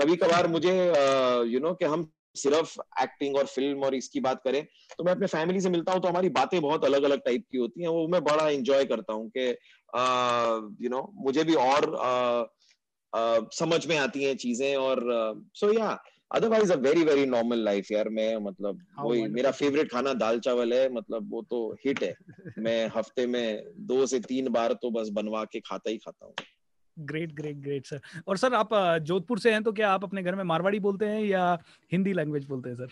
कभी 0.01 0.15
कभार 0.15 0.47
मुझे 0.47 0.85
you 0.85 0.91
uh, 0.91 0.95
know 0.95 1.57
you 1.57 1.63
know, 1.63 1.75
कि 1.79 1.85
हम 1.85 2.11
सिर्फ़ 2.35 2.79
एक्टिंग 3.01 3.35
और 3.37 3.45
फ़िल्म 3.45 3.83
और 3.83 3.95
इसकी 3.95 4.19
बात 4.19 4.41
करें 4.43 4.63
तो 4.97 5.03
मैं 5.03 5.11
अपने 5.11 5.27
फैमिली 5.27 5.61
से 5.61 5.69
मिलता 5.69 5.91
हूँ 5.91 6.01
तो 6.01 6.07
हमारी 6.07 6.29
बातें 6.29 6.61
बहुत 6.61 6.85
अलग 6.85 7.03
अलग 7.03 7.19
टाइप 7.19 7.45
की 7.51 7.57
होती 7.57 7.81
हैं। 7.81 7.87
वो 7.87 8.07
मैं 8.07 8.23
बड़ा 8.23 8.49
इंजॉय 8.49 8.85
करता 8.85 9.13
हूँ 9.13 9.31
कि 9.37 9.49
यू 10.83 10.89
नो 10.89 11.13
मुझे 11.15 11.43
भी 11.43 11.53
और 11.53 11.95
आ, 11.95 12.43
आ, 13.13 13.39
समझ 13.53 13.87
में 13.87 13.97
आती 13.97 14.23
हैं 14.23 14.35
चीज़ें 14.35 14.75
और 14.75 15.03
सो 15.55 15.71
या 15.71 15.99
otherwise 16.31 16.73
a 16.73 16.75
very 16.75 17.03
very 17.03 17.25
normal 17.25 17.59
life 17.59 17.91
यार। 17.91 18.09
मैं 18.09 18.37
मतलब 18.37 18.79
वही 18.99 19.27
मेरा 19.27 19.51
फेवरेट 19.51 19.91
खाना 19.91 20.13
दाल 20.13 20.39
चावल 20.39 20.73
है 20.73 20.93
मतलब 20.93 21.31
वो 21.31 21.41
तो 21.41 21.59
हिट 21.85 22.03
है। 22.03 22.13
मैं 22.59 22.91
हफ़्ते 22.95 23.27
में 23.27 23.63
दो 23.77 24.05
से 24.05 24.19
तीन 24.19 24.49
बार 24.49 24.73
तो 24.73 24.91
बस 24.91 25.09
बनवा 25.09 25.43
के 25.43 25.59
खाता 25.59 25.89
ही 25.89 25.97
खाता 25.97 26.25
हूँ। 26.25 26.33
ग्रेट 26.99 27.33
ग्रेट 27.33 27.55
ग्रेट 27.55 27.85
सर 27.85 27.99
और 28.27 28.37
सर 28.37 28.53
आप 28.53 28.69
जोधपुर 29.01 29.39
से 29.39 29.51
हैं 29.51 29.63
तो 29.63 29.71
क्या 29.71 29.91
आप 29.91 30.03
अपने 30.03 30.23
घर 30.23 30.35
में 30.35 30.43
मारवाड़ी 30.43 30.79
बोलते 30.79 31.05
हैं 31.05 31.21
या 31.21 31.59
हिंदी 31.91 32.13
लैंग्वेज 32.13 32.45
बोलते 32.45 32.69
हैं 32.69 32.75
सर? 32.75 32.87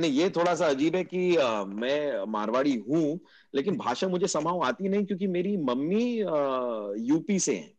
नहीं 0.00 0.10
ये 0.10 0.30
थोड़ा 0.30 0.54
सा 0.54 0.66
अजीब 0.66 0.96
है 0.96 1.04
कि 1.04 1.36
आ, 1.36 1.64
मैं 1.64 2.24
मारवाड़ी 2.28 2.76
हूँ 2.76 3.20
लेकिन 3.54 3.76
भाषा 3.76 4.08
मुझे 4.08 4.26
समाव 4.26 4.62
आती 4.64 4.88
नहीं 4.88 5.04
क्योंकि 5.04 5.26
मेरी 5.26 5.56
मम्मी 5.56 6.22
आ, 6.22 6.36
यूपी 6.96 7.38
से 7.38 7.56
है 7.56 7.72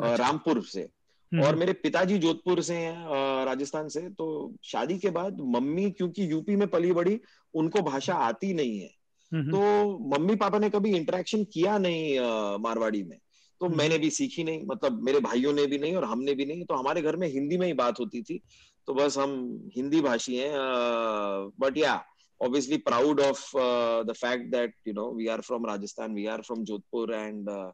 अच्छा। 0.00 0.14
रामपुर 0.14 0.62
से। 0.62 0.80
हम्म, 0.80 1.42
और 1.42 1.48
हम्म। 1.48 1.60
मेरे 1.60 1.72
पिताजी 1.72 2.18
जोधपुर 2.18 2.60
से 2.62 2.74
हैं 2.74 3.44
राजस्थान 3.44 3.88
से 3.88 4.00
तो 4.00 4.54
शादी 4.64 4.98
के 4.98 5.10
बाद 5.10 5.36
मम्मी 5.40 5.90
क्योंकि 5.90 6.30
यूपी 6.32 6.56
में 6.56 6.68
पली 6.68 6.92
बड़ी 6.92 7.20
उनको 7.54 7.82
भाषा 7.82 8.14
आती 8.14 8.52
नहीं 8.54 8.80
है। 8.80 8.90
हम्म, 9.32 9.50
तो 9.52 9.98
मम्मी 10.14 10.34
पापा 10.36 10.58
ने 10.58 10.70
कभी 10.70 10.96
इंटरेक्शन 10.96 11.44
किया 11.44 11.78
नहीं 11.78 12.18
मारवाड़ी 12.62 13.02
में। 13.02 13.18
तो 13.60 13.66
हम्म। 13.66 13.76
मैंने 13.78 13.98
भी 13.98 14.10
सीखी 14.10 14.44
नहीं 14.44 14.64
मतलब 14.66 15.02
मेरे 15.04 15.20
भाइयों 15.20 15.52
ने 15.52 15.66
भी 15.66 15.78
नहीं 15.78 15.94
और 15.96 16.04
हमने 16.04 16.34
भी 16.34 16.44
नहीं 16.44 16.64
तो 16.64 16.74
हमारे 16.74 17.02
घर 17.02 17.16
में 17.16 17.26
हिंदी 17.28 17.56
में 17.58 17.66
ही 17.66 17.72
बात 17.80 18.00
होती 18.00 18.22
थी 18.22 18.40
तो 18.88 18.94
बस 18.94 19.18
हम 19.18 19.34
हिंदी 19.76 20.00
भाषी 20.00 20.36
हैं 20.36 20.52
बट 21.60 21.76
या 21.78 22.00
obviously 22.40 22.78
proud 22.80 23.20
of 23.20 23.38
uh, 23.54 24.02
the 24.02 24.14
fact 24.14 24.50
that 24.50 24.70
you 24.82 24.94
know 24.94 25.08
we 25.10 25.28
are 25.28 25.42
from 25.42 25.64
Rajasthan 25.64 26.14
we 26.14 26.26
are 26.26 26.42
from 26.42 26.64
Jodhpur 26.64 27.08
and 27.16 27.48
uh, 27.50 27.70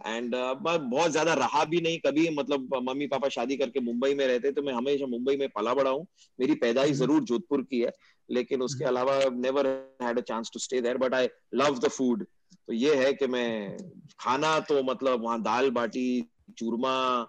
and 0.00 0.34
uh, 0.34 0.54
बहुत 0.56 1.10
ज़्यादा 1.10 1.32
रहा 1.34 1.64
भी 1.64 1.80
नहीं 1.80 1.98
कभी 1.98 2.28
मतलब 2.34 2.74
मम्मी 2.82 3.06
पापा 3.06 3.28
शादी 3.28 3.56
करके 3.56 3.80
मुंबई 3.80 4.14
में 4.14 4.26
रहते 4.26 4.52
तो 4.52 4.62
मैं 4.62 4.72
हमेशा 4.72 5.06
मुंबई 5.06 5.36
में 5.36 5.48
पला 5.48 5.74
बड़ा 5.74 5.90
हूँ 5.90 6.06
मेरी 6.38 6.54
पैदाइश 6.56 6.90
हम्म। 6.90 6.98
ज़रूर 6.98 7.24
जोधपुर 7.24 7.62
की 7.62 7.80
है 7.80 7.92
लेकिन 8.28 8.62
उसके 8.62 8.84
हम्म। 8.84 8.96
अलावा 8.96 9.18
never 9.36 9.66
had 10.02 10.18
a 10.18 10.22
chance 10.22 10.50
to 10.54 10.58
stay 10.58 10.80
there 10.80 10.96
but 10.96 11.14
I 11.14 11.28
love 11.54 11.78
the 11.78 11.88
food 11.88 12.24
तो 12.52 12.72
ये 12.72 12.94
है 12.94 13.12
कि 13.12 13.26
मैं 13.26 13.76
खाना 14.20 14.58
तो 14.60 14.82
मतलब 14.82 15.22
वहाँ 15.22 15.42
दाल 15.42 15.70
बाटी 15.70 16.30
चूरमा 16.58 17.26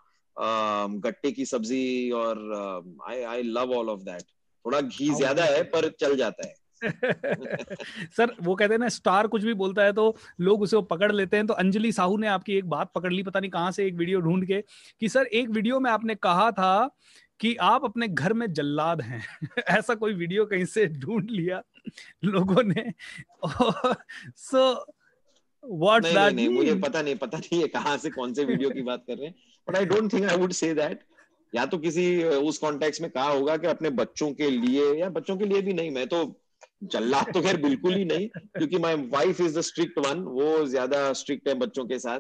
गट्टे 1.00 1.32
की 1.32 1.46
सब्ज़ी 1.46 2.12
और 2.12 2.38
I 3.10 3.22
I 3.24 3.44
love 3.44 3.72
all 3.72 3.90
of 3.90 4.00
that 4.00 4.22
थोड़ा 4.66 4.82
घी 4.82 5.10
ज़्यादा 5.10 5.44
है 5.44 5.64
पर 5.64 5.90
चल 5.90 6.16
जाता 6.16 6.48
है। 6.48 6.54
सर 8.18 8.36
वो 8.42 8.56
कहते 8.56 8.74
हैं 8.74 8.80
ना 8.80 8.90
स्टार 8.90 9.28
कुछ 9.28 9.44
भी 9.44 9.54
बोलता 9.54 9.84
है 9.84 9.94
तो 9.94 10.16
लोग 10.40 10.62
उसे 10.62 10.82
पकड़ 10.82 11.12
लेते 11.12 11.38
हैं। 11.38 11.48
तो 11.48 11.54
अंजलि 11.54 11.92
साहू 11.92 12.18
ने 12.18 12.28
आपकी 12.28 12.54
एक 12.54 12.70
बात 12.70 12.92
पकड़ 12.96 13.12
ली 13.14 13.24
पता 13.24 13.40
नहीं 13.40 13.52
कहाँ 13.52 13.72
से 13.72 13.86
एक 13.88 13.96
वीडियो 13.96 14.20
ढूंढ 14.20 14.46
के 14.48 14.62
कि 15.00 15.10
सर 15.10 15.26
एक 15.26 15.50
वीडियो 15.50 15.80
में 15.80 15.92
आपने 15.92 16.16
कहा 16.16 16.52
था 16.52 16.98
कि 17.40 17.56
आप 17.56 17.86
अपने 17.86 18.08
घर 18.08 18.34
में 18.34 18.54
जल्लाद 18.54 19.02
हैं। 19.02 19.24
ऐसा 19.70 19.96
कोई 19.96 20.14
वीडियो 20.14 20.46
कहीं 20.46 20.66
से 20.66 20.86
ढूंढ 20.88 21.30
लिया 21.30 21.62
लोगों 22.26 22.64
ने? 22.64 22.92
सो 24.38 24.86
व्हाट 25.64 26.04
दैट 26.04 26.16
नहीं, 26.16 26.36
नहीं 26.36 26.50
मुझे 26.50 26.74
पता 26.80 27.02
नहीं 27.02 27.16
पता 27.16 27.38
नहीं 27.38 27.62
है 27.62 27.68
कहाँ 27.70 27.98
से 27.98 28.10
कौन 28.10 28.34
से 28.34 28.46
वीडियो 28.46 28.70
की 28.70 28.82
बात 28.82 29.04
कर 29.08 29.18
रहे 29.18 29.28
हैं 29.28 29.36
but 29.68 29.76
I 29.78 29.86
don't 29.86 30.14
think 30.14 30.26
I 30.26 30.38
would 30.38 30.52
say 30.54 30.74
that 30.74 31.04
या 31.54 31.66
तो 31.66 31.78
किसी 31.78 32.24
उस 32.24 32.58
कॉन्टेक्स्ट 32.58 33.02
में 33.02 33.10
कहा 33.12 33.30
होगा 33.30 33.58
कि 33.58 33.68
अपने 33.68 33.90
बच्चों 33.96 34.32
के 34.34 34.50
लिए 34.50 34.94
या 34.94 35.10
बच्चों 35.10 35.38
के 35.38 35.46
लिए 35.46 35.62
भी 35.62 35.74
नहीं 35.74 35.92
मैं 35.92 36.08
तो 36.08 36.24
जल्लाद 36.84 37.34
तो 37.34 37.42
खैर 37.42 37.58
बिल्कुल 37.58 37.94
ही 37.94 38.06
नहीं 38.06 38.28
क्योंकि 38.28 38.78
my 38.78 38.96
wife 39.10 39.42
is 39.42 39.58
the 39.58 39.62
strict 39.62 40.00
one 40.00 40.22
वो 40.30 40.66
ज़्यादा 40.66 41.12
स्ट्रिक्ट 41.14 41.48
है 41.48 41.54
बच्चों 41.54 41.86
के 41.86 42.00
साथ 42.00 42.20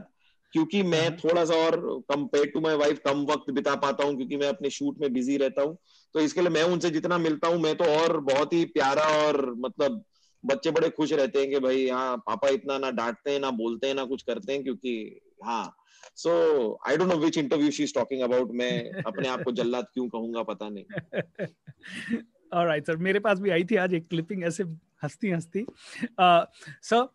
क्योंकि 0.53 0.81
मैं 0.83 1.05
हम्म। 1.07 1.17
थोड़ा 1.19 1.43
सा 1.45 1.55
और 1.55 1.79
कंपेयर 2.09 2.45
टू 2.45 2.61
माय 2.61 2.75
वाइफ 2.75 2.99
कम 3.05 3.25
वक्त 3.25 3.51
बिता 3.51 3.75
पाता 3.75 4.03
हूँ 4.03 4.15
क्योंकि 4.15 4.37
मैं 4.37 4.47
अपने 4.47 4.69
शूट 4.69 4.99
में 5.01 5.11
बिज़ी 5.13 5.37
रहता 5.37 5.61
हूँ 5.61 5.77
तो 6.15 6.19
इसके 6.19 6.41
लिए 6.41 6.49
मैं 6.49 6.63
उनसे 6.63 6.89
जितना 6.89 7.17
मिलता 7.17 7.47
हूँ 7.47 7.59
मैं 7.59 7.75
तो 7.75 7.85
और 7.93 8.19
बहुत 8.21 8.53
ही 8.53 8.63
प्यारा 8.69 9.03
और 9.17 9.43
मतलब 9.57 10.03
बच्चे 10.45 10.71
बड़े 10.71 10.89
खुश 10.89 11.13
रहते 11.13 11.39
हैं 11.39 11.49
कि 11.49 11.59
भाई 11.59 11.87
हाँ 11.89 12.17
पापा 12.17 12.49
इतना 12.49 12.77
ना 12.77 12.91
डांटते 12.91 13.31
हैं, 13.31 13.39
ना 13.39 13.51
बोलते 13.51 13.87
हैं, 13.87 13.95
ना 13.95 14.05
कुछ 14.05 14.21
करते 14.23 14.53
हैं 14.53 14.63
क्योंकि 14.63 15.21
हाँ। 15.43 15.75
So 16.15 16.31
I 16.87 16.97
don't 16.97 17.09
know 17.09 17.17
which 17.17 17.37
interview 17.37 17.71
she 17.71 17.83
is 17.83 17.93
talking 17.93 18.21
about 18.21 18.51
मैं 18.51 19.01
अपने 19.01 19.27
आप 19.27 19.43
को 19.43 19.51
जल्लाद 19.51 19.85
क्यों 19.93 20.07
कहूँगा, 20.09 20.43
पता 20.43 20.69
नहीं। 20.69 22.17
ऑलराइट 22.53 22.87
सर 22.87 22.97
मेरे 22.97 23.19
पास 23.19 23.39
भी 23.39 23.49
आई 23.49 23.63
थी 23.63 23.75
आज 23.75 23.93
एक 23.93 24.07
क्लिपिंग 24.07 24.43
ऐसे 24.43 24.63
हंसती 25.03 25.29
हंसती 25.29 25.65
sir 26.19 27.07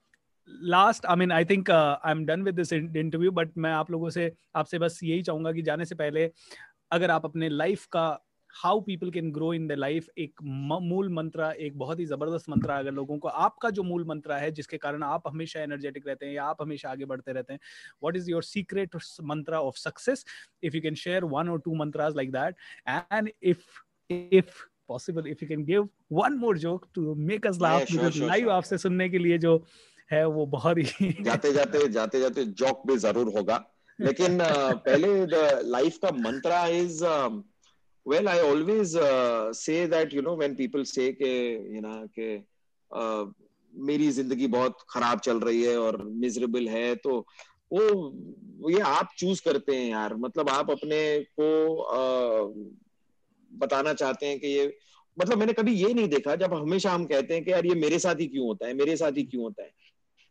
last 0.62 1.06
I 1.06 1.16
mean 1.16 1.32
I 1.32 1.44
think 1.44 1.70
I 1.70 2.10
am 2.10 2.24
done 2.26 2.42
with 2.42 2.54
this 2.54 2.72
interview 2.72 3.30
but 3.30 3.50
मैं 3.58 3.72
आप 3.72 3.90
लोगों 3.90 4.10
से, 4.10 4.32
आपसे 4.56 4.78
बस 4.78 5.00
यही 5.02 5.22
चाहूँगा 5.22 5.52
कि 5.52 5.62
जाने 5.62 5.84
से 5.84 5.94
पहले, 5.94 6.30
अगर 6.92 7.10
आप 7.10 7.24
अपने 7.24 7.48
लाइफ 7.48 7.86
का 7.86 8.25
how 8.62 8.80
people 8.80 9.10
can 9.10 9.30
grow 9.32 9.52
in 9.54 9.66
the 9.68 9.72
life 9.72 10.08
एक 10.18 10.42
मूल 10.42 11.08
मंत्र 11.14 11.50
एक 11.60 11.78
बहुत 11.78 11.98
ही 12.00 12.04
ज़बरदस्त 12.06 12.48
मंत्र 12.50 12.70
अगर 12.70 12.92
लोगों 12.92 13.18
को। 13.18 13.28
आपका 13.28 13.70
जो 13.70 13.82
मूल 13.82 14.04
मंत्र 14.04 14.32
है 14.32 14.50
जिसके 14.50 14.76
कारण 14.76 15.02
आप 15.02 15.28
हमेशा 15.28 15.60
एनर्जेटिक 15.60 16.06
रहते 16.08 16.26
हैं 16.26 16.32
या 16.32 16.44
आप 16.44 16.62
हमेशा 16.62 16.90
आगे 16.90 17.04
बढ़ते 17.04 17.32
रहते 17.32 17.52
हैं 17.52 17.60
what 18.02 18.16
is 18.16 18.30
your 18.30 18.42
secret 18.42 18.96
mantra 19.24 19.54
of 19.54 19.78
success 19.78 20.24
if 20.62 20.76
you 20.76 20.82
can 20.82 20.94
share 20.94 21.24
one 21.34 21.48
और 21.48 21.60
two 21.60 21.74
mantras 21.74 22.14
like 22.16 22.32
that 22.32 22.54
and 23.12 23.30
if 23.42 23.64
if 24.10 24.64
possible 24.88 25.26
if 25.26 25.38
you 25.42 25.48
can 25.48 25.64
give 25.64 25.88
one 26.12 26.34
more 26.38 26.58
joke 26.58 26.86
to 26.94 27.14
make 27.14 27.46
us 27.46 27.58
laugh 27.62 27.92
live 27.92 28.50
आपसे 28.50 28.78
सुनने 28.78 29.08
के 29.08 29.18
लिए 29.18 29.38
जो 29.38 29.64
है 30.10 30.26
वो 30.28 30.46
बहुत 30.46 30.78
ही 30.78 31.12
जाते 31.22 31.52
जाते 31.52 31.88
जाते 31.88 32.20
जाते 32.20 32.44
जोक 32.60 32.86
भी 32.86 32.96
ज़रूर 32.98 33.32
होगा। 33.36 33.64
लेकिन 33.98 34.38
पहले 34.86 35.08
लाइफ 35.70 35.98
का 35.98 36.10
मंत्र 36.18 36.66
is 36.72 37.04
well 38.08 38.28
i 38.28 38.38
always 38.40 38.94
uh, 38.96 39.52
say 39.52 39.86
that 39.86 40.12
you 40.12 40.22
know 40.22 40.36
when 40.42 40.54
people 40.56 40.84
say 40.84 41.12
के 41.12 41.32
you 41.76 41.82
know 41.86 42.08
के 42.18 42.38
uh, 43.00 43.32
मेरी 43.78 44.10
ज़िंदगी 44.10 44.46
बहुत 44.46 44.78
खराब 44.90 45.20
चल 45.20 45.40
रही 45.40 45.62
है 45.62 45.78
और 45.78 46.02
मिजरेबल 46.02 46.68
है 46.68 46.94
तो 46.94 47.26
वो 47.72 48.70
ये 48.70 48.80
आप 48.80 49.08
चूज़ 49.18 49.42
करते 49.44 49.76
हैं 49.76 49.90
यार। 49.90 50.14
मतलब 50.14 50.48
आप 50.48 50.70
अपने 50.70 51.26
को 51.40 51.78
आ, 51.82 51.98
बताना 53.52 53.92
चाहते 53.92 54.26
हैं 54.26 54.40
कि 54.40 54.46
ये 54.46 54.76
मतलब 55.18 55.38
मैंने 55.38 55.52
कभी 55.52 55.72
ये 55.72 55.94
नहीं 55.94 56.08
देखा 56.08 56.36
जब 56.36 56.54
हमेशा 56.54 56.90
हम 56.90 57.06
कहते 57.06 57.34
हैं 57.34 57.44
कि 57.44 57.52
यार 57.52 57.66
ये 57.66 57.74
मेरे 57.74 57.98
साथ 57.98 58.14
ही 58.14 58.26
क्यों 58.26 58.46
होता 58.46 58.66
है 58.66 58.74
मेरे 58.74 58.96
साथ 58.96 59.12
ही 59.12 59.22
क्यों 59.22 59.42
होता 59.42 59.62
है। 59.62 59.70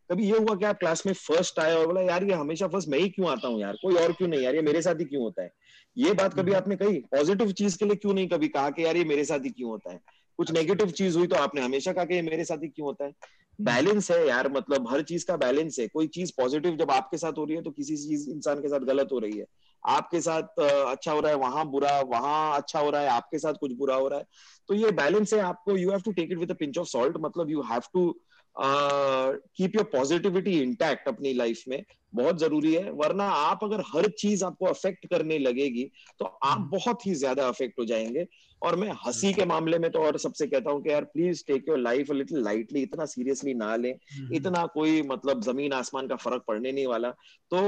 कभी 0.10 0.26
ये 0.26 0.38
हुआ 0.38 0.56
कि 0.56 0.66
आप 0.66 0.78
क्लास 0.78 1.06
में 1.06 1.14
फ़र्स्ट 1.14 1.60
आए 1.60 1.76
और 1.76 1.86
बोला 1.88 2.02
यार 2.02 2.24
ये 2.24 2.34
हमेशा 2.34 2.68
फ़र्स्ट 2.68 2.90
मैं 2.90 3.00
ही 3.00 3.10
क्यों 3.10 3.30
आता 3.30 3.48
हूँ 3.48 3.60
यार? 3.62 3.74
कोई 3.74 3.96
और 3.96 4.12
क्यों 4.12 4.28
नहीं? 4.28 4.42
यार 4.42 4.56
ये 4.56 4.62
मेरे 4.62 4.82
साथ 4.82 5.00
ही 5.00 5.06
क्यों 5.06 5.24
होता 5.24 5.44
है? 5.44 5.52
ये 5.98 6.14
बात 6.14 6.34
कभी 6.34 6.52
हम्म। 6.52 6.56
आपने 6.56 6.76
कही? 6.76 7.00
पॉजिटिव 7.12 7.52
चीज़ 7.52 7.78
के 7.78 7.86
लिए 7.86 7.96
क्यों 7.96 8.14
नहीं 8.14 8.28
कभी 8.28 8.48
कहा 8.48 8.70
कि 8.70 8.86
यार 8.86 8.98
ये 8.98 9.04
मेरे 9.04 9.26
साथ 9.26 9.40
ही 9.40 9.50
क्यों 9.50 9.70
होता 9.70 9.92
है? 9.92 10.00
कुछ 10.38 10.52
नेगेटिव 10.52 10.90
चीज़ 10.92 11.18
हुई 11.18 11.28
तो 11.28 11.36
आपने 11.36 11.62
हमेशा 11.62 11.94
कहा 11.94 12.06
कि 12.06 12.14
ये 12.16 12.22
मेरे 12.22 12.46
साथ 12.46 12.64
ही 12.64 12.68
क्यों 12.68 12.88
होता 12.88 13.06
है? 13.06 13.12
बैलेंस 13.60 14.12
है 14.12 14.28
यार 14.28 14.52
मतलब 14.52 14.88
हर 14.92 15.02
चीज़ 15.02 15.26
का 15.26 15.36
बैलेंस 15.38 15.80
है। 15.80 15.88
कोई 15.88 16.08
चीज़ 16.08 16.32
पॉजिटिव 16.38 16.76
जब 16.76 16.92
आपके 16.92 17.18
साथ 17.18 17.38
हो 17.38 17.46
रही 17.46 17.56
है 17.56 17.62
तो 17.64 17.72
किसी 17.72 17.98
चीज़ 17.98 18.30
इंसान 18.30 18.62
के 18.62 18.70
साथ 18.70 18.80
गलत 18.80 19.10
हो 19.12 19.20
रही 19.20 19.38
है। 19.38 19.46
आपके 19.84 20.22
साथ 20.22 20.60
अच्छा 20.62 21.12
हो 21.12 21.20
रहा 21.20 21.32
है 21.32 21.38
वहाँ 21.38 21.66
बुरा 21.66 22.00
वहाँ 22.02 22.58
अच्छा 22.58 22.80
हो 22.80 22.90
रहा 22.90 23.02
है 23.02 23.08
आपके 23.08 23.40
साथ 23.40 23.54
कुछ 23.54 23.72
बुरा 23.72 23.96
हो 23.96 24.08
रहा 24.08 24.20
है। 24.20 24.26
तो 24.68 24.74
ये 24.74 24.92
बैलेंस 24.92 25.34
है 25.34 25.40
आपको। 25.40 25.78
You 25.78 25.90
have 25.92 26.02
to 26.02 26.12
take 26.12 26.32
it 26.32 26.38
with 26.38 26.54
pinch 26.54 26.78
of 26.78 26.88
salt 26.88 27.18
मतलब 27.20 27.50
you 27.50 27.62
have 27.62 27.82
to 27.94 28.10
keep 28.56 29.76
your 29.76 29.84
positivity 29.84 30.60
intact 30.62 31.08
अपनी 31.08 31.34
लाइफ 31.34 31.64
में 31.68 31.84
बहुत 32.14 32.40
ज़रूरी 32.40 32.74
है 32.74 32.92
वरना 32.92 33.24
आप 33.30 33.64
अगर 33.64 33.82
हर 33.96 34.08
चीज़ 34.10 34.44
आपको 34.46 34.66
अफेक्ट 34.66 35.06
करने 35.06 35.38
लगेगी 35.40 35.84
तो 36.20 36.26
आप 36.26 36.58
हम्म। 36.58 36.70
बहुत 36.70 37.06
ही 37.08 37.14
ज़्यादा 37.14 37.48
अफेक्ट 37.48 37.80
हो 37.80 37.86
जाएँगे। 37.86 38.26
और 38.62 38.76
मैं 38.76 38.92
हँसी 39.06 39.34
के 39.34 39.46
मामले 39.46 39.80
में 39.80 39.90
तो 39.92 40.00
और 40.00 40.18
सबसे 40.18 40.48
कहता 40.48 40.72
हूँ 40.72 40.82
कि 40.84 40.90
यार 40.90 41.04
please 41.04 41.44
take 41.48 41.66
your 41.70 41.78
life 41.78 42.12
little 42.12 42.44
lightly 42.44 42.82
इतना 42.82 43.06
सीरियसली 43.06 43.54
ना 43.54 43.76
लें। 43.76 43.92
हम्म। 43.92 44.34
इतना 44.36 44.66
कोई 44.66 45.02
मतलब 45.02 45.42
ज़मीन 45.42 45.74
आसमान 45.74 46.08
का 46.08 46.16
फ़र्क 46.16 46.44
पड़ने 46.48 46.72
नहीं 46.72 46.88
वाला। 46.88 47.10
तो 47.52 47.60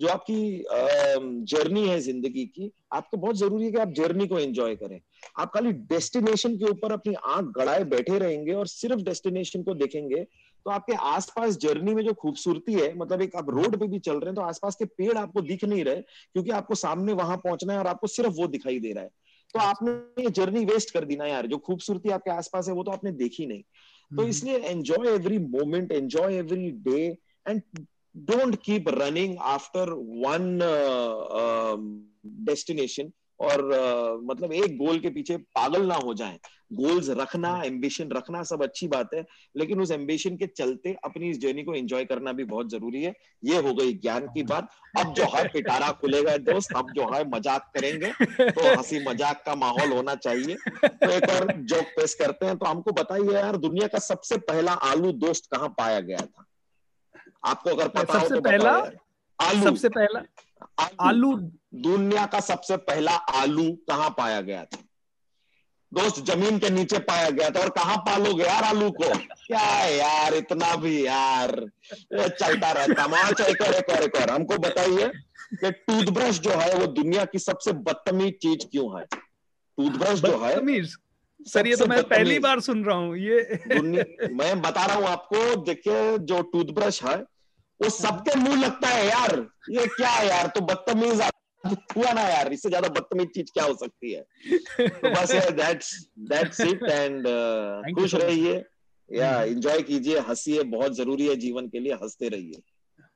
जो 0.00 0.08
आपकी 0.08 0.64
जर्नी 1.46 1.86
है 1.88 1.98
ज़िंदगी 2.00 2.44
की 2.46 2.70
आपको 2.92 3.16
बहुत 3.16 3.36
ज़रूरी 3.36 3.64
है 3.64 3.70
कि 3.72 3.78
आप 3.78 3.92
जर्नी 3.92 4.26
को 4.26 4.38
एंजॉय 4.38 4.74
करें। 4.76 5.00
आप 5.38 5.50
खाली 5.54 5.72
डेस्टिनेशन 5.88 6.56
के 6.56 6.70
ऊपर 6.70 6.92
अपनी 6.92 7.14
आँख 7.26 7.52
गड़ाए 7.56 7.84
बैठे 7.86 8.18
रहेंगे 8.18 8.52
और 8.52 8.66
सिर्फ़ 8.66 9.02
डेस्टिनेशन 9.02 9.62
को 9.62 9.74
देखेंगे 9.74 10.24
तो 10.66 10.70
आपके 10.70 10.94
आसपास 11.06 11.56
जर्नी 11.58 11.94
में 11.94 12.04
जो 12.04 12.12
खूबसूरती 12.14 12.72
है 12.72 12.94
मतलब 12.96 13.22
एक 13.22 13.36
आप 13.36 13.50
रोड 13.50 13.78
पे 13.80 13.86
भी 13.88 13.98
चल 13.98 14.16
रहे 14.16 14.26
हैं 14.26 14.34
तो 14.34 14.42
आसपास 14.42 14.76
के 14.76 14.84
पेड़ 14.92 15.16
आपको 15.18 15.42
दिख 15.42 15.64
नहीं 15.64 15.84
रहे 15.84 16.00
क्योंकि 16.00 16.50
आपको 16.50 16.74
सामने 16.76 17.12
वहाँ 17.14 17.36
पहुँचना 17.36 17.72
है 17.72 17.78
और 17.78 17.86
आपको 17.86 18.06
सिर्फ़ 18.08 18.34
वो 18.34 18.46
दिखाई 18.48 18.78
दे 18.80 18.92
रहा 18.92 19.04
है 19.04 19.10
तो 19.54 19.58
अच्छा। 19.58 19.70
आपने 19.70 20.22
ये 20.22 20.30
जर्नी 20.30 20.64
वेस्ट 20.64 20.90
कर 20.90 21.04
दी 21.04 21.16
ना 21.16 21.26
यार 21.26 21.46
जो 21.46 21.58
खूबसूरती 21.60 22.10
आपके 22.10 22.30
आसपास 22.30 22.68
है 22.68 22.74
वो 22.74 22.82
तो 22.82 22.90
आपने 22.90 23.12
देखी 23.14 23.46
नहीं 23.46 23.62
तो 23.62 24.16
हम्म। 24.16 24.28
इसलिए 24.28 24.58
enjoy 24.58 25.08
every 25.08 25.38
moment 25.38 25.92
enjoy 25.92 26.36
every 26.36 26.70
day 26.86 27.02
and 27.46 27.62
don't 28.22 28.56
keep 28.64 28.88
running 28.90 29.36
after 29.48 29.90
one 30.24 30.58
destination 32.44 33.12
और 33.42 33.60
uh, 33.74 34.30
मतलब 34.30 34.52
एक 34.54 34.76
गोल 34.78 34.98
के 35.00 35.10
पीछे 35.10 35.36
पागल 35.36 35.86
ना 35.86 35.94
हो 36.04 36.14
जाएँ। 36.14 36.38
गोल्स 36.72 37.08
रखना 37.10 37.50
एम्बिशन 37.64 38.10
रखना 38.10 38.42
सब 38.42 38.62
अच्छी 38.62 38.86
बात 38.88 39.14
है 39.14 39.24
लेकिन 39.54 39.80
उस 39.80 39.90
एम्बिशन 39.90 40.36
के 40.36 40.46
चलते 40.48 40.94
अपनी 41.04 41.30
इस 41.30 41.40
जर्नी 41.40 41.62
को 41.62 41.74
एंजॉय 41.74 42.04
करना 42.04 42.32
भी 42.32 42.44
बहुत 42.44 42.70
ज़रूरी 42.70 43.02
है। 43.02 43.12
ये 43.42 43.56
हो 43.58 43.74
गई 43.74 43.92
ज्ञान 43.94 44.26
की 44.26 44.42
बात। 44.44 44.68
अब 44.98 45.12
जो 45.14 45.24
है 45.34 45.46
पिटारा 45.48 45.90
खुलेगा 46.00 46.36
दोस्त 46.44 46.72
अब 46.76 46.92
जो 46.92 47.10
है 47.14 47.22
मज़ाक 47.30 47.70
करेंगे 47.74 48.12
तो 48.40 48.68
हँसी 48.68 49.04
मज़ाक 49.04 49.42
का 49.46 49.54
माहौल 49.56 49.92
होना 49.92 50.14
चाहिए। 50.16 50.56
तो 50.78 51.10
एक 51.10 51.28
और 51.30 51.52
जोक 51.52 51.92
पेश 51.96 52.14
करते 52.14 52.46
हैं 52.46 52.56
तो 52.56 52.66
हमको 52.66 52.92
बताइए 52.92 53.34
यार 53.34 53.56
दुनिया 53.58 53.88
का 53.88 53.98
सबसे 54.00 54.36
पहला 54.48 54.72
आलू 54.90 55.12
दोस्त 55.20 55.54
कहाँ 55.54 55.68
पाया 55.78 56.00
गया 56.00 56.18
था? 56.18 56.44
आपको 57.44 57.70
अगर 57.70 57.88
पता 57.88 58.12
सबसे 58.12 58.34
हो 58.34 58.40
तो 58.40 58.40
पहला 58.40 58.78
आलू। 59.38 59.62
सबसे 59.62 59.88
पहला 59.88 60.20
आलू। 60.80 61.08
आलू। 61.08 61.36
दुनिया 61.82 62.24
का 62.26 62.40
सबसे 62.40 62.76
पहला 62.76 63.12
आलू 63.12 63.70
कहाँ 63.88 64.10
पाया 64.18 64.40
गया 64.40 64.64
था? 64.64 64.78
दोस्त 65.92 66.20
ज़मीन 66.24 66.58
के 66.58 66.70
नीचे 66.70 66.98
पाया 66.98 67.30
गया 67.30 67.48
था। 67.50 67.60
और 67.60 67.68
कहाँ 67.70 67.96
पालोगे 67.96 68.44
यार 68.44 68.64
आलू 68.64 68.90
को? 68.90 69.08
क्या 69.46 69.58
है 69.58 69.96
यार 69.96 70.34
इतना 70.34 70.74
भी 70.76 70.94
यार। 71.06 71.50
चलता 72.12 72.70
रहता। 72.72 73.06
माच 73.06 73.40
एक 73.40 73.62
और 73.62 73.74
एक 73.74 73.90
और 73.90 74.02
एक 74.02 74.16
और। 74.16 74.30
हमको 74.30 74.58
बताइए 74.58 75.08
कि 75.54 75.70
टूथब्रश 75.70 76.38
जो 76.40 76.50
है 76.50 76.74
वो 76.74 76.86
दुनिया 76.92 77.24
की 77.24 77.38
सबसे 77.38 77.72
बदतमीज 77.72 78.34
चीज़ 78.42 78.66
क्यों 78.66 78.98
है? 78.98 79.04
टूथब्रश 79.78 80.20
जो 80.20 80.38
है 80.44 80.84
सर 81.46 81.66
ये 81.66 81.76
तो 81.76 81.86
मैं 81.86 82.02
पहली 82.04 82.38
बार 82.38 82.60
सुन 82.60 82.84
रहा 82.84 82.96
हूँ। 82.96 83.16
ये 83.16 84.28
मैं 84.32 84.60
बता 84.62 84.84
रहा 84.86 84.96
हूँ 84.96 85.06
आपको 85.06 85.56
देखिए 85.64 86.18
जो 86.18 86.40
टूथब्रश 86.42 87.02
है 87.04 87.16
वो 87.82 87.88
सबके 87.90 88.38
मुँह 88.38 88.60
लगता 88.60 88.88
है 88.88 89.06
यार। 89.06 89.36
ये 89.70 89.86
क्या 89.96 90.10
है 90.10 90.26
यार? 90.28 90.46
तो 90.46 90.60
बदतमीज 90.62 91.20
हुआ 91.64 92.12
ना 92.12 92.20
यार। 92.22 92.52
इससे 92.52 92.68
ज़्यादा 92.68 92.88
बदतमीज 92.90 93.28
चीज़ 93.34 93.50
क्या 93.54 93.64
हो 93.64 93.74
सकती 93.76 94.12
है? 94.12 94.22
तो 94.80 95.10
बस 95.10 95.32
दैट्स 95.54 95.94
दैट्स 96.30 96.60
इट 96.60 96.82
एंड 96.82 97.26
खुश 97.96 98.14
रहिए। 98.14 98.62
या 99.08 99.30
एंजॉय 99.44 99.82
कीजिए 99.82 100.18
हंसिए 100.28 100.62
बहुत 100.74 100.96
ज़रूरी 100.96 101.26
है 101.26 101.34
जीवन 101.36 101.66
के 101.68 101.80
लिए 101.80 101.94
हँसते 102.02 102.28
रहिए। 102.28 102.62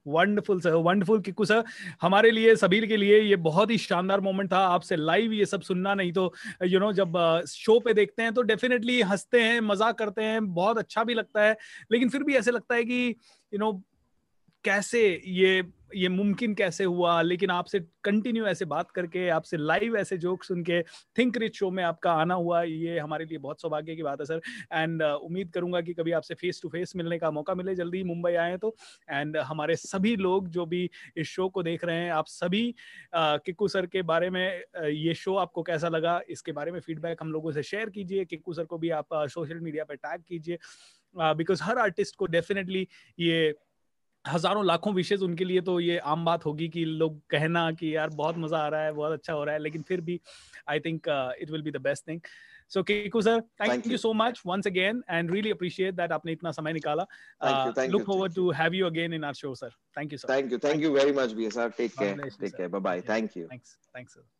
Wonderful 0.06 0.60
sir 0.60 0.74
wonderful 0.86 1.20
Kiku 1.20 1.44
sir 1.44 1.62
हमारे 2.02 2.30
लिए 2.30 2.54
सभी 2.56 2.80
के 2.86 2.96
लिए 2.96 3.20
ये 3.20 3.36
बहुत 3.46 3.70
ही 3.70 3.78
शानदार 3.78 4.20
मोमेंट 4.20 4.52
था। 4.52 4.58
आपसे 4.68 4.96
लाइव 4.96 5.32
ये 5.32 5.46
सब 5.46 5.62
सुनना 5.62 5.94
नहीं 5.94 6.12
तो 6.12 6.32
यू 6.62 6.68
you 6.68 6.80
नो 6.80 6.86
know, 6.86 6.96
जब 6.96 7.44
शो 7.48 7.78
पे 7.80 7.94
देखते 7.94 8.22
हैं 8.22 8.32
तो 8.34 8.42
डेफिनेटली 8.42 9.00
हँसते 9.02 9.42
हैं 9.42 9.60
मज़ाक 9.62 9.98
करते 9.98 10.22
हैं 10.22 10.46
बहुत 10.54 10.78
अच्छा 10.78 11.04
भी 11.04 11.14
लगता 11.14 11.44
है। 11.44 11.56
लेकिन 11.92 12.08
फिर 12.08 12.22
भी 12.22 12.36
ऐसे 12.36 12.50
लगता 12.50 12.74
है 12.74 12.84
कि 12.84 13.00
यू 13.02 13.58
you 13.58 13.60
नो 13.60 13.72
कैसे 14.66 15.08
ये 15.26 15.62
ये 15.94 16.08
मुमकिन 16.08 16.54
कैसे 16.54 16.84
हुआ? 16.84 17.20
लेकिन 17.22 17.50
आपसे 17.50 17.78
कंटिन्यू 18.04 18.46
ऐसे 18.46 18.64
बात 18.64 18.90
करके 18.90 19.28
आपसे 19.28 19.56
लाइव 19.56 19.96
ऐसे 19.96 20.16
जोक 20.18 20.44
सुन 20.44 20.62
के 20.64 20.80
थिंक 21.18 21.36
रिच 21.38 21.56
शो 21.56 21.70
में 21.70 21.82
आपका 21.84 22.12
आना 22.12 22.34
हुआ 22.34 22.62
ये 22.62 22.98
हमारे 22.98 23.24
लिए 23.24 23.38
बहुत 23.38 23.60
सौभाग्य 23.60 23.94
की 23.96 24.02
बात 24.02 24.20
है 24.20 24.26
सर 24.26 24.40
एंड 24.72 25.02
uh, 25.02 25.08
उम्मीद 25.08 25.50
करूँगा 25.54 25.80
कि 25.80 25.94
कभी 25.94 26.12
आपसे 26.12 26.34
फेस 26.34 26.60
टू 26.62 26.68
फेस 26.68 26.92
मिलने 26.96 27.18
का 27.18 27.30
मौका 27.30 27.54
मिले 27.54 27.74
जल्दी 27.74 28.02
मुंबई 28.04 28.32
आए 28.34 28.56
तो। 28.56 28.74
एंड 29.10 29.36
uh, 29.36 29.42
हमारे 29.42 29.76
सभी 29.76 30.16
लोग 30.16 30.48
जो 30.48 30.66
भी 30.66 30.90
इस 31.16 31.28
शो 31.28 31.48
को 31.48 31.62
देख 31.62 31.84
रहे 31.84 31.96
हैं 31.96 32.10
आप 32.12 32.26
सभी 32.26 32.64
uh, 32.70 33.38
किक्कू 33.46 33.68
सर 33.68 33.86
के 33.86 34.02
बारे 34.02 34.30
में 34.30 34.62
uh, 34.80 34.88
ये 34.88 35.14
शो 35.14 35.34
आपको 35.36 35.62
कैसा 35.62 35.88
लगा? 35.88 36.20
इसके 36.28 36.52
बारे 36.52 36.72
में 36.72 36.80
फीडबैक 36.80 37.22
हम 37.22 37.32
लोगों 37.32 37.52
से 37.52 37.62
शेयर 37.62 37.90
कीजिए। 37.90 38.24
किक्कू 38.24 38.54
सर 38.54 38.64
को 38.64 38.78
भी 38.78 38.90
आप 38.90 39.14
सोशल 39.14 39.60
मीडिया 39.60 39.84
पर 39.84 39.94
टैग 39.94 40.22
कीजिए। 40.28 40.58
बिकॉज़ 41.16 41.62
हर 41.62 41.78
आर्टिस्ट 41.78 42.16
को 42.16 42.26
डेफिनेटली 42.26 42.86
ये 43.18 43.54
हज़ारों 44.26 44.64
लाखों 44.66 44.92
विशेष 44.94 45.20
उनके 45.20 45.44
लिए 45.44 45.60
तो 45.60 45.78
ये 45.80 45.98
आम 46.14 46.24
बात 46.24 46.46
होगी 46.46 46.68
कि 46.68 46.84
लोग 46.84 47.20
कहना 47.30 47.70
कि 47.72 47.94
यार 47.96 48.10
बहुत 48.14 48.38
मज़ा 48.38 48.58
आ 48.58 48.68
रहा 48.68 48.84
है 48.84 48.92
बहुत 48.92 49.12
अच्छा 49.12 49.32
हो 49.32 49.44
रहा 49.44 49.54
है 49.54 49.60
लेकिन 49.60 49.82
फिर 49.82 50.00
भी 50.00 50.20
I 50.68 50.80
think 50.80 51.08
it 51.40 51.50
will 51.50 51.62
be 51.62 51.70
the 51.70 51.82
best 51.82 52.08
thing 52.08 52.20
so 52.70 52.82
Kiku 52.82 53.22
sir 53.22 53.40
thank 53.60 53.86
you 53.86 53.96
so 53.96 54.12
much 54.12 54.40
once 54.46 54.66
again 54.66 55.02
and 55.10 55.30
really 55.30 55.50
appreciate 55.50 55.94
that 55.94 56.12
आपने 56.12 56.32
इतना 56.32 56.50
समय 56.52 56.72
निकाला। 56.72 57.06
Look 57.88 58.02
forward 58.02 58.34
to 58.34 58.50
have 58.52 58.74
you 58.74 58.86
again 58.86 59.14
in 59.14 59.24
our 59.24 59.34
show 59.34 59.54
sir 59.54 59.76
thank 59.96 60.12
you 60.12 60.18
sir 60.18 60.34
thank 60.34 60.52
you 60.52 60.58
thank 60.64 60.82
you 60.82 60.92
very 60.94 61.12
much 61.12 61.32
be 61.32 61.50
sir 61.50 61.68
take 61.76 61.92
care 61.98 62.28
take 62.40 62.56
care 62.56 62.68
bye 62.68 62.80
bye 62.80 63.00
thank 63.10 63.36
you 63.36 63.46
thanks 63.46 63.78
thanks 63.96 64.14
sir 64.14 64.35